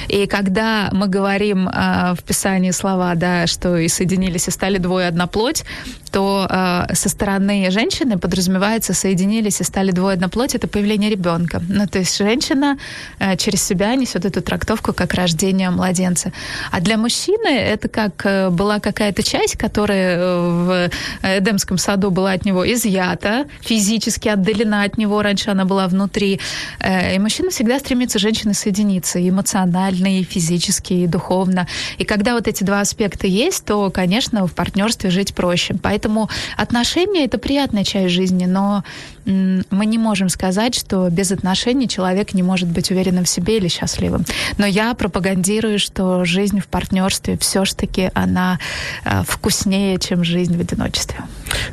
И 0.08 0.28
когда 0.28 0.90
мы 0.92 1.08
говорим 1.08 1.68
э, 1.70 2.14
в 2.16 2.24
Писании 2.24 2.72
слова, 2.72 3.16
да, 3.16 3.48
что 3.48 3.78
и 3.78 3.88
соединились, 3.88 4.48
и 4.48 4.52
стали 4.52 4.78
двое 4.78 5.08
одна 5.08 5.28
плоть, 5.28 5.64
то 6.12 6.48
э, 6.50 6.94
со 6.94 7.10
стороны 7.10 7.70
женщины 7.72 8.18
подразумевается 8.18 8.94
соединились 8.94 9.62
и 9.62 9.64
стали 9.64 9.92
двое 9.92 10.14
одна 10.14 10.30
плоть, 10.30 10.56
это 10.56 10.68
появление 10.68 11.10
ребенка. 11.10 11.62
Ну, 11.68 11.88
то 11.88 12.00
есть 12.00 12.18
женщина 12.18 12.78
э, 13.20 13.38
через 13.38 13.64
себя 13.64 13.96
несет 13.96 14.26
эту 14.26 14.42
трактовку 14.42 14.94
как 14.94 15.14
рождение 15.14 15.70
младенца. 15.70 16.32
А 16.72 16.82
для 16.82 16.98
мужчины 16.98 17.48
это 17.48 17.88
как 17.88 18.26
э, 18.26 18.50
была 18.50 18.80
какая-то 18.80 19.24
часть, 19.24 19.58
которая 19.58 20.18
э, 20.18 20.50
в 20.50 20.90
Эдемском 21.24 21.78
саду 21.78 22.12
была 22.12 22.32
от 22.32 22.46
него 22.46 22.72
изъята, 22.72 23.46
физически 23.62 24.30
отдалена 24.30 24.84
от 24.84 24.97
него, 24.97 25.23
раньше 25.23 25.51
она 25.51 25.65
была 25.65 25.87
внутри. 25.89 26.41
Э, 26.81 27.15
и 27.15 27.19
мужчина 27.19 27.51
всегда 27.51 27.79
стремится 27.79 28.19
женщины 28.19 28.55
соединиться 28.55 29.19
эмоционально, 29.19 30.19
и 30.19 30.25
физически, 30.25 30.93
и 30.93 31.07
духовно. 31.07 31.67
И 31.99 32.05
когда 32.05 32.35
вот 32.35 32.49
эти 32.49 32.65
два 32.65 32.81
аспекта 32.81 33.27
есть, 33.27 33.65
то, 33.65 33.91
конечно, 33.91 34.47
в 34.47 34.53
партнерстве 34.53 35.11
жить 35.11 35.35
проще. 35.35 35.75
Поэтому 35.83 36.29
отношения 36.57 37.25
это 37.25 37.39
приятная 37.39 37.85
часть 37.85 38.15
жизни, 38.15 38.47
но 38.47 38.85
мы 39.25 39.87
не 39.87 39.99
можем 39.99 40.29
сказать, 40.29 40.75
что 40.75 41.09
без 41.11 41.33
отношений 41.33 41.89
человек 41.89 42.35
не 42.35 42.43
может 42.43 42.69
быть 42.69 42.91
уверенным 42.91 43.25
в 43.25 43.29
себе 43.29 43.59
или 43.59 43.69
счастливым. 43.69 44.25
Но 44.59 44.67
я 44.67 44.95
пропагандирую, 44.95 45.79
что 45.79 46.25
жизнь 46.25 46.61
в 46.61 46.67
партнерстве 46.67 47.37
все 47.37 47.65
ж 47.65 47.75
таки 47.75 48.11
она 48.15 48.59
э, 49.05 49.23
вкуснее, 49.27 49.99
чем 49.99 50.25
жизнь 50.25 50.57
в 50.57 50.61
одиночестве. 50.61 51.19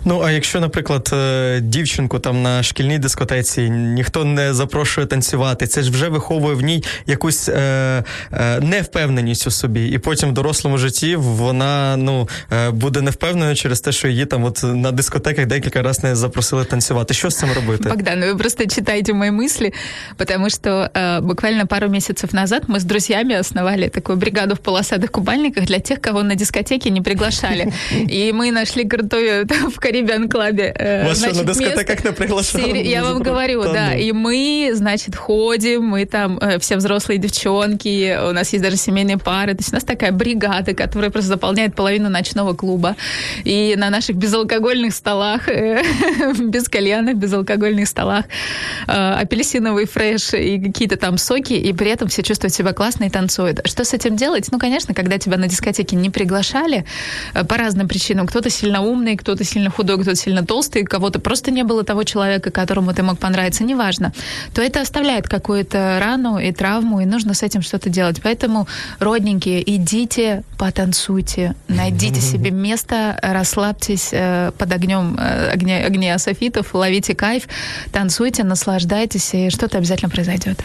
Ну 0.05 0.21
а 0.21 0.31
якщо, 0.31 0.59
наприклад, 0.59 1.09
е, 1.13 1.59
дівчинку 1.61 2.19
там 2.19 2.41
на 2.41 2.63
шкільній 2.63 2.99
дискотеці 3.13 3.69
ніхто 3.69 4.25
не 4.25 4.53
запрошує 4.53 5.07
танцювати, 5.07 5.67
це 5.67 5.83
ж 5.83 5.91
вже 5.91 6.09
виховує 6.09 6.55
в 6.55 6.61
ній 6.61 6.83
якусь 7.05 7.49
е, 7.49 8.03
е, 8.31 8.59
невпевненість 8.59 9.47
у 9.47 9.51
собі, 9.51 9.87
і 9.87 9.97
потім 9.97 10.29
в 10.29 10.33
дорослому 10.33 10.77
житті 10.77 11.15
вона 11.15 11.97
ну 11.97 12.29
е, 12.51 12.69
буде 12.69 13.01
невпевненою 13.01 13.55
через 13.55 13.81
те, 13.81 13.91
що 13.91 14.07
її 14.07 14.25
там 14.25 14.43
от 14.43 14.63
на 14.63 14.91
дискотеках 14.91 15.45
декілька 15.45 15.81
разів 15.81 16.03
не 16.03 16.15
запросили 16.15 16.65
танцювати. 16.65 17.13
Що 17.13 17.29
з 17.29 17.37
цим 17.37 17.49
робити? 17.55 17.89
Богдан, 17.89 18.23
вы 18.23 18.37
просто 18.37 18.65
читаете 18.65 19.13
мои 19.13 19.31
мысли, 19.31 19.73
потому 20.17 20.49
что 20.49 20.89
э, 20.93 21.21
буквально 21.21 21.67
пару 21.67 21.89
месяцев 21.89 22.33
назад 22.33 22.63
мы 22.67 22.75
с 22.79 22.83
друзьями 22.83 23.35
основали 23.35 23.89
такую 23.89 24.17
бригаду 24.17 24.55
в 24.55 24.59
полосатых 24.59 25.11
купальниках 25.11 25.65
для 25.65 25.79
тех, 25.79 26.01
кого 26.01 26.23
на 26.23 26.35
дискотеке 26.35 26.89
не 26.89 27.01
приглашали. 27.01 27.73
И 27.91 28.31
мы 28.33 28.51
нашли 28.51 28.85
крутую 28.85 29.47
в 29.75 29.79
Карибиан 29.79 30.29
Клабе. 30.29 30.73
Э, 30.75 31.05
Вас 31.05 31.17
значит, 31.17 31.35
что, 31.35 31.45
на 31.45 31.53
дискотеках 31.53 31.95
место... 31.95 32.09
не 32.09 32.13
приглашали? 32.13 32.77
Я 32.77 33.02
вам 33.04 33.22
говорю, 33.22 33.62
да. 33.64 33.94
И 33.94 34.12
мы, 34.12 34.70
значит, 34.72 35.16
ходим, 35.16 35.84
мы 35.84 36.06
там 36.06 36.38
э, 36.38 36.58
все 36.58 36.76
взрослые 36.76 37.18
девчонки, 37.18 38.18
у 38.28 38.32
нас 38.32 38.52
есть 38.52 38.64
даже 38.64 38.76
семейные 38.76 39.18
пары. 39.18 39.54
То 39.54 39.60
есть 39.60 39.72
у 39.72 39.76
нас 39.76 39.84
такая 39.84 40.12
бригада, 40.12 40.74
которая 40.74 41.10
просто 41.10 41.28
заполняет 41.28 41.74
половину 41.74 42.08
ночного 42.08 42.54
клуба. 42.54 42.96
И 43.44 43.74
на 43.76 43.90
наших 43.90 44.16
безалкогольных 44.16 44.94
столах, 44.94 45.48
э, 45.48 45.82
без 46.38 46.68
кальяна, 46.68 47.12
без 47.14 47.34
безалкогольных 47.34 47.88
столах, 47.88 48.24
э, 48.86 48.92
апельсиновый 48.92 49.86
фреш 49.86 50.34
и 50.34 50.60
какие-то 50.60 50.96
там 50.96 51.18
соки, 51.18 51.54
и 51.54 51.72
при 51.72 51.90
этом 51.90 52.08
все 52.08 52.22
чувствуют 52.22 52.54
себя 52.54 52.72
классно 52.72 53.04
и 53.04 53.10
танцуют. 53.10 53.60
Что 53.64 53.84
с 53.84 53.92
этим 53.92 54.16
делать? 54.16 54.48
Ну, 54.52 54.58
конечно, 54.58 54.94
когда 54.94 55.18
тебя 55.18 55.36
на 55.36 55.48
дискотеке 55.48 55.96
не 55.96 56.10
приглашали 56.10 56.84
э, 57.34 57.44
по 57.44 57.56
разным 57.56 57.88
причинам. 57.88 58.26
Кто-то 58.26 58.50
сильно 58.50 58.82
умный, 58.82 59.16
кто-то 59.16 59.44
сильно 59.44 59.70
худой, 59.70 59.96
кто-то 59.96 60.16
сильно 60.16 60.44
толстый, 60.46 60.84
кого-то 60.84 61.18
просто 61.18 61.50
не 61.50 61.64
было 61.64 61.82
того 61.82 62.04
человека, 62.04 62.50
которому 62.50 62.93
ты 62.94 63.02
мог 63.02 63.18
понравиться, 63.18 63.64
неважно, 63.64 64.12
то 64.54 64.62
это 64.62 64.80
оставляет 64.80 65.28
какую-то 65.28 65.98
рану 66.00 66.38
и 66.38 66.52
травму, 66.52 67.00
и 67.00 67.04
нужно 67.04 67.34
с 67.34 67.42
этим 67.42 67.62
что-то 67.62 67.90
делать. 67.90 68.20
Поэтому, 68.22 68.66
родненькие, 68.98 69.62
идите, 69.76 70.42
потанцуйте, 70.58 71.54
найдите 71.68 72.20
себе 72.32 72.50
место, 72.50 73.18
расслабьтесь 73.22 74.10
э, 74.12 74.52
под 74.56 74.72
огнем 74.72 75.18
огня, 75.52 75.84
огня 75.86 76.18
софитов, 76.18 76.74
ловите 76.74 77.14
кайф, 77.14 77.44
танцуйте, 77.92 78.44
наслаждайтесь, 78.44 79.34
и 79.34 79.50
что-то 79.50 79.78
обязательно 79.78 80.10
произойдет. 80.10 80.62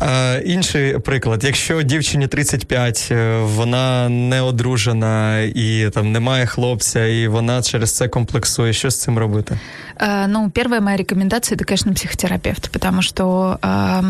А, 0.00 0.40
інший 0.44 0.98
приклад, 0.98 1.44
якщо 1.44 1.82
дівчині 1.82 2.26
35, 2.26 3.08
е, 3.10 3.38
вона 3.38 4.08
не 4.08 4.42
одружена 4.42 5.40
і 5.40 5.90
там 5.94 6.12
немає 6.12 6.46
хлопця, 6.46 7.06
і 7.06 7.28
вона 7.28 7.62
через 7.62 7.96
це 7.96 8.08
комплексує, 8.08 8.72
що 8.72 8.90
з 8.90 9.00
цим 9.00 9.18
робити? 9.18 9.58
А, 9.96 10.26
ну, 10.26 10.50
первая 10.54 10.80
моя 10.80 10.96
рекомендація 10.96 11.58
це, 11.58 11.64
звісно, 11.68 11.94
психотерапевт, 11.94 12.70
тому 12.80 13.02
що. 13.02 13.58
а, 13.62 14.02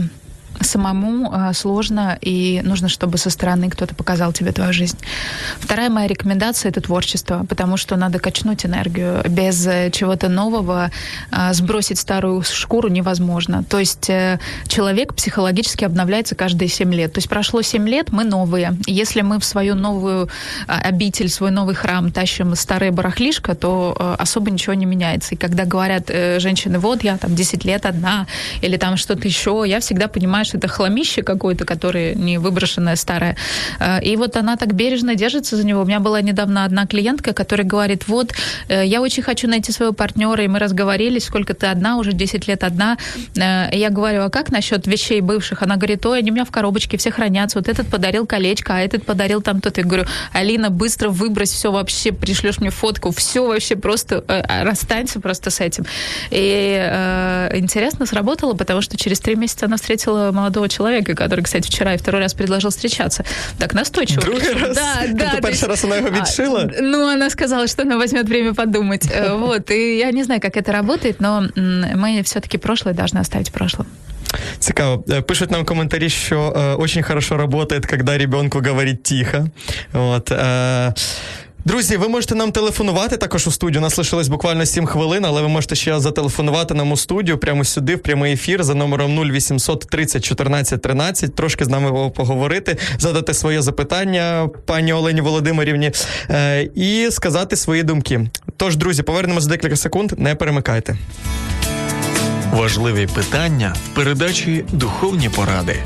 самому 0.60 1.32
э, 1.32 1.52
сложно, 1.52 2.18
и 2.20 2.60
нужно, 2.64 2.88
чтобы 2.88 3.18
со 3.18 3.30
стороны 3.30 3.70
кто-то 3.70 3.94
показал 3.94 4.32
тебе 4.32 4.52
твою 4.52 4.72
жизнь. 4.72 4.98
Вторая 5.58 5.90
моя 5.90 6.06
рекомендация— 6.06 6.68
это 6.70 6.80
творчество, 6.80 7.44
потому 7.48 7.76
что 7.76 7.96
надо 7.96 8.18
качнуть 8.18 8.64
энергию. 8.66 9.22
Без 9.28 9.66
э, 9.66 9.90
чего-то 9.90 10.28
нового 10.28 10.90
э, 11.30 11.52
сбросить 11.52 11.98
старую 11.98 12.42
шкуру 12.42 12.88
невозможно. 12.88 13.64
То 13.64 13.78
есть 13.78 14.10
человек 14.68 15.14
психологически 15.14 15.84
обновляется 15.84 16.34
каждые 16.34 16.68
7 16.68 16.92
лет. 16.94 17.12
То 17.12 17.18
есть 17.18 17.28
прошло 17.28 17.62
7 17.62 17.88
лет, 17.88 18.12
мы 18.12 18.24
новые. 18.24 18.76
Если 18.86 19.22
мы 19.22 19.38
в 19.38 19.44
свою 19.44 19.74
новую 19.74 20.28
обитель, 20.66 21.28
свой 21.28 21.50
новый 21.50 21.74
храм 21.74 22.10
тащим 22.10 22.54
старое 22.54 22.92
барахлишко, 22.92 23.54
то 23.54 24.16
особо 24.18 24.50
ничего 24.50 24.74
не 24.74 24.86
меняется. 24.86 25.34
И 25.34 25.38
когда 25.38 25.64
говорят 25.64 26.08
женщины, 26.08 26.78
вот 26.78 27.02
я 27.04 27.16
там 27.16 27.34
10 27.34 27.64
лет 27.64 27.86
одна, 27.86 28.26
или 28.60 28.76
там 28.76 28.96
что-то 28.96 29.26
еще, 29.26 29.64
я 29.66 29.80
всегда 29.80 30.08
понимаю, 30.08 30.43
что 30.44 30.58
это 30.58 30.68
хламище 30.68 31.22
какое-то, 31.22 31.64
которое 31.64 32.14
не 32.14 32.38
выброшенное 32.38 32.96
старое. 32.96 33.36
Э, 33.80 34.02
и 34.02 34.16
вот 34.16 34.36
она 34.36 34.56
так 34.56 34.74
бережно 34.74 35.14
держится 35.14 35.56
за 35.56 35.66
него. 35.66 35.82
У 35.82 35.84
меня 35.84 36.00
была 36.00 36.20
недавно 36.20 36.64
одна 36.64 36.86
клиентка, 36.86 37.32
которая 37.32 37.66
говорит, 37.66 38.08
вот, 38.08 38.32
э, 38.68 38.86
я 38.86 39.00
очень 39.00 39.22
хочу 39.22 39.48
найти 39.48 39.72
своего 39.72 39.92
партнера, 39.92 40.42
и 40.44 40.48
мы 40.48 40.58
разговорились, 40.58 41.24
сколько 41.24 41.54
ты 41.54 41.66
одна, 41.66 41.96
уже 41.96 42.12
10 42.12 42.48
лет 42.48 42.64
одна. 42.64 42.96
Э, 43.36 43.68
я 43.72 43.90
говорю, 43.90 44.22
а 44.22 44.30
как 44.30 44.50
насчет 44.50 44.86
вещей 44.86 45.20
бывших? 45.20 45.62
Она 45.62 45.76
говорит, 45.76 46.04
ой, 46.06 46.18
они 46.18 46.30
у 46.30 46.34
меня 46.34 46.44
в 46.44 46.50
коробочке 46.50 46.96
все 46.96 47.10
хранятся. 47.10 47.58
Вот 47.58 47.68
этот 47.68 47.88
подарил 47.88 48.26
колечко, 48.26 48.74
а 48.76 48.80
этот 48.80 49.04
подарил 49.04 49.42
там 49.42 49.60
то-то. 49.60 49.80
Я 49.80 49.86
говорю, 49.86 50.04
Алина, 50.32 50.70
быстро 50.70 51.08
выбрось 51.08 51.50
все 51.50 51.70
вообще, 51.70 52.12
пришлешь 52.12 52.58
мне 52.58 52.70
фотку, 52.70 53.10
все 53.10 53.46
вообще 53.46 53.76
просто 53.76 54.24
э, 54.28 54.64
расстанься 54.64 55.20
просто 55.20 55.50
с 55.50 55.60
этим. 55.60 55.84
И 56.30 57.50
интересно 57.54 58.06
сработало, 58.06 58.54
потому 58.54 58.80
что 58.80 58.96
через 58.96 59.20
три 59.20 59.36
месяца 59.36 59.66
она 59.66 59.76
встретила 59.76 60.30
молодого 60.33 60.69
человека, 60.69 61.13
который, 61.13 61.43
кстати, 61.43 61.67
вчера 61.67 61.93
и 61.93 61.97
второй 61.97 62.21
раз 62.21 62.33
предложил 62.33 62.69
встречаться. 62.69 63.23
Так 63.57 63.73
настойчиво. 63.73 64.21
Другий 64.21 64.53
раз? 64.53 64.75
Да, 64.75 65.03
да. 65.07 65.29
Тобто 65.31 65.47
перший 65.47 65.67
раз 65.67 65.83
она 65.83 65.95
его 65.97 66.09
відшила? 66.09 66.61
А, 66.61 66.81
ну, 66.81 67.07
она 67.07 67.29
сказала, 67.29 67.67
что 67.67 67.83
она 67.83 67.97
возьмет 67.97 68.27
время 68.29 68.53
подумать. 68.53 69.07
Э, 69.11 69.35
вот. 69.35 69.71
И 69.71 69.97
я 69.97 70.11
не 70.11 70.23
знаю, 70.23 70.41
как 70.41 70.57
это 70.57 70.71
работает, 70.71 71.21
но 71.21 71.43
мы 71.55 72.21
все-таки 72.23 72.57
прошлое 72.57 72.93
должны 72.93 73.19
оставить 73.19 73.49
в 73.49 73.53
прошлом. 73.53 73.87
Цікаво. 74.59 75.03
Э, 75.07 75.21
пишуть 75.21 75.51
нам 75.51 75.65
коментарі, 75.65 76.09
що 76.09 76.39
э, 76.39 76.81
очень 76.81 77.03
хорошо 77.03 77.37
работает, 77.37 77.85
когда 77.85 78.17
ребенку 78.17 78.59
говорить 78.59 79.03
тихо. 79.03 79.47
Вот. 79.93 80.31
Э, 80.31 80.93
Друзі, 81.66 81.96
ви 81.96 82.08
можете 82.08 82.34
нам 82.34 82.52
телефонувати 82.52 83.16
також 83.16 83.46
у 83.46 83.50
студію. 83.50 83.80
У 83.80 83.82
нас 83.82 83.98
лишилось 83.98 84.28
буквально 84.28 84.66
7 84.66 84.86
хвилин, 84.86 85.24
але 85.24 85.42
ви 85.42 85.48
можете 85.48 85.74
ще 85.74 86.00
зателефонувати 86.00 86.74
нам 86.74 86.92
у 86.92 86.96
студію 86.96 87.38
прямо 87.38 87.64
сюди, 87.64 87.94
в 87.94 88.02
прямий 88.02 88.32
ефір 88.32 88.64
за 88.64 88.74
номером 88.74 89.18
0800 89.18 89.86
30 89.90 90.24
14 90.24 90.82
13. 90.82 91.34
Трошки 91.34 91.64
з 91.64 91.68
нами 91.68 92.10
поговорити, 92.10 92.76
задати 92.98 93.34
своє 93.34 93.62
запитання 93.62 94.48
пані 94.66 94.92
Олені 94.92 95.20
Володимирівні 95.20 95.92
е, 96.30 96.62
і 96.74 97.08
сказати 97.10 97.56
свої 97.56 97.82
думки. 97.82 98.26
Тож, 98.56 98.76
друзі, 98.76 99.02
повернемося 99.02 99.44
за 99.44 99.50
декілька 99.50 99.76
секунд. 99.76 100.12
Не 100.18 100.34
перемикайте. 100.34 100.96
Важливі 102.52 103.06
питання 103.14 103.74
в 103.86 103.94
передачі 103.94 104.64
Духовні 104.72 105.28
поради. 105.28 105.76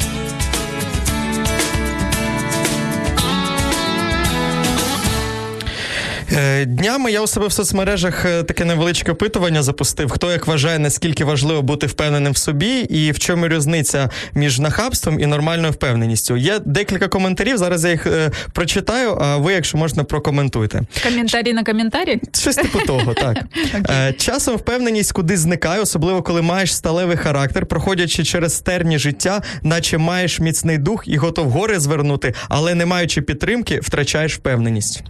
Днями 6.67 7.13
я 7.13 7.23
у 7.23 7.27
себе 7.27 7.47
в 7.47 7.53
соцмережах 7.53 8.25
е, 8.25 8.43
таке 8.43 8.65
невеличке 8.65 9.13
опитування 9.13 9.63
запустив. 9.63 10.11
Хто 10.11 10.33
як 10.33 10.47
вважає, 10.47 10.79
наскільки 10.79 11.25
важливо 11.25 11.63
бути 11.63 11.87
впевненим 11.87 12.33
в 12.33 12.37
собі, 12.37 12.79
і 12.81 13.13
в 13.13 13.19
чому 13.19 13.49
різниця 13.49 14.11
між 14.35 14.59
нахабством 14.59 15.21
і 15.21 15.27
нормальною 15.27 15.73
впевненістю? 15.73 16.37
Є 16.37 16.59
декілька 16.65 17.09
коментарів. 17.09 17.59
Зараз 17.59 17.85
я 17.85 17.91
їх 17.91 18.07
е, 18.07 18.31
прочитаю. 18.53 19.19
А 19.21 19.37
ви, 19.37 19.53
якщо 19.53 19.79
можна, 19.79 20.05
прокоментуйте. 20.05 20.83
Коментарі 21.05 21.53
на 21.53 21.65
коментарі? 21.65 22.21
Щось 22.35 22.57
типу 22.57 22.79
того, 22.87 23.15
так 23.15 23.39
е, 23.91 24.13
часом 24.13 24.57
впевненість 24.57 25.13
куди 25.13 25.37
зникає, 25.37 25.81
особливо 25.81 26.23
коли 26.23 26.43
маєш 26.43 26.75
сталевий 26.75 27.17
характер, 27.17 27.67
проходячи 27.67 28.25
через 28.25 28.55
стерні 28.55 28.99
життя, 28.99 29.43
наче 29.63 29.99
маєш 29.99 30.41
міцний 30.41 30.79
дух 30.79 31.05
і 31.07 31.17
готов 31.17 31.51
гори 31.51 31.81
звернути, 31.81 32.35
але 32.49 32.75
не 32.75 32.87
маючи 32.87 33.23
підтримки, 33.23 33.81
втрачаєш 33.81 34.35
впевненість. 34.35 35.03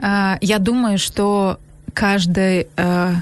А, 0.00 0.38
я 0.40 0.58
думаю, 0.58 0.98
что 0.98 1.58
каждый 1.92 2.68
э, 2.76 3.14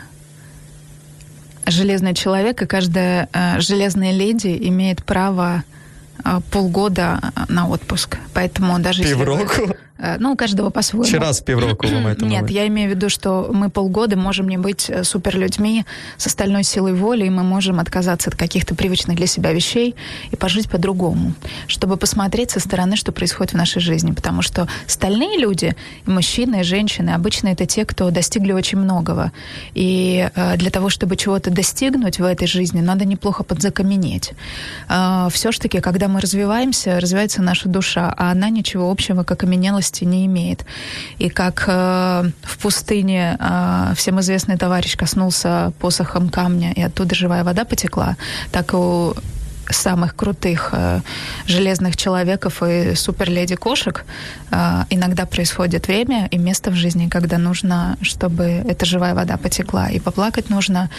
железный 1.66 2.14
человек 2.14 2.62
и 2.62 2.66
каждая 2.66 3.28
э, 3.32 3.60
железная 3.60 4.12
леди 4.12 4.56
имеет 4.68 5.04
право 5.04 5.64
полгода 6.50 7.32
на 7.48 7.68
отпуск. 7.68 8.18
Поэтому 8.34 8.78
даже 8.78 9.02
Півроку? 9.02 9.42
если 9.42 9.66
вы, 9.66 9.74
Э, 9.98 10.16
ну, 10.20 10.32
у 10.32 10.36
каждого 10.36 10.70
по-своему. 10.70 11.10
Чи 11.10 11.18
раз 11.18 11.40
півроку 11.40 11.86
вы 11.86 12.10
это 12.10 12.24
Нет, 12.24 12.50
я 12.50 12.66
имею 12.66 12.88
в 12.88 12.90
виду, 12.90 13.08
что 13.08 13.50
мы 13.52 13.68
полгода 13.68 14.16
можем 14.16 14.48
не 14.48 14.58
быть 14.58 14.90
э, 14.90 15.04
суперлюдьми 15.04 15.84
с 16.16 16.26
остальной 16.26 16.62
силой 16.62 16.92
воли, 16.92 17.26
и 17.26 17.30
мы 17.30 17.42
можем 17.42 17.80
отказаться 17.80 18.30
от 18.30 18.36
каких-то 18.36 18.74
привычных 18.74 19.16
для 19.16 19.26
себя 19.26 19.52
вещей 19.52 19.94
и 20.30 20.36
пожить 20.36 20.70
по-другому, 20.70 21.32
чтобы 21.66 21.96
посмотреть 21.96 22.50
со 22.50 22.60
стороны, 22.60 22.96
что 22.96 23.12
происходит 23.12 23.54
в 23.54 23.56
нашей 23.56 23.80
жизни. 23.80 24.12
Потому 24.12 24.42
что 24.42 24.68
остальные 24.86 25.38
люди, 25.38 25.74
и 26.06 26.10
мужчины, 26.10 26.60
и 26.60 26.62
женщины, 26.62 27.10
обычно 27.10 27.48
это 27.48 27.66
те, 27.66 27.84
кто 27.84 28.10
достигли 28.10 28.52
очень 28.52 28.78
многого. 28.78 29.32
И 29.74 30.28
э, 30.34 30.56
для 30.56 30.70
того, 30.70 30.90
чтобы 30.90 31.16
чего-то 31.16 31.50
достигнуть 31.50 32.20
в 32.20 32.24
этой 32.24 32.46
жизни, 32.46 32.80
надо 32.80 33.04
неплохо 33.04 33.42
подзакаменеть. 33.42 34.32
Все 35.30 35.52
ж 35.52 35.58
таки, 35.58 35.80
мы 36.08 36.20
развиваемся, 36.20 37.00
развивается 37.00 37.42
наша 37.42 37.68
душа, 37.68 38.12
а 38.16 38.30
она 38.30 38.50
ничего 38.50 38.90
общего 38.90 39.22
к 39.24 39.30
окаменелости 39.30 40.04
не 40.04 40.26
имеет. 40.26 40.64
И 41.18 41.28
как 41.28 41.64
э, 41.66 42.30
в 42.42 42.58
пустыне 42.58 43.36
э, 43.38 43.92
всем 43.96 44.20
известный 44.20 44.56
товарищ 44.56 44.96
коснулся 44.96 45.72
посохом 45.78 46.28
камня, 46.28 46.72
и 46.72 46.82
оттуда 46.82 47.14
живая 47.14 47.44
вода 47.44 47.64
потекла, 47.64 48.16
так 48.50 48.72
и 48.72 48.76
у 48.76 49.14
самых 49.72 50.16
крутых 50.16 50.70
э, 50.72 51.00
железных 51.46 51.96
человеков 51.96 52.62
и 52.62 52.94
суперледи 52.94 53.56
кошек 53.56 54.04
э, 54.50 54.84
иногда 54.90 55.26
происходит 55.26 55.88
время 55.88 56.28
и 56.30 56.38
место 56.38 56.70
в 56.70 56.74
жизни, 56.74 57.08
когда 57.08 57.38
нужно, 57.38 57.96
чтобы 58.02 58.44
эта 58.44 58.86
живая 58.86 59.14
вода 59.14 59.36
потекла. 59.36 59.88
И 59.88 60.00
поплакать 60.00 60.50
нужно, 60.50 60.90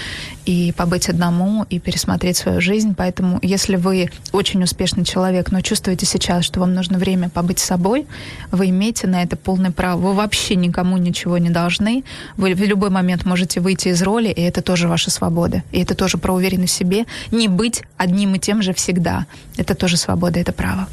и 0.46 0.74
побыть 0.76 1.10
одному, 1.10 1.66
и 1.70 1.80
пересмотреть 1.80 2.38
свою 2.38 2.62
жизнь. 2.62 2.96
Поэтому, 2.98 3.40
если 3.42 3.76
вы 3.76 4.10
очень 4.32 4.64
успешный 4.64 5.06
человек, 5.06 5.52
но 5.52 5.62
чувствуете 5.62 6.06
сейчас, 6.06 6.46
что 6.46 6.60
вам 6.60 6.74
нужно 6.74 6.98
время 6.98 7.30
побыть 7.30 7.60
собой, 7.60 8.08
вы 8.52 8.70
имеете 8.70 9.08
на 9.08 9.24
это 9.24 9.36
полное 9.36 9.72
право. 9.72 10.00
Вы 10.00 10.14
вообще 10.14 10.56
никому 10.56 10.98
ничего 10.98 11.38
не 11.38 11.50
должны. 11.50 12.04
Вы 12.38 12.54
в 12.54 12.62
любой 12.62 12.90
момент 12.90 13.26
можете 13.26 13.60
выйти 13.60 13.90
из 13.90 14.02
роли, 14.02 14.30
и 14.30 14.42
это 14.42 14.62
тоже 14.62 14.88
ваша 14.88 15.12
свобода. 15.12 15.64
И 15.72 15.82
это 15.82 15.96
тоже 15.96 16.18
про 16.18 16.34
уверенность 16.34 16.74
в 16.74 16.78
себе. 16.78 17.06
Не 17.32 17.48
быть 17.48 17.84
одним 17.98 18.36
и 18.36 18.40
тем 18.40 18.59
же 18.62 18.74
всегда. 18.74 19.26
Это 19.58 19.76
тоже 19.76 19.98
свобода, 19.98 20.40
это 20.40 20.52
право. 20.52 20.88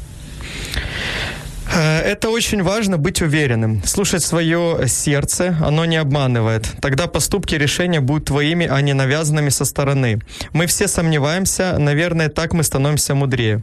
Э, 1.73 1.99
это 1.99 2.29
очень 2.29 2.63
важно 2.63 2.97
быть 2.97 3.21
уверенным, 3.21 3.83
слушать 3.83 4.23
свое 4.23 4.87
сердце, 4.87 5.55
оно 5.61 5.85
не 5.85 5.97
обманывает. 5.97 6.67
Тогда 6.81 7.07
поступки 7.07 7.55
и 7.55 7.57
решения 7.57 7.99
будут 7.99 8.25
твоими, 8.25 8.65
а 8.65 8.81
не 8.81 8.93
навязанными 8.93 9.49
со 9.49 9.65
стороны. 9.65 10.19
Мы 10.53 10.65
все 10.67 10.87
сомневаемся, 10.87 11.77
наверное, 11.77 12.29
так 12.29 12.53
мы 12.53 12.63
становимся 12.63 13.15
мудрее. 13.15 13.61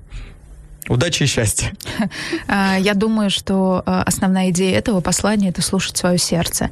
Удачи 0.88 1.22
и 1.22 1.26
счастья. 1.26 1.72
А, 2.46 2.76
я 2.78 2.94
думаю, 2.94 3.30
что 3.30 3.82
а, 3.86 4.02
основная 4.02 4.50
идея 4.50 4.78
этого 4.78 5.00
послания– 5.00 5.48
это 5.50 5.62
слушать 5.62 5.96
свое 5.96 6.18
сердце. 6.18 6.70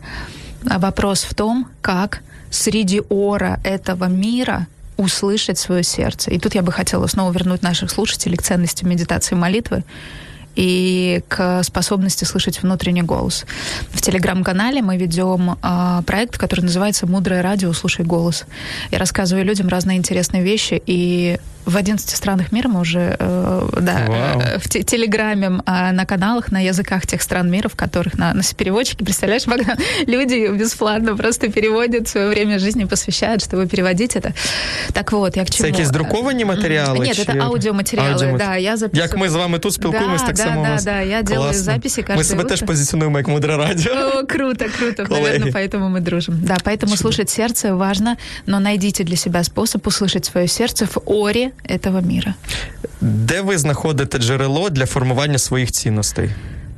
А 0.69 0.79
вопрос 0.79 1.25
в 1.25 1.35
том, 1.35 1.67
как 1.81 2.21
среди 2.51 3.01
ора 3.09 3.59
этого 3.65 4.05
мира– 4.05 4.67
услышать 5.03 5.59
свое 5.59 5.83
сердце. 5.83 6.31
И 6.31 6.39
тут 6.39 6.55
я 6.55 6.63
бы 6.63 6.73
хотела 6.73 7.07
снова 7.07 7.33
вернуть 7.33 7.63
наших 7.63 7.91
слушателей 7.91 8.37
к 8.37 8.43
ценности 8.43 8.85
медитации 8.85 9.35
молитвы 9.35 9.85
и 10.55 11.23
к 11.29 11.63
способности 11.63 12.25
слышать 12.25 12.63
внутренний 12.63 13.03
голос. 13.03 13.47
В 13.91 14.01
телеграм-канале 14.01 14.83
мы 14.83 14.97
ведем 14.97 15.57
э, 15.63 16.03
проект, 16.07 16.37
который 16.39 16.63
называется 16.63 17.07
«Мудрое 17.07 17.43
радио. 17.43 17.73
Слушай 17.73 18.05
голос». 18.05 18.45
Я 18.91 18.99
рассказываю 18.99 19.45
людям 19.45 19.69
разные 19.69 19.97
интересные 19.97 20.43
вещи, 20.43 20.83
и 20.85 21.39
в 21.68 21.76
11 21.76 22.10
странах 22.10 22.54
мира 22.54 22.70
мы 22.70 22.80
уже 22.80 23.18
э, 23.20 23.70
да, 23.82 24.06
э, 24.08 24.58
в 24.58 24.70
те, 24.70 24.84
телеграме, 24.84 25.48
э, 25.66 25.92
на 25.92 26.06
каналах, 26.06 26.52
на 26.52 26.62
языках 26.62 27.06
тех 27.06 27.22
стран 27.22 27.52
мира, 27.52 27.68
в 27.68 27.76
которых 27.76 28.18
на, 28.18 28.34
на 28.34 28.42
переводчики, 28.56 29.04
представляешь, 29.04 29.46
Богдан, 29.46 29.78
люди 30.08 30.48
бесплатно 30.48 31.18
просто 31.18 31.50
переводят 31.50 32.08
свое 32.08 32.30
время 32.30 32.60
жизни, 32.60 32.86
посвящают, 32.86 33.42
чтобы 33.44 33.68
переводить 33.68 34.16
это. 34.16 34.34
Так 34.94 35.12
вот, 35.12 35.36
я 35.36 35.44
к 35.44 35.50
чему? 35.50 35.70
Це 35.70 35.78
якісь 35.78 35.90
друковані 35.90 36.46
матеріали? 36.46 37.00
Нет, 37.00 37.16
чи... 37.16 37.22
это 37.22 37.38
аудиоматериалы, 37.38 38.14
Аудіомат... 38.14 38.38
да, 38.38 38.58
я 38.58 38.78
записываю. 38.78 39.02
Як 39.02 39.18
ми 39.18 39.30
з 39.30 39.36
вами 39.36 39.60
тут 39.60 39.74
спілкуємось, 39.74 40.22
да, 40.22 40.28
так 40.28 40.36
да, 40.36 40.44
само 40.44 40.64
да, 40.64 40.70
у 40.70 40.72
вас. 40.72 40.84
Да, 40.84 41.02
я 41.02 41.22
делаю 41.22 41.52
Класно. 41.52 41.64
записи 41.74 42.02
каждое 42.02 42.18
Ми 42.18 42.24
себе 42.24 42.44
утро. 42.44 42.50
теж 42.50 42.68
позиціонуємо 42.68 43.18
як 43.18 43.28
мудре 43.28 43.58
радіо. 43.58 43.94
О, 43.94 44.26
круто, 44.26 44.66
круто. 44.80 45.06
Коллеги. 45.06 45.40
Наверное, 45.40 45.52
поэтому 45.52 45.90
мы 45.90 46.00
дружим. 46.00 46.36
Да, 46.44 46.58
поэтому 46.64 46.98
слушать 46.98 47.30
сердце 47.30 47.74
важно, 47.74 48.18
но 48.46 48.60
найдите 48.60 49.04
для 49.04 49.16
себя 49.16 49.44
способ 49.44 49.88
услышать 49.88 50.26
свое 50.26 50.48
сердце 50.48 50.86
в 50.86 51.02
оре 51.06 51.51
этого 51.65 52.01
мира. 52.01 52.35
Де 53.01 53.41
ви 53.41 53.59
знаходите 53.59 54.19
джерело 54.19 54.71
для 54.71 54.87
формування 54.87 55.39
своїх 55.39 55.73
цінностей? 55.73 56.31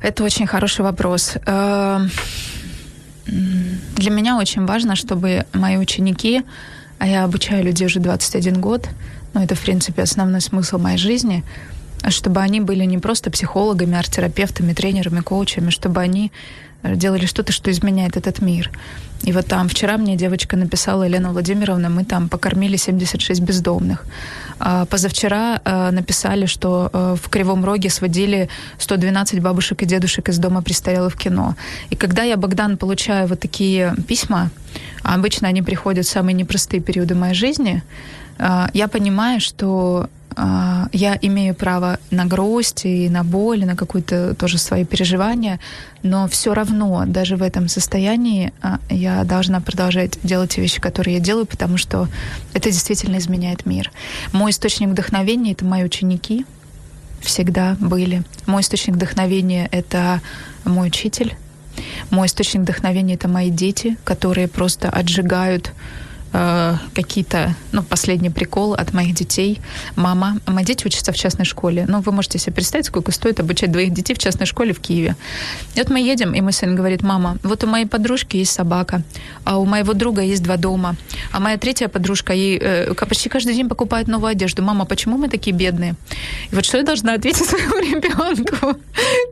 Это 0.03 0.25
очень 0.25 0.47
хороший 0.47 0.83
вопрос. 0.85 1.37
Э, 1.47 2.11
Для 3.97 4.11
меня 4.11 4.39
очень 4.39 4.67
важно, 4.67 4.95
чтобы 4.97 5.45
мои 5.55 5.77
ученики, 5.79 6.43
а 6.99 7.07
я 7.07 7.25
обучаю 7.25 7.65
людей 7.65 7.87
уже 7.87 8.01
21 8.01 8.61
год, 8.61 8.89
но 9.35 9.43
это, 9.43 9.55
в 9.55 9.61
принципе, 9.61 10.03
основной 10.03 10.41
смысл 10.41 10.79
моей 10.79 10.99
жизни, 10.99 11.43
чтобы 12.11 12.41
они 12.41 12.61
были 12.61 12.85
не 12.85 12.99
просто 12.99 13.31
психологами, 13.31 13.97
арт-терапевтами, 13.97 14.73
тренерами, 14.73 15.21
коучами, 15.21 15.71
чтобы 15.71 16.01
они 16.01 16.33
делали 16.83 17.27
что-то, 17.27 17.53
что 17.53 17.71
изменяет 17.71 18.17
этот 18.17 18.43
мир. 18.43 18.71
И 19.23 19.33
вот 19.33 19.47
там 19.47 19.69
вчера 19.69 19.97
мне 19.97 20.17
девочка 20.17 20.57
написала, 20.57 21.05
Елена 21.05 21.31
Владимировна, 21.31 21.89
мы 21.89 22.05
там 22.05 22.29
покормили 22.29 22.77
76 22.77 23.41
бездомных. 23.41 24.05
А 24.59 24.85
позавчера 24.85 25.61
а, 25.65 25.91
написали, 25.91 26.45
что 26.47 26.91
а, 26.93 27.17
в 27.17 27.29
Кривом 27.31 27.65
Роге 27.65 27.89
сводили 27.89 28.51
112 28.79 29.41
бабушек 29.41 29.83
и 29.83 29.87
дедушек 29.87 30.29
из 30.29 30.39
дома 30.39 30.63
престарелых 30.63 31.15
в 31.15 31.19
кино. 31.19 31.57
И 31.89 31.97
когда 31.97 32.23
я, 32.23 32.37
Богдан, 32.37 32.77
получаю 32.77 33.27
вот 33.27 33.41
такие 33.41 33.95
письма, 34.07 34.51
а 35.03 35.15
обычно 35.15 35.49
они 35.49 35.63
приходят 35.63 36.05
в 36.05 36.11
самые 36.11 36.35
непростые 36.35 36.83
периоды 36.83 37.15
моей 37.15 37.35
жизни, 37.35 37.83
а, 38.39 38.69
я 38.75 38.89
понимаю, 38.89 39.41
что 39.41 40.03
а, 40.03 40.09
я 40.37 41.19
имею 41.23 41.55
право 41.55 41.99
на 42.11 42.25
грусть 42.25 42.85
и 42.85 43.09
на 43.09 43.25
боль, 43.25 43.63
и 43.63 43.67
на 43.67 43.77
какое-то 43.77 44.35
тоже 44.35 44.59
свои 44.59 44.85
переживания, 44.85 45.61
но 46.03 46.27
все 46.29 46.55
равно 46.55 47.05
даже 47.07 47.37
в 47.37 47.43
этом 47.43 47.69
состоянии 47.69 48.53
а, 48.61 48.79
я 48.91 49.25
должна 49.25 49.61
продолжать 49.61 50.19
делать 50.23 50.55
те 50.55 50.61
вещи, 50.61 50.81
которые 50.81 51.17
я 51.17 51.21
делаю, 51.21 51.47
потому 51.47 51.77
что 51.77 52.09
это 52.53 52.71
действительно 52.71 53.19
изменяет 53.19 53.67
мир. 53.67 53.91
Мой 54.33 54.51
источник 54.51 54.89
вдохновения— 54.89 55.53
это 55.55 55.65
мои 55.65 55.85
ученики, 55.85 56.45
всегда 57.21 57.77
были. 57.81 58.23
Мой 58.47 58.63
источник 58.63 58.95
вдохновения— 58.95 59.69
это 59.73 60.21
мой 60.65 60.89
учитель. 60.89 61.37
Мой 62.11 62.27
источник 62.27 62.63
вдохновения— 62.63 63.15
это 63.17 63.29
мои 63.29 63.51
дети, 63.51 63.97
которые 64.05 64.49
просто 64.49 64.91
отжигают 64.91 65.73
э, 66.35 66.75
какие-то, 66.95 67.55
ну, 67.73 67.83
последний 67.83 68.31
прикол 68.31 68.75
от 68.75 68.93
моих 68.93 69.15
детей. 69.15 69.61
Мама, 69.97 70.39
мои 70.47 70.65
дети 70.65 70.87
учатся 70.87 71.13
в 71.13 71.17
частной 71.17 71.47
школе. 71.47 71.87
Ну, 71.89 72.01
вы 72.01 72.13
можете 72.13 72.39
себе 72.39 72.53
представить, 72.53 72.87
сколько 72.87 73.13
стоит 73.13 73.41
обучать 73.41 73.71
двоих 73.73 73.95
детей 73.95 74.15
в 74.15 74.19
частной 74.19 74.47
школе 74.47 74.73
в 74.73 74.81
Киеве. 74.81 75.17
И 75.75 75.79
вот 75.79 75.91
мы 75.91 76.01
едем, 76.01 76.35
и 76.35 76.41
мой 76.41 76.53
сын 76.53 76.75
говорит, 76.75 77.03
мама, 77.03 77.39
вот 77.43 77.65
у 77.65 77.67
моей 77.67 77.87
подружки 77.87 78.37
есть 78.37 78.53
собака, 78.53 79.03
а 79.45 79.59
у 79.59 79.65
моего 79.65 79.95
друга 79.95 80.23
есть 80.23 80.43
два 80.43 80.57
дома, 80.57 80.97
а 81.33 81.41
моя 81.41 81.57
третья 81.57 81.89
подружка 81.89 82.33
ей 82.33 82.59
э, 82.61 82.95
почти 82.95 83.29
каждый 83.29 83.55
день 83.55 83.69
покупает 83.69 84.09
новую 84.09 84.31
одежду. 84.31 84.63
Мама, 84.63 84.85
почему 84.85 85.17
мы 85.19 85.29
такие 85.29 85.57
бедные? 85.57 85.95
И 86.51 86.55
вот 86.55 86.65
что 86.65 86.79
я 86.79 86.83
должна 86.83 87.15
ответить 87.15 87.47
своему 87.49 87.79
ребенку, 87.79 88.79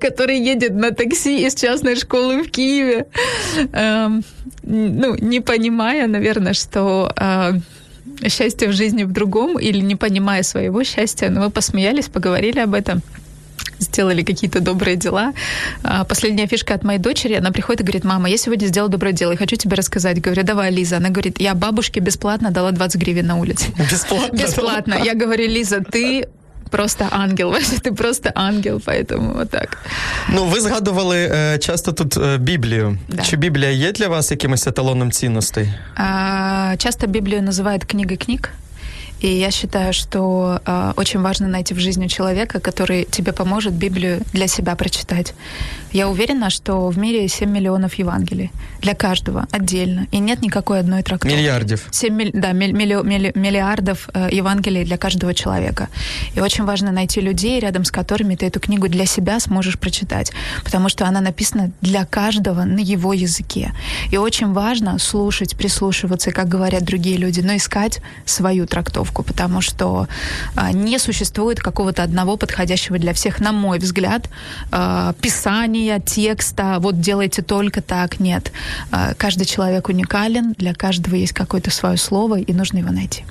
который 0.00 0.38
едет 0.38 0.74
на 0.74 0.92
такси 0.92 1.44
из 1.46 1.54
частной 1.54 1.96
школы 1.96 2.42
в 2.42 2.50
Киеве, 2.50 3.06
эм, 3.72 4.24
ну, 4.62 5.16
не 5.16 5.40
понимая, 5.40 6.06
наверное, 6.06 6.52
что 6.52 7.12
э, 7.16 7.52
счастье 8.28 8.68
в 8.68 8.72
жизни 8.72 9.04
в 9.04 9.12
другом 9.12 9.58
или 9.58 9.80
не 9.80 9.96
понимая 9.96 10.42
своего 10.42 10.84
счастья. 10.84 11.30
Но 11.30 11.40
мы 11.40 11.50
посмеялись, 11.50 12.08
поговорили 12.08 12.60
об 12.60 12.74
этом 12.74 13.02
сделали 13.78 14.22
какие-то 14.22 14.60
добрые 14.60 14.96
дела. 14.96 15.32
А, 15.82 16.04
последняя 16.04 16.46
фишка 16.46 16.74
от 16.74 16.84
моей 16.84 16.98
дочери, 16.98 17.34
она 17.34 17.50
приходит 17.50 17.80
и 17.80 17.84
говорит, 17.84 18.04
мама, 18.04 18.30
я 18.30 18.36
сегодня 18.36 18.66
сделала 18.66 18.90
доброе 18.90 19.12
дело 19.12 19.32
и 19.32 19.36
хочу 19.36 19.56
тебе 19.56 19.76
рассказать. 19.76 20.20
Говорю, 20.20 20.44
давай, 20.44 20.70
Лиза. 20.70 20.96
Она 20.96 21.10
говорит, 21.10 21.40
я 21.40 21.54
бабушке 21.54 22.00
бесплатно 22.00 22.50
дала 22.50 22.70
20 22.70 23.00
гривен 23.00 23.26
на 23.26 23.38
улице. 23.38 23.66
Бесплатно? 23.90 24.36
Бесплатно. 24.36 24.94
Я 25.04 25.14
говорю, 25.14 25.46
Лиза, 25.48 25.80
ты 25.80 26.28
просто 26.71 27.07
ангел. 27.11 27.55
Ти 27.81 27.91
просто 27.91 28.31
ангел, 28.35 28.81
поэтому 28.85 29.33
вот 29.33 29.49
так. 29.49 29.77
Ну, 30.33 30.45
ви 30.45 30.61
згадували 30.61 31.17
е, 31.17 31.57
часто 31.57 31.91
тут 31.91 32.17
е, 32.17 32.37
Біблію. 32.37 32.97
Да. 33.07 33.23
Чи 33.23 33.37
Біблія 33.37 33.71
є 33.71 33.91
для 33.91 34.07
вас 34.07 34.31
якимось 34.31 34.67
еталоном 34.67 35.11
цінностей? 35.11 35.73
А, 35.95 36.75
часто 36.77 37.07
Библию 37.07 37.41
называют 37.41 37.85
книгой 37.85 38.17
книг. 38.17 38.49
И 39.23 39.27
я 39.27 39.51
считаю, 39.51 39.93
что 39.93 40.59
э, 40.63 40.93
очень 40.95 41.21
важно 41.21 41.47
найти 41.47 41.73
в 41.73 41.79
жизни 41.79 42.07
человека, 42.07 42.59
который 42.59 43.03
тебе 43.05 43.31
поможет 43.31 43.73
Библию 43.73 44.19
для 44.33 44.47
себя 44.47 44.75
прочитать. 44.75 45.33
Я 45.92 46.08
уверена, 46.08 46.50
что 46.50 46.88
в 46.88 46.98
мире 46.98 47.28
7 47.28 47.50
миллионов 47.50 47.94
Евангелий 47.94 48.50
для 48.80 48.94
каждого 48.94 49.46
отдельно. 49.52 50.06
И 50.10 50.18
нет 50.18 50.42
никакой 50.42 50.80
одной 50.80 51.02
трактовки. 51.02 51.34
Миллиардов. 51.34 51.80
7 51.90 52.14
миль- 52.14 52.30
да, 52.32 52.52
милли- 52.52 53.02
милли- 53.04 53.32
миллиардов 53.38 54.08
э, 54.14 54.28
Евангелий 54.32 54.84
для 54.84 54.96
каждого 54.96 55.34
человека. 55.34 55.88
И 56.34 56.40
очень 56.40 56.64
важно 56.64 56.92
найти 56.92 57.20
людей, 57.20 57.60
рядом 57.60 57.84
с 57.84 57.90
которыми 57.90 58.34
ты 58.36 58.46
эту 58.46 58.58
книгу 58.60 58.88
для 58.88 59.06
себя 59.06 59.38
сможешь 59.40 59.78
прочитать, 59.78 60.32
потому 60.64 60.88
что 60.88 61.06
она 61.06 61.20
написана 61.20 61.70
для 61.80 62.04
каждого 62.04 62.64
на 62.64 62.80
его 62.80 63.12
языке. 63.12 63.72
И 64.10 64.16
очень 64.16 64.52
важно 64.52 64.98
слушать, 64.98 65.56
прислушиваться, 65.56 66.32
как 66.32 66.48
говорят 66.48 66.84
другие 66.84 67.18
люди, 67.18 67.40
но 67.40 67.54
искать 67.56 68.00
свою 68.24 68.66
трактовку, 68.66 69.22
потому 69.22 69.60
что 69.60 70.08
а, 70.56 70.72
не 70.72 70.98
существует 70.98 71.60
какого-то 71.60 72.02
одного 72.02 72.36
подходящего 72.36 72.98
для 72.98 73.12
всех, 73.12 73.40
на 73.40 73.52
мой 73.52 73.78
взгляд, 73.78 74.28
а, 74.70 75.12
писания, 75.20 75.81
текста, 76.04 76.78
вот 76.80 77.00
делайте 77.00 77.42
только 77.42 77.82
так, 77.82 78.20
нет. 78.20 78.52
А, 78.90 79.14
каждый 79.14 79.44
человек 79.44 79.88
уникален, 79.88 80.52
для 80.52 80.74
каждого 80.74 81.14
есть 81.14 81.32
какое-то 81.32 81.70
свое 81.70 81.96
слово, 81.96 82.40
и 82.40 82.52
нужно 82.52 82.78
его 82.78 82.90
найти. 82.90 83.24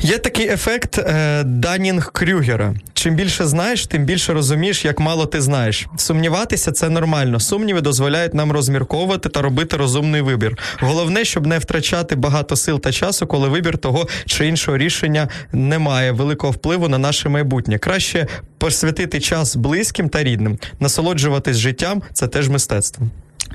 Є 0.00 0.18
такий 0.18 0.48
ефект 0.48 0.98
е, 0.98 1.42
Данінг 1.44 2.12
Крюгера. 2.12 2.74
Чим 2.94 3.14
більше 3.14 3.46
знаєш, 3.46 3.86
тим 3.86 4.04
більше 4.04 4.32
розумієш, 4.32 4.84
як 4.84 5.00
мало 5.00 5.26
ти 5.26 5.40
знаєш. 5.40 5.86
Сумніватися 5.96 6.72
це 6.72 6.88
нормально. 6.88 7.40
Сумніви 7.40 7.80
дозволяють 7.80 8.34
нам 8.34 8.52
розмірковувати 8.52 9.28
та 9.28 9.42
робити 9.42 9.76
розумний 9.76 10.20
вибір. 10.20 10.58
Головне, 10.80 11.24
щоб 11.24 11.46
не 11.46 11.58
втрачати 11.58 12.16
багато 12.16 12.56
сил 12.56 12.80
та 12.80 12.92
часу, 12.92 13.26
коли 13.26 13.48
вибір 13.48 13.78
того 13.78 14.08
чи 14.26 14.46
іншого 14.46 14.78
рішення 14.78 15.28
не 15.52 15.78
має 15.78 16.12
великого 16.12 16.52
впливу 16.52 16.88
на 16.88 16.98
наше 16.98 17.28
майбутнє. 17.28 17.78
Краще 17.78 18.26
посвятити 18.58 19.20
час 19.20 19.56
близьким 19.56 20.08
та 20.08 20.24
рідним. 20.24 20.58
Насолоджуватись 20.80 21.56
життям 21.56 22.02
це 22.12 22.28
теж 22.28 22.48
мистецтво. 22.48 23.06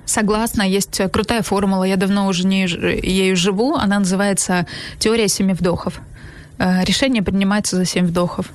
Согласна, 0.06 0.64
есть 0.64 0.99
крутая 1.12 1.41
формула, 1.41 1.84
я 1.84 1.95
давно 1.95 2.28
уже 2.28 2.45
не, 2.45 2.68
ею 2.68 3.36
живу, 3.36 3.76
она 3.76 3.99
называется 3.99 4.66
теория 4.99 5.28
семи 5.28 5.54
вдохов. 5.54 5.99
Э, 6.58 6.84
Решение 6.84 7.24
принимается 7.24 7.76
за 7.76 7.86
семь 7.86 8.06
вдохов. 8.06 8.47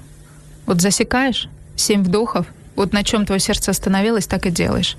Вот 0.66 0.80
засекаешь 0.80 1.48
семь 1.76 2.02
вдохов, 2.02 2.46
вот 2.74 2.92
на 2.92 3.02
чем 3.02 3.24
твое 3.24 3.40
сердце 3.40 3.70
остановилось, 3.70 4.26
так 4.26 4.46
и 4.46 4.50
делаешь. 4.50 4.96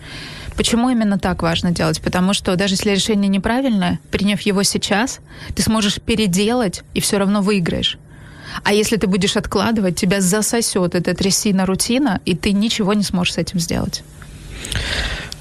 Почему 0.56 0.90
именно 0.90 1.20
так 1.20 1.44
важно 1.44 1.72
делать? 1.72 2.02
Потому 2.02 2.34
что 2.34 2.56
даже 2.56 2.74
если 2.74 2.92
решение 2.92 3.30
неправильное, 3.30 4.00
приняв 4.10 4.42
его 4.42 4.64
сейчас, 4.64 5.20
ты 5.56 5.62
сможешь 5.62 6.02
переделать 6.02 6.84
и 6.96 7.00
все 7.00 7.20
равно 7.20 7.42
выиграешь. 7.42 7.98
А 8.64 8.74
если 8.74 8.98
ты 8.98 9.06
будешь 9.06 9.38
откладывать, 9.38 9.96
тебя 9.98 10.20
засосет 10.20 10.96
эта 10.96 11.14
трясина 11.14 11.66
рутина, 11.66 12.22
и 12.26 12.36
ты 12.36 12.54
ничего 12.54 12.94
не 12.94 13.04
сможешь 13.04 13.36
с 13.36 13.38
этим 13.38 13.60
сделать 13.60 14.04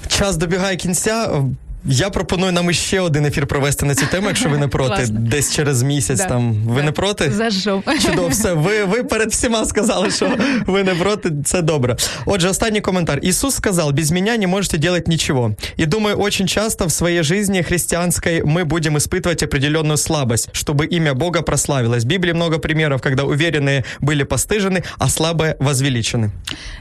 Час 0.08 0.36
добігає 0.36 0.76
кінця. 0.76 1.42
Я 1.84 2.10
пропоную 2.10 2.52
нам 2.52 2.70
іще 2.70 3.00
один 3.00 3.26
ефір 3.26 3.46
провести 3.46 3.86
на 3.86 3.94
цю 3.94 4.06
тему, 4.06 4.28
якщо 4.28 4.48
ви 4.48 4.58
не 4.58 4.68
проти, 4.68 4.94
Класно. 4.96 5.20
десь 5.20 5.54
через 5.54 5.82
місяць. 5.82 6.18
Да. 6.18 6.24
Там 6.26 6.52
ви 6.54 6.76
Да. 6.80 6.82
не 6.82 6.92
проти? 6.92 7.30
Зажжем. 7.30 7.82
Чудово, 8.02 8.28
все. 8.28 8.52
Ви, 8.52 8.84
ви 8.84 9.02
перед 9.04 9.30
всіма 9.30 9.64
сказали, 9.64 10.10
що 10.10 10.36
ви 10.66 10.82
не 10.84 10.94
проти. 10.94 11.32
Це 11.44 11.62
добре. 11.62 11.96
Отже, 12.26 12.48
останній 12.48 12.80
коментар. 12.80 13.18
Иисус 13.22 13.54
сказал, 13.54 13.92
без 13.92 14.10
меня 14.10 14.36
не 14.36 14.46
можете 14.46 14.78
делать 14.78 15.08
ничего. 15.08 15.56
И 15.78 15.86
думаю, 15.86 16.20
очень 16.20 16.48
часто 16.48 16.86
в 16.86 16.92
своей 16.92 17.22
жизни 17.22 17.62
христианской 17.62 18.42
мы 18.44 18.64
будем 18.64 18.96
испытывать 18.96 19.44
определенную 19.44 19.96
слабость, 19.96 20.48
чтобы 20.52 20.86
имя 20.96 21.14
Бога 21.14 21.42
прославилось. 21.42 22.04
В 22.04 22.06
Библии 22.06 22.32
много 22.32 22.58
примеров, 22.58 23.00
когда 23.02 23.22
уверенные 23.24 23.84
были 24.00 24.22
постыжены, 24.24 24.84
а 24.98 25.08
слабые 25.08 25.56
возвеличены. 25.58 26.30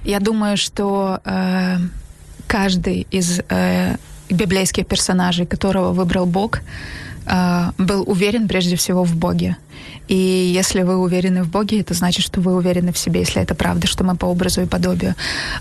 Я 0.06 0.20
думаю, 0.20 0.58
что 0.58 1.20
э, 1.26 1.78
каждый 2.47 3.07
из 3.11 3.41
э, 3.49 3.97
библейских 4.31 4.87
персонажей, 4.87 5.47
которого 5.47 5.93
выбрал 5.93 6.27
Бог, 6.27 6.61
э, 7.27 7.73
был 7.79 8.05
уверен 8.07 8.49
прежде 8.49 8.77
всего 8.77 9.05
в 9.05 9.15
Боге. 9.17 9.57
И 10.09 10.53
если 10.55 10.83
вы 10.83 10.97
уверены 10.97 11.43
в 11.43 11.51
Боге, 11.51 11.81
это 11.81 11.95
значит, 11.95 12.25
что 12.25 12.41
вы 12.41 12.55
уверены 12.55 12.93
в 12.93 12.99
себе, 12.99 13.21
если 13.21 13.43
это 13.43 13.55
правда, 13.55 13.87
что 13.87 14.05
мы 14.05 14.17
по 14.17 14.27
образу 14.27 14.63
и 14.63 14.67
подобию. 14.67 15.15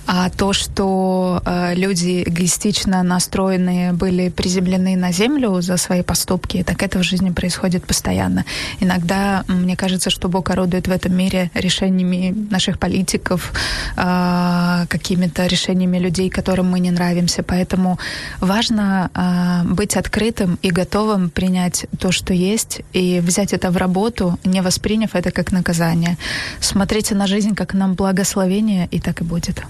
А 0.06 0.30
то, 0.30 0.54
что 0.54 1.42
э, 1.46 1.74
люди 1.76 2.24
эгоистично 2.28 3.02
настроенные 3.04 3.94
были 3.94 4.30
приземлены 4.30 4.96
на 4.96 5.12
землю 5.12 5.62
за 5.62 5.78
свои 5.78 6.04
поступки, 6.04 6.64
так 6.64 6.84
это 6.84 7.00
в 7.00 7.04
жизни 7.04 7.32
происходит 7.32 7.88
постоянно. 7.88 8.46
Иногда 8.80 9.44
мне 9.48 9.76
кажется, 9.76 10.10
что 10.10 10.30
Бог 10.30 10.50
орудует 10.52 10.88
в 10.88 10.92
этом 10.92 11.18
мире 11.18 11.50
решениями 11.56 12.34
наших 12.52 12.78
политиков, 12.78 13.52
э, 13.98 14.86
какими-то 14.88 15.48
решениями 15.48 15.98
людей, 15.98 16.30
которым 16.30 16.70
мы 16.70 16.80
не 16.80 16.92
нравимся. 16.92 17.42
Поэтому 17.42 17.98
важно 18.40 19.10
э, 19.16 19.74
быть 19.74 19.98
открытым 19.98 20.60
и 20.62 20.70
готовым 20.70 21.30
принять 21.32 21.55
то, 21.99 22.13
что 22.13 22.35
есть, 22.35 22.81
и 22.97 23.21
взять 23.21 23.53
это 23.53 23.71
в 23.71 23.77
работу, 23.77 24.39
не 24.45 24.63
восприняв 24.63 25.15
это 25.15 25.31
как 25.31 25.53
наказание. 25.53 26.17
Смотрите 26.61 27.15
на 27.15 27.27
жизнь 27.27 27.55
как 27.55 27.75
на 27.75 27.89
благословение, 27.89 28.89
и 28.91 29.01
так 29.01 29.21
и 29.21 29.25
будет. 29.25 29.63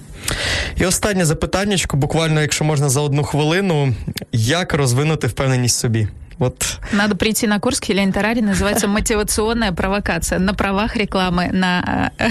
І 0.76 0.86
останнє 0.86 1.24
запитаннячко, 1.24 1.96
буквально, 1.96 2.40
якщо 2.40 2.64
можна 2.64 2.88
за 2.88 3.00
одну 3.00 3.22
хвилину, 3.22 3.94
як 4.32 4.74
розвинути 4.74 5.26
впевненість 5.26 5.76
в 5.76 5.80
собі? 5.80 6.08
Вот. 6.40 6.78
Надо 6.92 7.16
прийти 7.16 7.46
на 7.46 7.60
курс 7.60 7.80
к 7.80 7.84
Елене 7.90 8.12
Тарари, 8.12 8.40
называется 8.40 8.88
«Мотивационная 8.88 9.72
провокация» 9.72 10.38
на 10.38 10.54
правах 10.54 10.96
рекламы 10.96 11.50
на, 11.52 12.12
э, 12.18 12.28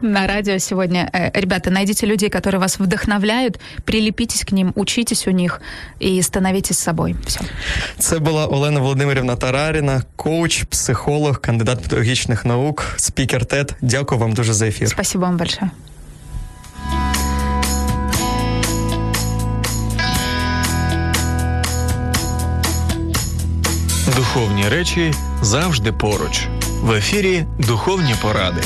на 0.01 0.27
радио 0.27 0.59
сегодня. 0.59 1.09
Э, 1.11 1.31
ребята, 1.33 1.71
найдите 1.71 2.05
людей, 2.05 2.29
которые 2.29 2.61
вас 2.61 2.79
вдохновляют, 2.79 3.59
прилепитесь 3.85 4.45
к 4.45 4.51
ним, 4.51 4.71
учитесь 4.75 5.27
у 5.27 5.31
них 5.31 5.61
и 5.99 6.21
становитесь 6.21 6.77
собой. 6.77 7.15
Все. 7.25 7.39
Це 7.97 8.19
була 8.19 8.45
Олена 8.45 8.79
Володимирівна 8.79 9.35
Тараріна, 9.35 10.03
коуч, 10.15 10.63
психолог, 10.63 11.41
кандидат 11.41 11.81
педагогічних 11.81 12.45
наук, 12.45 12.85
спікер 12.97 13.45
ТЕД. 13.45 13.75
Дякую 13.81 14.21
вам 14.21 14.33
дуже 14.33 14.53
за 14.53 14.67
ефір. 14.67 14.89
Спасибо 14.89 15.25
вам 15.25 15.37
большое. 15.37 15.71
Духовні 24.16 24.68
речі 24.68 25.14
завжди 25.42 25.92
поруч. 25.92 26.46
В 26.82 26.92
ефірі 26.92 27.46
Духовні 27.58 28.14
поради. 28.22 28.60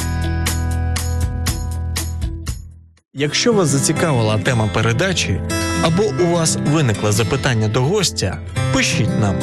Якщо 3.14 3.52
вас 3.52 3.68
зацікавила 3.68 4.38
тема 4.38 4.70
передачі 4.74 5.40
або 5.82 6.02
у 6.02 6.26
вас 6.26 6.58
виникло 6.66 7.12
запитання 7.12 7.68
до 7.68 7.82
гостя, 7.82 8.38
пишіть 8.72 9.20
нам 9.20 9.34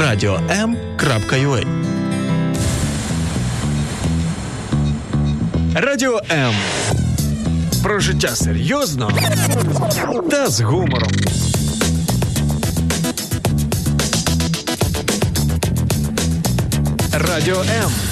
radio.m.ua 0.00 1.66
Радіо 5.74 6.20
М. 6.30 6.54
Про 7.82 8.00
життя 8.00 8.28
серйозно 8.28 9.10
та 10.30 10.46
з 10.46 10.60
гумором. 10.60 11.10
Радіо 17.20 17.60
М. 17.60 18.09